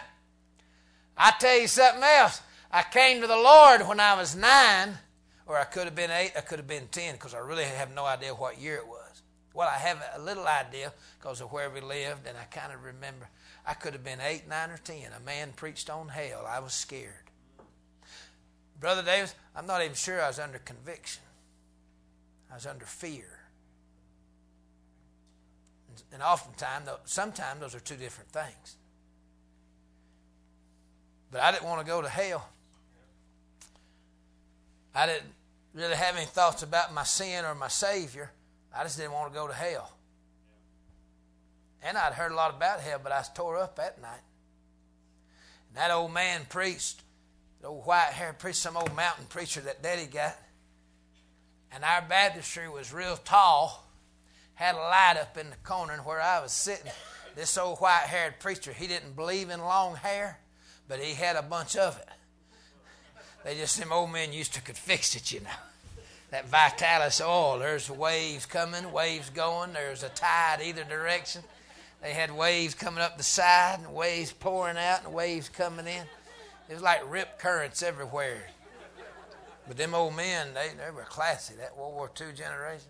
I 1.17 1.33
tell 1.39 1.59
you 1.59 1.69
something 1.69 2.03
else. 2.03 2.41
I 2.71 2.83
came 2.83 3.21
to 3.21 3.27
the 3.27 3.37
Lord 3.37 3.87
when 3.87 4.01
I 4.01 4.15
was 4.15 4.35
nine, 4.35 4.99
or 5.47 5.59
I 5.59 5.65
could 5.65 5.85
have 5.85 5.95
been 5.95 6.11
eight, 6.11 6.33
I 6.37 6.41
could 6.41 6.59
have 6.59 6.67
been 6.67 6.89
ten, 6.91 7.15
because 7.15 7.35
I 7.35 7.39
really 7.39 7.65
have 7.65 7.95
no 7.95 8.05
idea 8.05 8.35
what 8.35 8.61
year 8.61 8.77
it 8.77 8.87
was. 8.87 9.23
Well, 9.55 9.69
I 9.69 9.79
have 9.79 10.03
a 10.17 10.21
little 10.21 10.47
idea 10.47 10.93
because 11.19 11.41
of 11.41 11.53
where 11.53 11.71
we 11.71 11.81
lived, 11.81 12.27
and 12.27 12.37
I 12.37 12.45
kind 12.45 12.73
of 12.73 12.83
remember. 12.83 13.29
I 13.65 13.75
could 13.75 13.93
have 13.93 14.03
been 14.03 14.21
eight, 14.21 14.49
nine, 14.49 14.71
or 14.71 14.79
ten. 14.79 15.13
A 15.17 15.21
man 15.21 15.53
preached 15.55 15.89
on 15.89 16.09
hell. 16.09 16.45
I 16.49 16.59
was 16.59 16.75
scared. 16.75 17.24
Brother 18.85 19.03
Davis, 19.03 19.35
I'm 19.57 19.67
not 19.67 19.81
even 19.81 19.95
sure 19.95 20.21
I 20.21 20.27
was 20.27 20.39
under 20.39 20.59
conviction. 20.59 21.23
I 22.51 22.55
was 22.57 22.67
under 22.67 22.85
fear. 22.85 23.39
And 26.13 26.23
oftentimes, 26.23 26.91
sometimes 27.07 27.61
those 27.61 27.75
are 27.75 27.81
two 27.81 27.97
different 27.97 28.29
things. 28.29 28.77
But 31.31 31.41
I 31.41 31.51
didn't 31.51 31.65
want 31.65 31.81
to 31.81 31.87
go 31.87 32.03
to 32.03 32.09
hell. 32.11 32.47
I 34.95 35.07
didn't 35.07 35.33
really 35.73 35.97
have 35.97 36.19
any 36.19 36.27
thoughts 36.27 36.63
about 36.63 36.93
my 36.93 37.05
sin 37.05 37.47
or 37.47 37.55
my 37.55 37.69
Savior. 37.69 38.33
I 38.77 38.83
just 38.83 38.99
didn't 38.99 39.13
want 39.13 39.33
to 39.33 39.35
go 39.35 39.49
to 39.49 39.55
hell. 39.55 39.91
And 41.83 41.97
I'd 41.97 42.13
heard 42.13 42.33
a 42.33 42.37
lot 42.37 42.55
about 42.55 42.81
hell, 42.81 43.01
but 43.03 43.13
I 43.13 43.21
was 43.21 43.31
tore 43.31 43.57
up 43.57 43.77
that 43.77 44.03
night. 44.03 44.21
And 45.69 45.79
that 45.79 45.91
old 45.91 46.13
man 46.13 46.43
preached, 46.51 47.01
the 47.65 47.71
old 47.71 47.87
white 47.87 48.13
haired 48.13 48.39
preacher, 48.39 48.57
some 48.57 48.77
old 48.77 48.95
mountain 48.95 49.25
preacher 49.25 49.63
that 49.63 49.83
daddy 49.83 50.05
got. 50.05 50.37
And 51.73 51.83
our 51.83 52.03
baptistry 52.03 52.69
was 52.69 52.93
real 52.93 53.17
tall, 53.17 53.89
had 54.53 54.75
a 54.75 54.79
light 54.79 55.17
up 55.19 55.39
in 55.39 55.49
the 55.49 55.57
corner, 55.57 55.97
where 56.05 56.21
I 56.21 56.43
was 56.43 56.53
sitting, 56.53 56.93
this 57.35 57.57
old 57.57 57.79
white 57.79 58.05
haired 58.05 58.39
preacher, 58.39 58.75
he 58.75 58.87
didn't 58.87 59.17
believe 59.17 59.49
in 59.49 59.61
long 59.61 59.97
hair 59.97 60.39
but 60.89 61.01
he 61.01 61.15
had 61.15 61.37
a 61.37 61.43
bunch 61.43 61.75
of 61.75 61.99
it. 61.99 62.09
They 63.45 63.55
just, 63.57 63.79
them 63.79 63.93
old 63.93 64.13
men 64.13 64.35
used 64.35 64.53
to 64.55 64.61
could 64.61 64.77
fix 64.77 65.17
it, 65.17 65.33
you 65.33 65.41
know. 65.41 65.51
That 66.33 66.47
Vitalis 66.47 67.23
oil, 67.23 67.59
there's 67.59 67.89
waves 67.89 68.45
coming, 68.45 68.93
waves 68.93 69.31
going, 69.31 69.73
there's 69.73 70.03
a 70.03 70.11
tide 70.11 70.59
either 70.63 70.85
direction. 70.85 71.43
They 72.03 72.13
had 72.13 72.31
waves 72.31 72.75
coming 72.75 73.03
up 73.03 73.17
the 73.17 73.23
side 73.23 73.79
and 73.79 73.95
waves 73.95 74.33
pouring 74.33 74.77
out 74.77 75.05
and 75.05 75.15
waves 75.15 75.49
coming 75.49 75.87
in. 75.87 76.05
It 76.69 76.75
was 76.75 76.83
like 76.83 77.03
rip 77.11 77.39
currents 77.39 77.83
everywhere. 77.83 78.43
But 79.67 79.77
them 79.77 79.95
old 79.95 80.15
men, 80.15 80.55
they, 80.55 80.69
they 80.69 80.91
were 80.91 81.03
classy. 81.03 81.55
That 81.55 81.77
World 81.77 81.95
War 81.95 82.11
II 82.21 82.33
generation, 82.35 82.89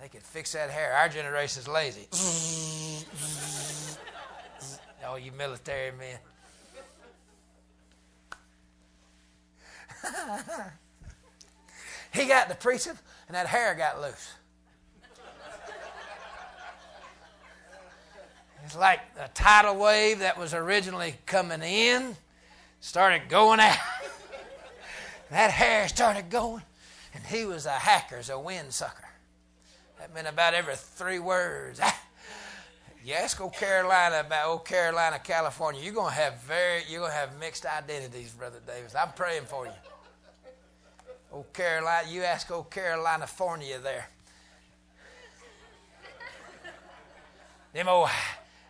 they 0.00 0.08
could 0.08 0.22
fix 0.22 0.52
that 0.52 0.70
hair. 0.70 0.92
Our 0.94 1.08
generation's 1.08 1.68
lazy. 1.68 2.08
All 5.06 5.18
you 5.18 5.32
military 5.32 5.92
men. 5.92 6.18
he 12.12 12.26
got 12.26 12.48
the 12.48 12.54
preaching, 12.54 12.98
and 13.28 13.34
that 13.34 13.46
hair 13.46 13.74
got 13.74 14.00
loose. 14.00 14.32
It's 18.64 18.76
like 18.76 19.00
a 19.20 19.28
tidal 19.28 19.76
wave 19.76 20.20
that 20.20 20.38
was 20.38 20.54
originally 20.54 21.16
coming 21.26 21.62
in 21.62 22.16
started 22.84 23.30
going 23.30 23.60
out. 23.60 23.78
that 25.30 25.50
hair 25.50 25.88
started 25.88 26.28
going, 26.28 26.62
and 27.14 27.24
he 27.24 27.46
was 27.46 27.64
a 27.64 27.70
hacker, 27.70 28.20
a 28.30 28.38
wind 28.38 28.72
sucker. 28.74 29.08
That 29.98 30.12
meant 30.12 30.28
about 30.28 30.52
every 30.52 30.76
three 30.76 31.18
words. 31.18 31.80
You 33.06 33.12
ask 33.12 33.38
old 33.38 33.52
Carolina 33.52 34.22
about 34.24 34.48
old 34.48 34.64
Carolina, 34.64 35.18
California, 35.18 35.78
you're 35.82 35.92
gonna 35.92 36.10
have 36.10 36.40
very 36.44 36.84
you're 36.88 37.02
gonna 37.02 37.12
have 37.12 37.38
mixed 37.38 37.66
identities, 37.66 38.30
Brother 38.30 38.60
Davis. 38.66 38.94
I'm 38.94 39.12
praying 39.12 39.42
for 39.42 39.66
you. 39.66 39.72
Old 41.30 41.52
Carolina, 41.52 42.08
you 42.08 42.22
ask 42.22 42.50
old 42.50 42.70
Carolina, 42.70 43.26
Fornia 43.26 43.82
there. 43.82 44.08
Them 47.74 47.88
old, 47.88 48.08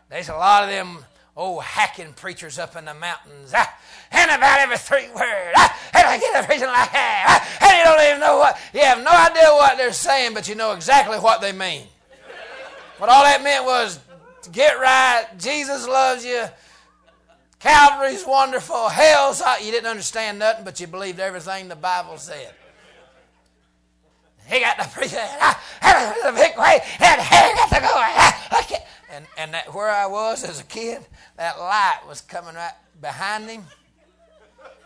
there's 0.08 0.28
a 0.30 0.34
lot 0.34 0.64
of 0.64 0.70
them 0.70 1.04
old 1.36 1.62
hacking 1.62 2.12
preachers 2.12 2.58
up 2.58 2.76
in 2.76 2.84
the 2.84 2.94
mountains. 2.94 3.52
Ah, 3.54 3.76
and 4.12 4.30
about 4.30 4.60
every 4.60 4.78
three 4.78 5.08
words. 5.14 5.52
Ah, 5.56 5.90
and 5.94 6.06
I 6.06 6.18
get 6.18 6.44
a 6.44 6.46
preaching 6.46 6.66
like 6.66 6.92
that. 6.92 7.24
Ah, 7.26 7.66
and 7.66 7.78
you 7.78 7.84
don't 7.84 8.08
even 8.08 8.20
know 8.20 8.38
what, 8.38 8.58
you 8.72 8.80
have 8.80 9.02
no 9.02 9.10
idea 9.10 9.50
what 9.52 9.76
they're 9.76 9.92
saying, 9.92 10.34
but 10.34 10.48
you 10.48 10.54
know 10.54 10.72
exactly 10.72 11.18
what 11.18 11.40
they 11.40 11.52
mean. 11.52 11.86
What 12.98 13.10
all 13.10 13.24
that 13.24 13.42
meant 13.42 13.64
was 13.64 13.98
get 14.52 14.78
right, 14.78 15.26
Jesus 15.38 15.86
loves 15.88 16.24
you, 16.24 16.44
Calvary's 17.64 18.26
wonderful. 18.26 18.90
Hell's 18.90 19.40
hot. 19.40 19.64
You 19.64 19.70
didn't 19.72 19.88
understand 19.88 20.38
nothing, 20.38 20.66
but 20.66 20.78
you 20.80 20.86
believed 20.86 21.18
everything 21.18 21.68
the 21.68 21.74
Bible 21.74 22.18
said. 22.18 22.52
He 24.46 24.60
got 24.60 24.78
to 24.78 24.86
preach 24.88 25.12
the 25.12 26.32
big 26.36 26.58
way, 26.58 26.80
and 27.00 27.22
he 27.22 27.54
got 27.54 27.70
to 27.70 27.80
go. 27.80 27.94
And, 29.14 29.26
and 29.38 29.54
that, 29.54 29.72
where 29.72 29.90
I 29.90 30.06
was 30.06 30.42
as 30.42 30.60
a 30.60 30.64
kid, 30.64 31.06
that 31.36 31.60
light 31.60 32.00
was 32.08 32.20
coming 32.20 32.56
right 32.56 32.72
behind 33.00 33.48
him. 33.48 33.62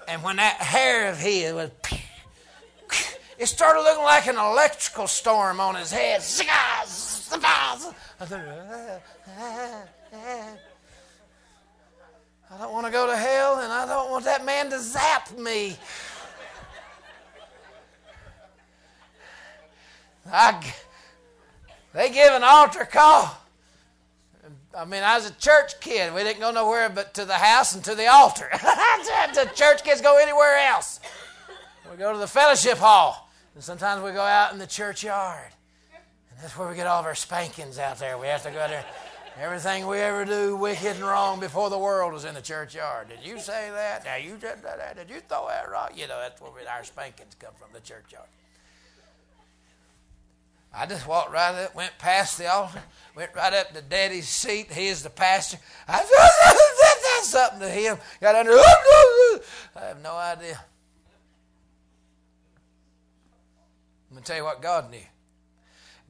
And 0.06 0.22
when 0.22 0.36
that 0.36 0.56
hair 0.56 1.10
of 1.10 1.18
his 1.18 1.54
was, 1.54 1.70
it 3.38 3.46
started 3.46 3.80
looking 3.80 4.04
like 4.04 4.26
an 4.26 4.36
electrical 4.36 5.06
storm 5.06 5.60
on 5.60 5.76
his 5.76 5.90
head. 5.90 6.20
I 12.50 12.58
don't 12.58 12.72
want 12.72 12.84
to 12.84 12.92
go 12.92 13.06
to 13.06 13.16
hell, 13.16 13.60
and 13.60 13.72
I 13.72 13.86
don't 13.86 14.10
want 14.10 14.26
that 14.26 14.44
man 14.44 14.68
to 14.68 14.78
zap 14.78 15.38
me. 15.38 15.74
I, 20.30 20.74
they 21.94 22.10
give 22.10 22.30
an 22.34 22.44
altar 22.44 22.84
call. 22.84 23.37
I 24.78 24.84
mean, 24.84 25.02
I 25.02 25.16
was 25.16 25.28
a 25.28 25.34
church 25.34 25.80
kid. 25.80 26.14
We 26.14 26.22
didn't 26.22 26.38
go 26.38 26.52
nowhere 26.52 26.88
but 26.88 27.12
to 27.14 27.24
the 27.24 27.34
house 27.34 27.74
and 27.74 27.82
to 27.84 27.96
the 27.96 28.06
altar. 28.06 28.48
the 28.52 29.50
church 29.52 29.82
kids 29.82 30.00
go 30.00 30.18
anywhere 30.18 30.56
else. 30.56 31.00
We 31.90 31.96
go 31.96 32.12
to 32.12 32.18
the 32.18 32.28
fellowship 32.28 32.78
hall, 32.78 33.28
and 33.56 33.64
sometimes 33.64 34.04
we 34.04 34.12
go 34.12 34.22
out 34.22 34.52
in 34.52 34.60
the 34.60 34.68
churchyard. 34.68 35.50
And 36.30 36.40
that's 36.40 36.56
where 36.56 36.68
we 36.68 36.76
get 36.76 36.86
all 36.86 37.00
of 37.00 37.06
our 37.06 37.16
spankings 37.16 37.80
out 37.80 37.98
there. 37.98 38.18
We 38.18 38.28
have 38.28 38.44
to 38.44 38.50
go 38.50 38.68
there. 38.68 38.84
Everything 39.40 39.88
we 39.88 39.98
ever 39.98 40.24
do 40.24 40.54
wicked 40.54 40.96
and 40.96 41.00
wrong 41.00 41.40
before 41.40 41.70
the 41.70 41.78
world 41.78 42.14
is 42.14 42.24
in 42.24 42.34
the 42.34 42.42
churchyard. 42.42 43.08
Did 43.08 43.24
you 43.24 43.40
say 43.40 43.70
that? 43.72 44.04
Now 44.04 44.16
you 44.16 44.32
did 44.32 44.62
that. 44.62 44.96
Did 44.96 45.10
you 45.10 45.20
throw 45.28 45.48
that 45.48 45.68
rock? 45.68 45.92
You 45.96 46.06
know, 46.06 46.20
that's 46.20 46.40
where 46.40 46.52
our 46.70 46.84
spankings 46.84 47.34
come 47.40 47.52
from, 47.58 47.68
the 47.72 47.80
churchyard. 47.80 48.28
I 50.72 50.86
just 50.86 51.06
walked 51.06 51.32
right 51.32 51.64
up, 51.64 51.74
went 51.74 51.98
past 51.98 52.38
the 52.38 52.52
altar, 52.52 52.82
went 53.16 53.34
right 53.34 53.52
up 53.52 53.72
to 53.72 53.82
Daddy's 53.82 54.28
seat. 54.28 54.70
He 54.70 54.88
is 54.88 55.02
the 55.02 55.10
pastor. 55.10 55.58
I 55.86 55.98
said 55.98 56.08
that's 57.16 57.28
something 57.28 57.60
to 57.60 57.68
him. 57.68 57.98
Got 58.20 58.36
under. 58.36 58.52
I 59.76 59.86
have 59.88 60.02
no 60.02 60.14
idea. 60.14 60.60
I'm 64.10 64.14
going 64.14 64.22
to 64.22 64.26
tell 64.26 64.36
you 64.36 64.44
what 64.44 64.62
God 64.62 64.90
knew. 64.90 64.98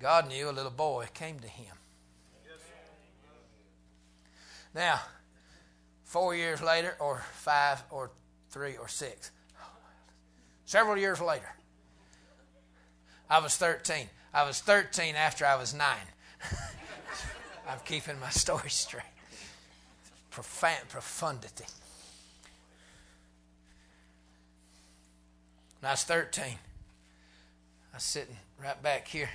God 0.00 0.28
knew 0.28 0.48
a 0.48 0.52
little 0.52 0.70
boy 0.70 1.06
came 1.14 1.38
to 1.40 1.48
him. 1.48 1.74
Now, 4.74 5.00
four 6.04 6.36
years 6.36 6.62
later, 6.62 6.94
or 7.00 7.24
five, 7.32 7.82
or 7.90 8.10
three, 8.50 8.76
or 8.76 8.86
six, 8.86 9.30
several 10.66 10.96
years 10.96 11.20
later, 11.20 11.50
I 13.28 13.40
was 13.40 13.56
13. 13.56 14.08
I 14.32 14.44
was 14.44 14.60
13 14.60 15.14
after 15.14 15.46
I 15.46 15.56
was 15.56 15.74
nine. 15.74 15.96
I'm 17.68 17.78
keeping 17.84 18.18
my 18.20 18.30
story 18.30 18.70
straight. 18.70 19.02
Profund, 20.30 20.88
profundity. 20.88 21.64
When 25.80 25.88
I 25.88 25.92
was 25.92 26.04
13, 26.04 26.44
I 26.44 27.96
was 27.96 28.02
sitting 28.02 28.36
right 28.62 28.80
back 28.82 29.08
here 29.08 29.30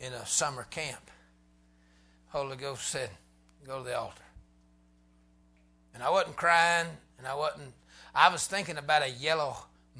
in 0.00 0.12
a 0.12 0.26
summer 0.26 0.64
camp. 0.70 1.10
Holy 2.28 2.56
Ghost 2.56 2.88
said, 2.88 3.10
Go 3.66 3.78
to 3.78 3.84
the 3.84 3.98
altar. 3.98 4.20
And 5.94 6.02
I 6.02 6.10
wasn't 6.10 6.36
crying, 6.36 6.88
and 7.18 7.26
I 7.26 7.34
wasn't, 7.34 7.72
I 8.14 8.28
was 8.28 8.46
thinking 8.46 8.76
about 8.76 9.02
a 9.02 9.08
yellow 9.08 9.56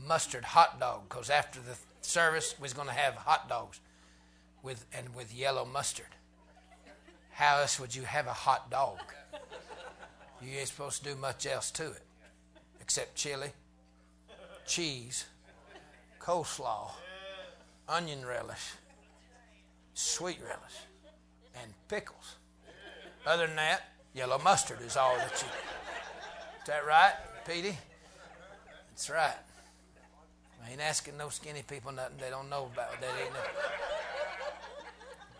mustard 0.06 0.44
hot 0.44 0.80
dog 0.80 1.08
because 1.08 1.30
after 1.30 1.60
the 1.60 1.76
service 2.04 2.54
was 2.60 2.72
going 2.72 2.88
to 2.88 2.94
have 2.94 3.14
hot 3.14 3.48
dogs 3.48 3.80
with 4.62 4.86
and 4.96 5.14
with 5.14 5.34
yellow 5.34 5.64
mustard. 5.64 6.06
How 7.30 7.60
else 7.60 7.80
would 7.80 7.94
you 7.94 8.02
have 8.02 8.26
a 8.26 8.32
hot 8.32 8.70
dog? 8.70 8.98
You 10.42 10.58
ain't 10.58 10.68
supposed 10.68 11.02
to 11.02 11.10
do 11.10 11.16
much 11.16 11.46
else 11.46 11.70
to 11.72 11.86
it 11.90 12.02
except 12.80 13.14
chili, 13.16 13.50
cheese, 14.66 15.24
coleslaw, 16.20 16.90
onion 17.88 18.26
relish, 18.26 18.72
sweet 19.94 20.38
relish, 20.42 20.76
and 21.62 21.72
pickles. 21.88 22.36
Other 23.26 23.46
than 23.46 23.56
that, 23.56 23.88
yellow 24.12 24.38
mustard 24.38 24.82
is 24.82 24.96
all 24.96 25.16
that 25.16 25.42
you. 25.42 25.48
Is 26.60 26.66
that 26.66 26.86
right, 26.86 27.14
Petey? 27.46 27.78
That's 28.90 29.08
right. 29.08 29.36
I 30.64 30.70
ain't 30.72 30.80
asking 30.80 31.16
no 31.16 31.28
skinny 31.28 31.62
people 31.62 31.92
nothing 31.92 32.16
they 32.18 32.30
don't 32.30 32.48
know 32.48 32.70
about 32.72 33.00
that 33.00 33.10
ain't 33.20 33.34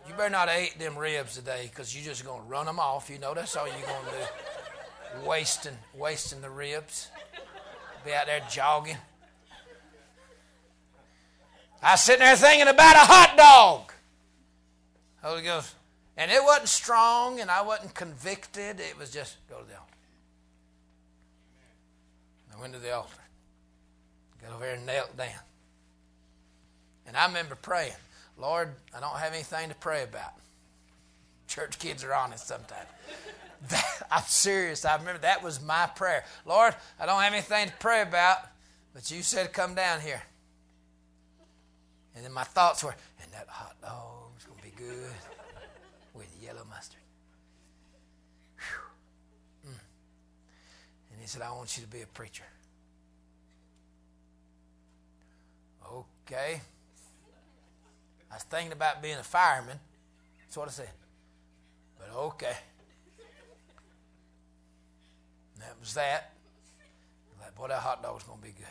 You 0.07 0.13
better 0.15 0.29
not 0.29 0.49
eat 0.49 0.77
them 0.77 0.97
ribs 0.97 1.35
today 1.35 1.67
because 1.69 1.95
you're 1.95 2.05
just 2.05 2.23
going 2.23 2.43
to 2.43 2.47
run 2.47 2.67
them 2.67 2.79
off. 2.79 3.09
You 3.09 3.17
know 3.17 3.33
that's 3.33 3.55
all 3.55 3.65
you're 3.65 3.75
going 3.75 4.05
to 4.05 4.11
do. 4.11 5.27
Wasting, 5.27 5.77
wasting 5.95 6.41
the 6.41 6.49
ribs. 6.49 7.09
Be 8.05 8.13
out 8.13 8.27
there 8.27 8.41
jogging. 8.49 8.97
I 11.81 11.91
was 11.93 12.01
sitting 12.01 12.25
there 12.25 12.35
thinking 12.35 12.67
about 12.67 12.95
a 12.95 12.99
hot 12.99 13.35
dog. 13.37 13.93
Holy 15.23 15.41
Ghost. 15.41 15.73
And 16.17 16.31
it 16.31 16.43
wasn't 16.43 16.69
strong 16.69 17.39
and 17.39 17.49
I 17.49 17.61
wasn't 17.61 17.93
convicted. 17.93 18.79
It 18.79 18.97
was 18.97 19.11
just 19.11 19.37
go 19.49 19.59
to 19.59 19.65
the 19.65 19.73
altar. 19.73 19.85
I 22.55 22.61
went 22.61 22.73
to 22.73 22.79
the 22.79 22.93
altar. 22.93 23.24
Got 24.45 24.55
over 24.55 24.65
there 24.65 24.75
and 24.75 24.85
knelt 24.85 25.17
down. 25.17 25.29
And 27.07 27.17
I 27.17 27.25
remember 27.25 27.55
praying, 27.55 27.93
Lord, 28.37 28.69
I 28.95 28.99
don't 28.99 29.17
have 29.17 29.33
anything 29.33 29.69
to 29.69 29.75
pray 29.75 30.03
about. 30.03 30.33
Church 31.47 31.79
kids 31.79 32.03
are 32.03 32.13
honest 32.13 32.47
sometimes. 32.47 32.87
That, 33.69 34.07
I'm 34.11 34.23
serious. 34.27 34.85
I 34.85 34.95
remember 34.97 35.21
that 35.21 35.41
was 35.41 35.59
my 35.59 35.87
prayer. 35.95 36.23
Lord, 36.45 36.75
I 36.99 37.07
don't 37.07 37.19
have 37.19 37.33
anything 37.33 37.67
to 37.67 37.73
pray 37.79 38.03
about, 38.03 38.37
but 38.93 39.09
you 39.09 39.23
said 39.23 39.53
come 39.53 39.73
down 39.73 40.01
here. 40.01 40.21
And 42.15 42.23
then 42.23 42.31
my 42.31 42.43
thoughts 42.43 42.83
were, 42.83 42.93
and 43.23 43.31
that 43.31 43.47
hot 43.47 43.75
dog's 43.81 44.43
going 44.43 44.59
to 44.59 44.63
be 44.63 44.73
good 44.77 45.09
with 46.13 46.27
yellow 46.43 46.63
mustard. 46.69 46.99
Mm. 49.65 49.79
And 51.13 51.21
he 51.21 51.25
said, 51.25 51.41
I 51.41 51.51
want 51.53 51.75
you 51.77 51.83
to 51.83 51.89
be 51.89 52.01
a 52.01 52.07
preacher. 52.07 52.43
Okay. 56.25 56.59
I 58.31 58.35
was 58.35 58.43
thinking 58.43 58.71
about 58.71 59.01
being 59.01 59.17
a 59.17 59.23
fireman. 59.23 59.79
That's 60.41 60.57
what 60.57 60.67
I 60.67 60.71
said. 60.71 60.89
But 61.99 62.15
okay. 62.15 62.55
That 65.59 65.75
was 65.79 65.93
that. 65.93 66.33
Like, 67.39 67.55
boy, 67.55 67.67
that 67.67 67.79
hot 67.79 68.01
dog's 68.01 68.23
going 68.23 68.39
to 68.39 68.43
be 68.43 68.51
good. 68.51 68.65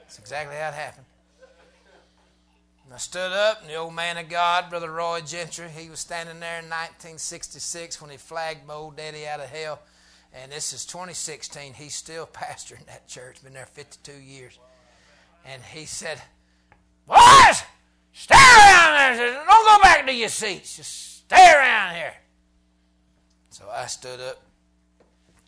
That's 0.00 0.18
exactly 0.18 0.56
how 0.56 0.68
it 0.68 0.74
happened. 0.74 1.06
And 2.84 2.94
I 2.94 2.98
stood 2.98 3.32
up, 3.32 3.62
and 3.62 3.70
the 3.70 3.74
old 3.74 3.94
man 3.94 4.16
of 4.16 4.28
God, 4.28 4.70
Brother 4.70 4.92
Roy 4.92 5.20
Gentry, 5.20 5.68
he 5.68 5.90
was 5.90 5.98
standing 5.98 6.38
there 6.38 6.58
in 6.58 6.66
1966 6.66 8.00
when 8.00 8.10
he 8.10 8.16
flagged 8.16 8.66
my 8.66 8.74
old 8.74 8.96
daddy 8.96 9.26
out 9.26 9.40
of 9.40 9.48
hell. 9.48 9.80
And 10.32 10.52
this 10.52 10.72
is 10.72 10.84
2016. 10.86 11.74
He's 11.74 11.94
still 11.94 12.26
pastoring 12.32 12.86
that 12.86 13.08
church, 13.08 13.42
been 13.42 13.54
there 13.54 13.66
52 13.66 14.12
years. 14.12 14.58
And 15.46 15.62
he 15.62 15.84
said, 15.84 16.20
Boys, 17.06 17.62
stay 18.12 18.34
around 18.34 19.16
there. 19.16 19.44
Don't 19.46 19.46
go 19.46 19.82
back 19.82 20.04
to 20.06 20.12
your 20.12 20.28
seats. 20.28 20.76
Just 20.76 21.18
stay 21.18 21.52
around 21.54 21.94
here. 21.94 22.14
So 23.50 23.64
I 23.72 23.86
stood 23.86 24.20
up. 24.20 24.42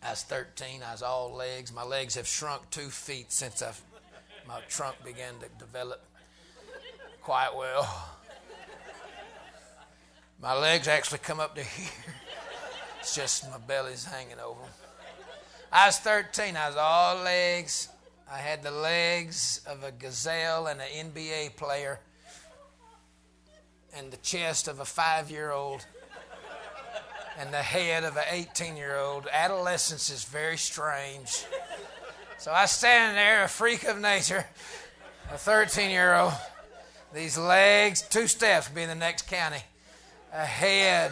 I 0.01 0.11
was 0.11 0.23
13. 0.23 0.81
I 0.87 0.93
was 0.93 1.01
all 1.01 1.33
legs. 1.33 1.73
My 1.73 1.83
legs 1.83 2.15
have 2.15 2.27
shrunk 2.27 2.69
two 2.69 2.89
feet 2.89 3.31
since 3.31 3.61
I've, 3.61 3.81
my 4.47 4.61
trunk 4.69 4.95
began 5.03 5.33
to 5.41 5.49
develop 5.63 6.01
quite 7.21 7.53
well. 7.55 8.17
My 10.41 10.57
legs 10.57 10.87
actually 10.87 11.19
come 11.19 11.41
up 11.41 11.55
to 11.55 11.63
here. 11.63 11.89
It's 13.01 13.13
just 13.13 13.49
my 13.51 13.57
belly's 13.57 14.05
hanging 14.05 14.39
over. 14.39 14.61
I 15.71 15.87
was 15.87 15.97
13. 15.99 16.55
I 16.55 16.67
was 16.69 16.77
all 16.77 17.17
legs. 17.23 17.89
I 18.31 18.37
had 18.37 18.61
the 18.61 18.71
legs 18.71 19.61
of 19.65 19.83
a 19.83 19.91
gazelle 19.91 20.67
and 20.67 20.79
an 20.79 21.11
NBA 21.11 21.55
player, 21.55 21.99
and 23.95 24.11
the 24.11 24.17
chest 24.17 24.67
of 24.67 24.79
a 24.79 24.85
five 24.85 25.31
year 25.31 25.51
old, 25.51 25.83
and 27.39 27.51
the 27.51 27.57
head 27.57 28.03
of 28.03 28.17
an 28.17 28.25
18 28.29 28.77
year 28.77 28.97
old. 28.97 29.27
Adolescence 29.31 30.11
is 30.11 30.25
very 30.25 30.57
strange. 30.57 31.43
So 32.37 32.51
I 32.51 32.67
stand 32.67 33.17
there, 33.17 33.45
a 33.45 33.47
freak 33.47 33.83
of 33.85 33.99
nature, 33.99 34.45
a 35.31 35.37
13 35.37 35.89
year 35.89 36.13
old, 36.13 36.33
these 37.11 37.35
legs, 37.35 38.03
two 38.03 38.27
steps, 38.27 38.69
be 38.69 38.83
in 38.83 38.89
the 38.89 38.95
next 38.95 39.27
county, 39.27 39.63
a 40.31 40.45
head. 40.45 41.11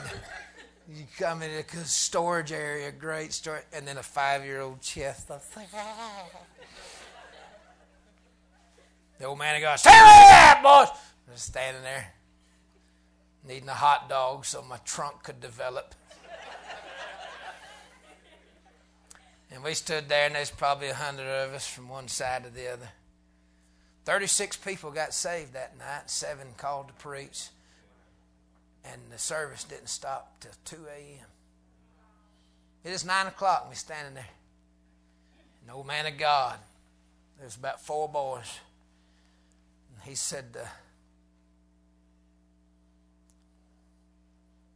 You 0.87 1.03
come 1.17 1.41
into 1.41 1.79
a 1.79 1.85
storage 1.85 2.51
area, 2.51 2.91
great 2.91 3.33
storage, 3.33 3.63
and 3.73 3.87
then 3.87 3.97
a 3.97 4.03
five 4.03 4.45
year 4.45 4.61
old 4.61 4.81
chest. 4.81 5.31
The 9.19 9.25
old 9.25 9.39
man 9.39 9.55
of 9.55 9.61
God, 9.61 9.77
stand 9.77 10.05
there, 10.05 10.61
boys. 10.61 10.89
I 11.27 11.31
was 11.31 11.41
standing 11.41 11.81
there, 11.81 12.13
needing 13.47 13.67
a 13.67 13.73
hot 13.73 14.07
dog 14.09 14.45
so 14.45 14.61
my 14.61 14.77
trunk 14.85 15.23
could 15.23 15.41
develop. 15.41 15.95
and 19.51 19.63
we 19.63 19.73
stood 19.73 20.07
there, 20.07 20.27
and 20.27 20.35
there's 20.35 20.51
probably 20.51 20.89
a 20.89 20.93
hundred 20.93 21.25
of 21.25 21.53
us 21.53 21.67
from 21.67 21.89
one 21.89 22.07
side 22.07 22.43
to 22.43 22.51
the 22.51 22.71
other. 22.71 22.89
36 24.05 24.57
people 24.57 24.91
got 24.91 25.13
saved 25.13 25.53
that 25.53 25.77
night, 25.77 26.09
seven 26.09 26.47
called 26.55 26.89
to 26.89 26.93
preach, 26.93 27.47
and 28.85 29.01
the 29.11 29.17
service 29.17 29.63
didn't 29.63 29.89
stop 29.89 30.39
till 30.39 30.51
2 30.63 30.77
a.m. 30.95 31.25
It 32.83 32.91
is 32.91 33.03
9 33.03 33.27
o'clock, 33.27 33.63
and 33.63 33.71
we're 33.71 33.75
standing 33.75 34.13
there. 34.13 34.29
An 35.65 35.73
old 35.73 35.87
man 35.87 36.05
of 36.05 36.17
God, 36.17 36.57
there's 37.39 37.57
about 37.57 37.81
four 37.81 38.07
boys, 38.07 38.59
he 40.07 40.15
said, 40.15 40.57
uh, 40.59 40.65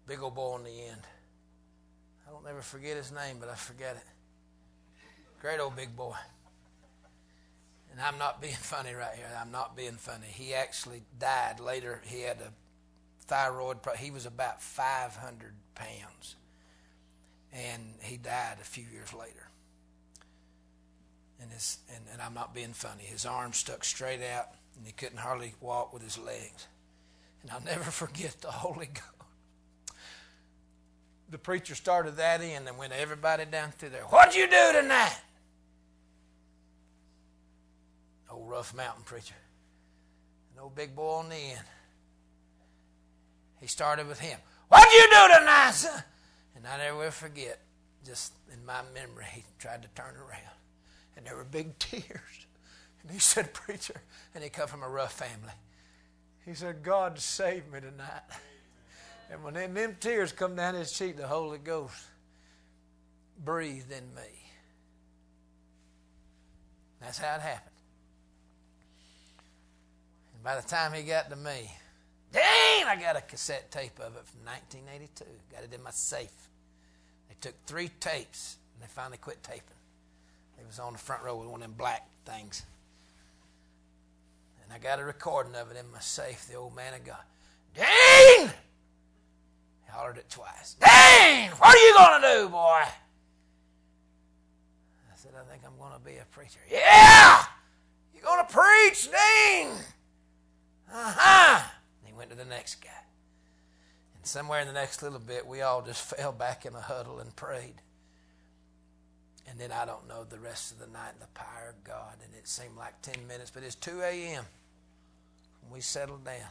big 0.07 0.21
old 0.21 0.35
boy 0.35 0.57
in 0.57 0.63
the 0.63 0.69
end. 0.69 1.01
I 2.27 2.31
don't 2.31 2.47
ever 2.47 2.61
forget 2.61 2.97
his 2.97 3.11
name, 3.11 3.37
but 3.39 3.49
I 3.49 3.55
forget 3.55 3.95
it. 3.95 4.03
Great 5.41 5.59
old 5.59 5.75
big 5.75 5.95
boy 5.95 6.15
and 7.91 8.01
I'm 8.01 8.17
not 8.17 8.41
being 8.41 8.53
funny 8.59 8.93
right 8.93 9.15
here. 9.15 9.27
I'm 9.39 9.51
not 9.51 9.75
being 9.75 9.93
funny. 9.93 10.27
He 10.27 10.53
actually 10.53 11.03
died 11.19 11.59
later. 11.59 12.01
He 12.05 12.21
had 12.21 12.37
a 12.37 12.51
thyroid. 13.25 13.77
He 13.97 14.11
was 14.11 14.25
about 14.25 14.61
500 14.61 15.53
pounds, 15.75 16.35
and 17.51 17.83
he 18.01 18.17
died 18.17 18.57
a 18.61 18.65
few 18.65 18.85
years 18.91 19.13
later. 19.13 19.47
And, 21.41 21.51
his, 21.51 21.79
and, 21.93 22.03
and 22.13 22.21
I'm 22.21 22.35
not 22.35 22.53
being 22.53 22.73
funny. 22.73 23.03
His 23.03 23.25
arm 23.25 23.53
stuck 23.53 23.83
straight 23.83 24.21
out, 24.21 24.47
and 24.77 24.85
he 24.85 24.91
couldn't 24.91 25.19
hardly 25.19 25.53
walk 25.61 25.93
with 25.93 26.03
his 26.03 26.17
legs. 26.17 26.67
And 27.41 27.51
I'll 27.51 27.61
never 27.65 27.91
forget 27.91 28.35
the 28.41 28.51
Holy 28.51 28.87
Ghost. 28.87 29.05
The 31.29 31.37
preacher 31.37 31.75
started 31.75 32.17
that 32.17 32.41
in 32.41 32.67
and 32.67 32.77
went 32.77 32.91
everybody 32.91 33.45
down 33.45 33.71
through 33.71 33.89
there. 33.89 34.03
What'd 34.03 34.35
you 34.35 34.47
do 34.47 34.73
tonight? 34.73 35.17
Old 38.29 38.49
rough 38.49 38.75
mountain 38.75 39.03
preacher. 39.03 39.35
An 40.53 40.61
old 40.61 40.75
big 40.75 40.93
boy 40.93 41.19
on 41.19 41.29
the 41.29 41.35
end. 41.35 41.65
He 43.61 43.67
started 43.67 44.07
with 44.07 44.19
him. 44.19 44.39
What'd 44.67 44.91
you 44.91 45.07
do 45.09 45.39
tonight, 45.39 45.71
son? 45.71 46.03
And 46.55 46.67
I 46.67 46.77
never 46.77 46.97
will 46.97 47.11
forget, 47.11 47.59
just 48.05 48.33
in 48.51 48.65
my 48.65 48.81
memory, 48.93 49.25
he 49.31 49.43
tried 49.57 49.83
to 49.83 49.87
turn 49.95 50.15
around. 50.15 50.57
And 51.15 51.25
there 51.25 51.35
were 51.35 51.45
big 51.45 51.77
tears. 51.79 52.47
And 53.03 53.11
he 53.11 53.19
said, 53.19 53.53
Preacher, 53.53 54.01
and 54.33 54.43
he 54.43 54.49
come 54.49 54.67
from 54.67 54.83
a 54.83 54.89
rough 54.89 55.13
family. 55.13 55.53
He 56.45 56.53
said, 56.53 56.83
God 56.83 57.19
saved 57.19 57.71
me 57.71 57.79
tonight. 57.79 58.23
And 59.31 59.43
when 59.43 59.53
them, 59.53 59.95
tears 59.99 60.31
come 60.31 60.55
down 60.55 60.75
his 60.75 60.91
cheek, 60.91 61.15
the 61.15 61.27
Holy 61.27 61.57
Ghost 61.57 61.95
breathed 63.43 63.91
in 63.91 64.13
me. 64.13 64.41
That's 66.99 67.17
how 67.17 67.35
it 67.35 67.41
happened. 67.41 67.75
And 70.33 70.43
by 70.43 70.55
the 70.59 70.67
time 70.67 70.93
he 70.93 71.03
got 71.03 71.29
to 71.29 71.35
me, 71.35 71.71
dang, 72.31 72.87
I 72.87 72.97
got 72.99 73.15
a 73.15 73.21
cassette 73.21 73.71
tape 73.71 73.99
of 73.99 74.15
it 74.15 74.25
from 74.25 74.45
1982. 74.45 75.23
Got 75.51 75.63
it 75.63 75.73
in 75.73 75.81
my 75.81 75.91
safe. 75.91 76.49
They 77.29 77.35
took 77.39 77.55
three 77.65 77.89
tapes 77.99 78.57
and 78.73 78.83
they 78.83 78.91
finally 78.91 79.17
quit 79.17 79.41
taping. 79.43 79.61
It 80.59 80.67
was 80.67 80.79
on 80.79 80.93
the 80.93 80.99
front 80.99 81.23
row 81.23 81.37
with 81.37 81.47
one 81.47 81.61
of 81.61 81.67
them 81.67 81.75
black 81.77 82.07
things. 82.25 82.63
And 84.71 84.79
I 84.79 84.89
got 84.89 84.99
a 85.01 85.03
recording 85.03 85.55
of 85.55 85.69
it 85.69 85.77
in 85.77 85.91
my 85.91 85.99
safe. 85.99 86.47
The 86.47 86.55
old 86.55 86.73
man 86.73 86.93
of 86.93 87.03
God, 87.03 87.17
Dean! 87.75 88.47
He 88.47 89.91
hollered 89.91 90.17
it 90.17 90.29
twice. 90.29 90.75
Dean, 90.79 91.49
what 91.57 91.75
are 91.75 91.77
you 91.77 91.93
going 91.93 92.21
to 92.21 92.27
do, 92.27 92.49
boy? 92.49 92.57
I 92.57 92.87
said, 95.15 95.31
I 95.35 95.43
think 95.51 95.63
I'm 95.65 95.77
going 95.77 95.91
to 95.91 95.99
be 95.99 96.17
a 96.19 96.25
preacher. 96.31 96.61
Yeah! 96.71 97.43
You're 98.13 98.23
going 98.23 98.45
to 98.45 98.53
preach, 98.53 99.03
Dean! 99.11 99.71
Uh-huh. 100.89 101.19
Aha! 101.19 101.73
He 102.05 102.13
went 102.13 102.29
to 102.29 102.37
the 102.37 102.45
next 102.45 102.75
guy. 102.81 102.89
And 104.15 104.25
somewhere 104.25 104.61
in 104.61 104.67
the 104.67 104.73
next 104.73 105.03
little 105.03 105.19
bit, 105.19 105.45
we 105.45 105.61
all 105.61 105.81
just 105.81 106.01
fell 106.15 106.31
back 106.31 106.65
in 106.65 106.73
a 106.75 106.81
huddle 106.81 107.19
and 107.19 107.35
prayed. 107.35 107.81
And 109.49 109.59
then 109.59 109.73
I 109.73 109.83
don't 109.83 110.07
know 110.07 110.23
the 110.23 110.39
rest 110.39 110.71
of 110.71 110.79
the 110.79 110.87
night, 110.87 111.19
the 111.19 111.27
power 111.33 111.73
of 111.75 111.83
God. 111.83 112.15
And 112.23 112.33
it 112.35 112.47
seemed 112.47 112.77
like 112.77 113.01
10 113.01 113.27
minutes, 113.27 113.51
but 113.53 113.63
it's 113.63 113.75
2 113.75 113.99
a.m. 113.99 114.45
We 115.71 115.81
settled 115.81 116.25
down. 116.25 116.49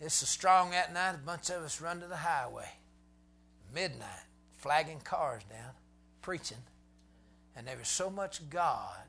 It's 0.00 0.14
so 0.14 0.26
strong 0.26 0.70
that 0.70 0.92
night, 0.92 1.14
a 1.14 1.18
bunch 1.18 1.50
of 1.50 1.62
us 1.62 1.80
run 1.80 2.00
to 2.00 2.06
the 2.06 2.16
highway. 2.16 2.68
Midnight, 3.72 4.08
flagging 4.58 5.00
cars 5.00 5.42
down, 5.48 5.72
preaching. 6.20 6.58
And 7.56 7.66
there 7.66 7.76
was 7.78 7.88
so 7.88 8.10
much 8.10 8.48
God 8.50 9.04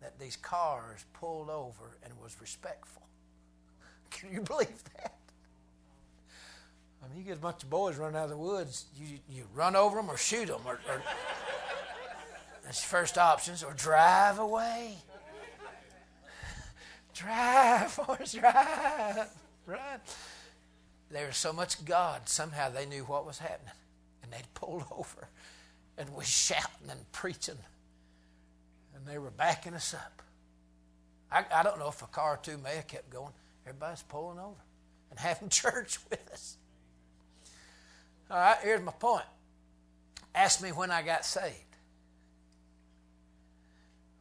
that 0.00 0.18
these 0.18 0.36
cars 0.36 1.04
pulled 1.12 1.48
over 1.48 1.96
and 2.04 2.12
was 2.20 2.36
respectful. 2.40 3.02
Can 4.10 4.32
you 4.32 4.40
believe 4.40 4.82
that? 4.96 5.14
I 7.02 7.08
mean, 7.08 7.18
you 7.18 7.24
get 7.24 7.38
a 7.38 7.40
bunch 7.40 7.62
of 7.62 7.70
boys 7.70 7.96
running 7.96 8.16
out 8.16 8.24
of 8.24 8.30
the 8.30 8.36
woods, 8.36 8.86
you, 8.96 9.18
you 9.28 9.44
run 9.54 9.74
over 9.74 9.96
them 9.96 10.10
or 10.10 10.16
shoot 10.16 10.46
them, 10.46 10.60
or, 10.64 10.74
or 10.88 11.02
that's 12.64 12.82
your 12.82 13.00
first 13.00 13.18
options, 13.18 13.64
or 13.64 13.72
drive 13.72 14.38
away. 14.38 14.94
drive, 17.14 17.51
drive, 18.32 19.28
run. 19.66 20.00
There 21.10 21.26
was 21.26 21.36
so 21.36 21.52
much 21.52 21.84
God, 21.84 22.28
somehow 22.28 22.70
they 22.70 22.86
knew 22.86 23.04
what 23.04 23.26
was 23.26 23.38
happening, 23.38 23.74
and 24.22 24.32
they'd 24.32 24.54
pulled 24.54 24.84
over, 24.90 25.28
and 25.98 26.14
was 26.14 26.28
shouting 26.28 26.90
and 26.90 27.12
preaching, 27.12 27.58
and 28.94 29.06
they 29.06 29.18
were 29.18 29.30
backing 29.30 29.74
us 29.74 29.94
up. 29.94 30.22
I, 31.30 31.44
I 31.54 31.62
don't 31.62 31.78
know 31.78 31.88
if 31.88 32.02
a 32.02 32.06
car 32.06 32.34
or 32.34 32.40
two 32.42 32.58
may 32.58 32.76
have 32.76 32.86
kept 32.86 33.10
going. 33.10 33.32
Everybody's 33.66 34.02
pulling 34.02 34.38
over 34.38 34.60
and 35.10 35.18
having 35.18 35.48
church 35.48 35.98
with 36.10 36.30
us. 36.32 36.56
All 38.30 38.38
right, 38.38 38.58
here's 38.62 38.82
my 38.82 38.92
point. 38.92 39.24
Ask 40.34 40.62
me 40.62 40.70
when 40.70 40.90
I 40.90 41.02
got 41.02 41.24
saved. 41.24 41.54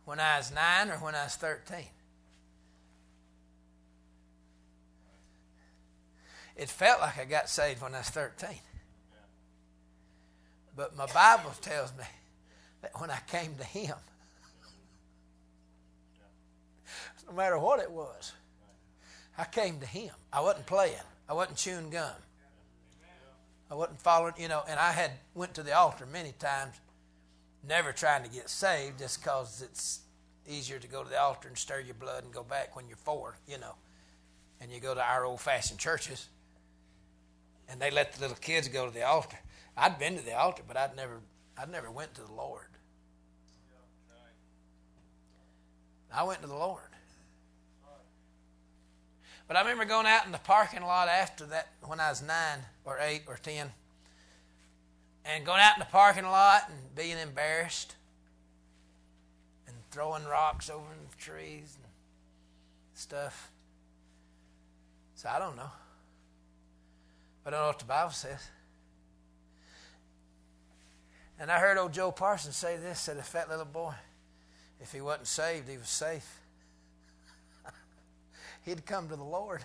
When 0.03 0.19
I 0.19 0.38
was 0.38 0.51
nine 0.51 0.89
or 0.89 0.97
when 0.97 1.15
I 1.15 1.24
was 1.24 1.36
13? 1.36 1.86
It 6.56 6.70
felt 6.70 7.02
like 7.02 7.18
I 7.20 7.26
got 7.26 7.49
saved 7.49 7.82
when 7.82 7.95
I 7.95 7.99
was 7.99 8.10
13. 8.10 8.49
But 10.76 10.95
my 10.95 11.06
Bible 11.08 11.52
tells 11.62 11.91
me 11.97 12.04
that 12.82 12.91
when 12.99 13.10
I 13.10 13.20
came 13.28 13.56
to 13.56 13.64
Him, 13.64 13.95
no 17.28 17.34
matter 17.34 17.60
what 17.60 17.80
it 17.80 17.91
was, 17.91 18.34
I 19.38 19.45
came 19.45 19.80
to 19.80 19.86
him. 19.86 20.12
I 20.32 20.41
wasn't 20.41 20.68
playing. 20.68 20.95
I 21.28 21.34
wasn't 21.34 21.58
chewing 21.58 21.89
gum. 21.89 22.12
I 23.72 23.76
wasn't 23.76 24.02
following, 24.02 24.34
you 24.38 24.49
know, 24.49 24.62
and 24.68 24.80
I 24.80 24.91
had 24.91 25.12
went 25.34 25.54
to 25.56 25.64
the 25.64 25.76
altar 25.76 26.06
many 26.06 26.34
times, 26.34 26.76
never 27.68 27.93
trying 27.93 28.24
to 28.24 28.30
get 28.30 28.49
saved 28.49 28.99
just 28.99 29.24
because 29.24 29.62
it's 29.62 30.02
easier 30.47 30.78
to 30.78 30.88
go 30.88 31.04
to 31.04 31.10
the 31.10 31.20
altar 31.20 31.47
and 31.47 31.58
stir 31.58 31.80
your 31.80 31.95
blood 31.95 32.24
and 32.24 32.34
go 32.34 32.43
back 32.43 32.76
when 32.76 32.88
you're 32.88 32.97
four, 32.97 33.38
you 33.47 33.58
know. 33.58 33.76
And 34.60 34.72
you 34.72 34.80
go 34.80 34.93
to 34.93 35.02
our 35.02 35.26
old 35.26 35.39
fashioned 35.39 35.80
churches 35.80 36.28
and 37.72 37.80
they 37.80 37.89
let 37.89 38.13
the 38.13 38.22
little 38.22 38.36
kids 38.36 38.67
go 38.67 38.86
to 38.86 38.93
the 38.93 39.03
altar. 39.03 39.38
I'd 39.78 39.97
been 39.97 40.17
to 40.17 40.22
the 40.24 40.38
altar, 40.38 40.63
but 40.67 40.76
I'd 40.76 40.95
never 40.95 41.22
I'd 41.57 41.72
never 41.72 41.89
went 41.89 42.13
to 42.15 42.22
the 42.22 42.34
Lord. 42.34 42.65
I 46.13 46.24
went 46.24 46.41
to 46.41 46.47
the 46.47 46.53
Lord. 46.53 46.82
But 49.47 49.57
I 49.57 49.61
remember 49.61 49.86
going 49.86 50.05
out 50.05 50.26
in 50.26 50.32
the 50.32 50.38
parking 50.39 50.82
lot 50.82 51.07
after 51.07 51.45
that 51.47 51.69
when 51.84 51.99
I 51.99 52.09
was 52.09 52.22
nine 52.22 52.59
or 52.86 52.99
eight 52.99 53.24
or 53.28 53.38
ten, 53.41 53.72
and 55.26 55.45
going 55.45 55.61
out 55.61 55.76
in 55.76 55.80
the 55.80 55.86
parking 55.86 56.26
lot 56.26 56.69
and 56.69 56.95
being 56.95 57.17
embarrassed 57.17 57.95
and 59.67 59.76
throwing 59.91 60.26
rocks 60.26 60.69
over 60.69 60.86
the 61.09 61.17
trees 61.17 61.78
and 61.82 61.91
stuff. 62.93 63.51
So 65.15 65.30
I 65.30 65.39
don't 65.39 65.55
know. 65.55 65.72
But 67.43 67.53
I 67.53 67.57
don't 67.57 67.63
know 67.63 67.69
what 67.69 67.79
the 67.79 67.85
Bible 67.85 68.11
says. 68.11 68.49
And 71.39 71.51
I 71.51 71.59
heard 71.59 71.77
old 71.77 71.91
Joe 71.91 72.11
Parsons 72.11 72.55
say 72.55 72.77
this, 72.77 72.99
said 72.99 73.17
if 73.17 73.25
fat 73.25 73.49
little 73.49 73.65
boy, 73.65 73.93
if 74.79 74.91
he 74.91 75.01
wasn't 75.01 75.27
saved, 75.27 75.67
he 75.67 75.77
was 75.77 75.89
safe 75.89 76.39
he'd 78.65 78.85
come 78.85 79.09
to 79.09 79.15
the 79.15 79.23
Lord. 79.23 79.61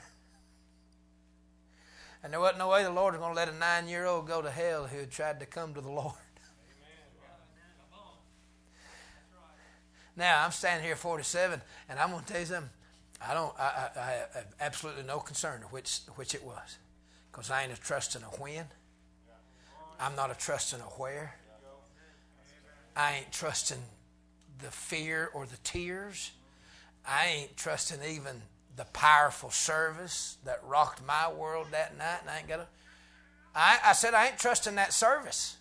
And 2.22 2.32
there 2.32 2.40
wasn't 2.40 2.58
no 2.58 2.68
way 2.70 2.82
the 2.82 2.90
Lord 2.90 3.14
was 3.14 3.20
going 3.20 3.34
to 3.34 3.36
let 3.36 3.48
a 3.48 3.54
nine 3.54 3.88
year 3.88 4.06
old 4.06 4.26
go 4.26 4.40
to 4.40 4.50
hell 4.50 4.86
who 4.86 4.98
had 5.00 5.10
tried 5.10 5.38
to 5.40 5.46
come 5.46 5.74
to 5.74 5.80
the 5.80 5.90
Lord. 5.90 6.14
Now 10.18 10.42
I'm 10.46 10.50
standing 10.50 10.86
here 10.86 10.96
47, 10.96 11.60
and 11.90 11.98
I'm 11.98 12.10
going 12.10 12.24
to 12.24 12.32
tell 12.32 12.40
you 12.40 12.46
something. 12.46 12.70
I 13.20 13.34
don't. 13.34 13.54
I, 13.58 13.62
I, 13.62 14.00
I 14.00 14.10
have 14.34 14.46
absolutely 14.60 15.02
no 15.02 15.18
concern 15.18 15.62
which 15.70 16.00
which 16.16 16.34
it 16.34 16.42
was, 16.42 16.78
because 17.36 17.50
I 17.50 17.64
ain't 17.64 17.72
a 17.72 17.76
trusting 17.78 18.22
a 18.22 18.40
when. 18.40 18.64
I'm 20.00 20.16
not 20.16 20.30
a 20.30 20.34
trusting 20.34 20.80
a 20.80 20.84
where. 20.84 21.34
I 22.96 23.16
ain't 23.16 23.30
trusting 23.30 23.82
the 24.62 24.70
fear 24.70 25.28
or 25.34 25.44
the 25.44 25.58
tears. 25.62 26.30
I 27.06 27.26
ain't 27.26 27.56
trusting 27.58 27.98
even 28.08 28.40
the 28.74 28.86
powerful 28.86 29.50
service 29.50 30.38
that 30.46 30.62
rocked 30.66 31.06
my 31.06 31.30
world 31.30 31.66
that 31.72 31.98
night, 31.98 32.20
and 32.22 32.30
I 32.30 32.38
ain't 32.38 32.48
got 32.48 32.56
to. 32.56 32.66
I, 33.54 33.80
I 33.84 33.92
said 33.92 34.14
I 34.14 34.28
ain't 34.28 34.38
trusting 34.38 34.76
that 34.76 34.94
service. 34.94 35.58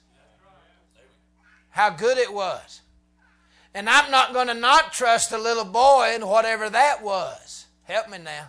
How 1.71 1.89
good 1.89 2.17
it 2.17 2.33
was. 2.33 2.79
And 3.73 3.89
I'm 3.89 4.09
not 4.09 4.31
going 4.31 4.47
to 4.47 4.53
not 4.53 4.93
trust 4.93 5.29
the 5.29 5.37
little 5.37 5.65
boy 5.65 6.11
and 6.13 6.23
whatever 6.23 6.69
that 6.69 7.03
was. 7.03 7.65
Help 7.83 8.09
me 8.09 8.17
now. 8.17 8.47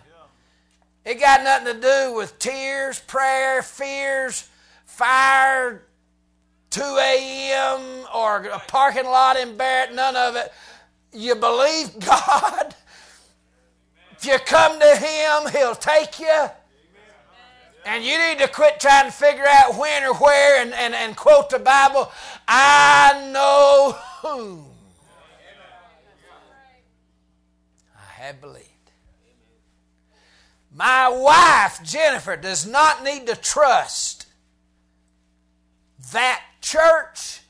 It 1.07 1.21
got 1.21 1.41
nothing 1.41 1.73
to 1.75 1.79
do 1.79 2.13
with 2.13 2.37
tears, 2.37 2.99
prayer, 2.99 3.61
fears, 3.61 4.49
fire, 4.85 5.83
2 6.69 6.81
a.m. 6.81 8.05
or 8.13 8.43
a 8.47 8.59
parking 8.67 9.05
lot 9.05 9.37
in 9.37 9.55
Barrett, 9.55 9.95
none 9.95 10.17
of 10.17 10.35
it. 10.35 10.51
You 11.13 11.35
believe 11.35 11.97
God. 12.05 12.75
If 14.17 14.25
you 14.25 14.37
come 14.39 14.81
to 14.81 14.95
Him, 14.97 15.49
He'll 15.53 15.75
take 15.75 16.19
you. 16.19 16.47
And 17.85 18.03
you 18.03 18.17
need 18.17 18.39
to 18.39 18.49
quit 18.49 18.81
trying 18.81 19.05
to 19.05 19.11
figure 19.13 19.47
out 19.47 19.77
when 19.77 20.03
or 20.03 20.13
where 20.15 20.61
and, 20.61 20.73
and, 20.73 20.93
and 20.93 21.15
quote 21.15 21.49
the 21.49 21.59
Bible. 21.59 22.11
I 22.49 23.29
know 23.31 23.95
whom 24.21 24.65
I 27.95 28.23
have 28.23 28.41
believed. 28.41 28.66
My 30.77 31.09
wife, 31.09 31.81
Jennifer, 31.81 32.35
does 32.35 32.67
not 32.67 33.03
need 33.03 33.25
to 33.25 33.35
trust 33.35 34.27
that 36.13 36.43
church, 36.61 37.41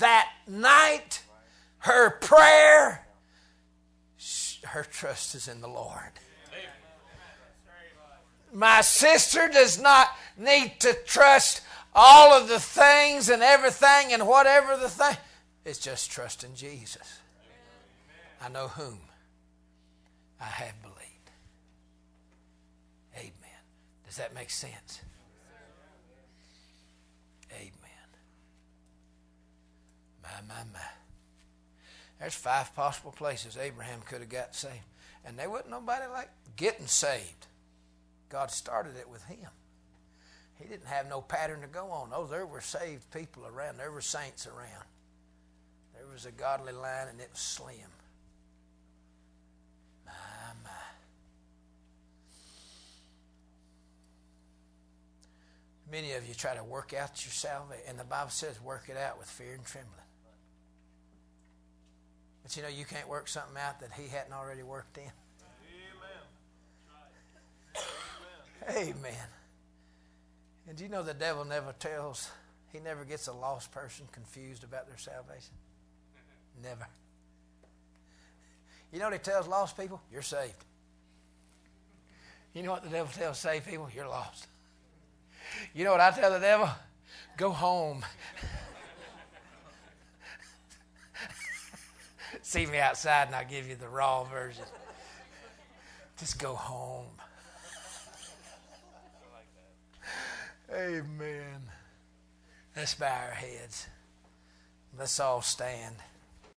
that 0.00 0.30
night, 0.46 1.22
her 1.78 2.10
prayer. 2.10 3.06
Her 4.64 4.84
trust 4.84 5.34
is 5.34 5.48
in 5.48 5.62
the 5.62 5.66
Lord. 5.68 6.12
My 8.52 8.82
sister 8.82 9.48
does 9.48 9.80
not 9.80 10.08
need 10.36 10.74
to 10.80 10.94
trust 11.06 11.62
all 11.94 12.34
of 12.34 12.48
the 12.48 12.60
things 12.60 13.30
and 13.30 13.42
everything 13.42 14.12
and 14.12 14.28
whatever 14.28 14.76
the 14.76 14.90
thing. 14.90 15.16
It's 15.64 15.78
just 15.78 16.10
trusting 16.10 16.54
Jesus. 16.54 17.20
I 18.42 18.50
know 18.50 18.68
whom 18.68 19.00
I 20.38 20.44
have 20.44 20.82
believed. 20.82 20.94
Amen. 23.16 23.32
Does 24.14 24.18
that 24.20 24.32
make 24.32 24.50
sense? 24.50 25.00
Amen. 27.50 27.72
My, 30.22 30.28
my, 30.46 30.62
my. 30.72 30.78
There's 32.20 32.32
five 32.32 32.76
possible 32.76 33.10
places 33.10 33.56
Abraham 33.56 34.02
could 34.06 34.20
have 34.20 34.28
got 34.28 34.54
saved. 34.54 34.84
And 35.24 35.36
there 35.36 35.50
wasn't 35.50 35.70
nobody 35.70 36.06
like 36.06 36.28
getting 36.54 36.86
saved. 36.86 37.48
God 38.28 38.52
started 38.52 38.96
it 38.96 39.10
with 39.10 39.24
him. 39.24 39.50
He 40.60 40.68
didn't 40.68 40.86
have 40.86 41.08
no 41.08 41.20
pattern 41.20 41.62
to 41.62 41.66
go 41.66 41.90
on. 41.90 42.10
Oh, 42.14 42.26
there 42.26 42.46
were 42.46 42.60
saved 42.60 43.10
people 43.10 43.44
around. 43.44 43.78
There 43.78 43.90
were 43.90 44.00
saints 44.00 44.46
around. 44.46 44.84
There 45.96 46.06
was 46.12 46.24
a 46.24 46.30
godly 46.30 46.72
line, 46.72 47.08
and 47.10 47.20
it 47.20 47.30
was 47.32 47.40
slim. 47.40 47.90
Many 55.90 56.12
of 56.12 56.26
you 56.26 56.34
try 56.34 56.54
to 56.56 56.64
work 56.64 56.94
out 56.94 57.24
your 57.24 57.32
salvation, 57.32 57.84
and 57.88 57.98
the 57.98 58.04
Bible 58.04 58.30
says 58.30 58.60
work 58.60 58.88
it 58.88 58.96
out 58.96 59.18
with 59.18 59.28
fear 59.28 59.52
and 59.54 59.64
trembling. 59.64 59.92
But 62.42 62.56
you 62.56 62.62
know, 62.62 62.68
you 62.68 62.84
can't 62.84 63.08
work 63.08 63.28
something 63.28 63.56
out 63.56 63.80
that 63.80 63.92
He 63.92 64.08
hadn't 64.08 64.32
already 64.32 64.62
worked 64.62 64.98
in. 64.98 65.10
Amen. 68.68 68.94
Amen. 68.96 69.28
And 70.68 70.76
do 70.78 70.84
you 70.84 70.90
know 70.90 71.02
the 71.02 71.14
devil 71.14 71.44
never 71.44 71.72
tells, 71.72 72.30
he 72.72 72.80
never 72.80 73.04
gets 73.04 73.26
a 73.28 73.32
lost 73.32 73.70
person 73.72 74.06
confused 74.12 74.64
about 74.64 74.86
their 74.86 74.96
salvation? 74.96 75.54
Never. 76.62 76.86
You 78.92 79.00
know 79.00 79.06
what 79.06 79.14
he 79.14 79.18
tells 79.18 79.46
lost 79.46 79.76
people? 79.76 80.00
You're 80.10 80.22
saved. 80.22 80.64
You 82.54 82.62
know 82.62 82.70
what 82.70 82.84
the 82.84 82.90
devil 82.90 83.12
tells 83.12 83.38
saved 83.38 83.66
people? 83.66 83.90
You're 83.94 84.08
lost. 84.08 84.46
You 85.74 85.84
know 85.84 85.92
what 85.92 86.00
I 86.00 86.10
tell 86.10 86.30
the 86.30 86.38
devil? 86.38 86.68
Go 87.36 87.50
home. 87.50 88.04
See 92.42 92.66
me 92.66 92.78
outside 92.78 93.26
and 93.26 93.34
I'll 93.34 93.44
give 93.44 93.68
you 93.68 93.74
the 93.74 93.88
raw 93.88 94.24
version. 94.24 94.64
Just 96.18 96.38
go 96.38 96.54
home. 96.54 97.06
Amen. 100.72 101.70
Let's 102.76 102.94
bow 102.94 103.06
our 103.06 103.34
heads. 103.34 103.88
Let's 104.98 105.18
all 105.20 105.42
stand. 105.42 105.96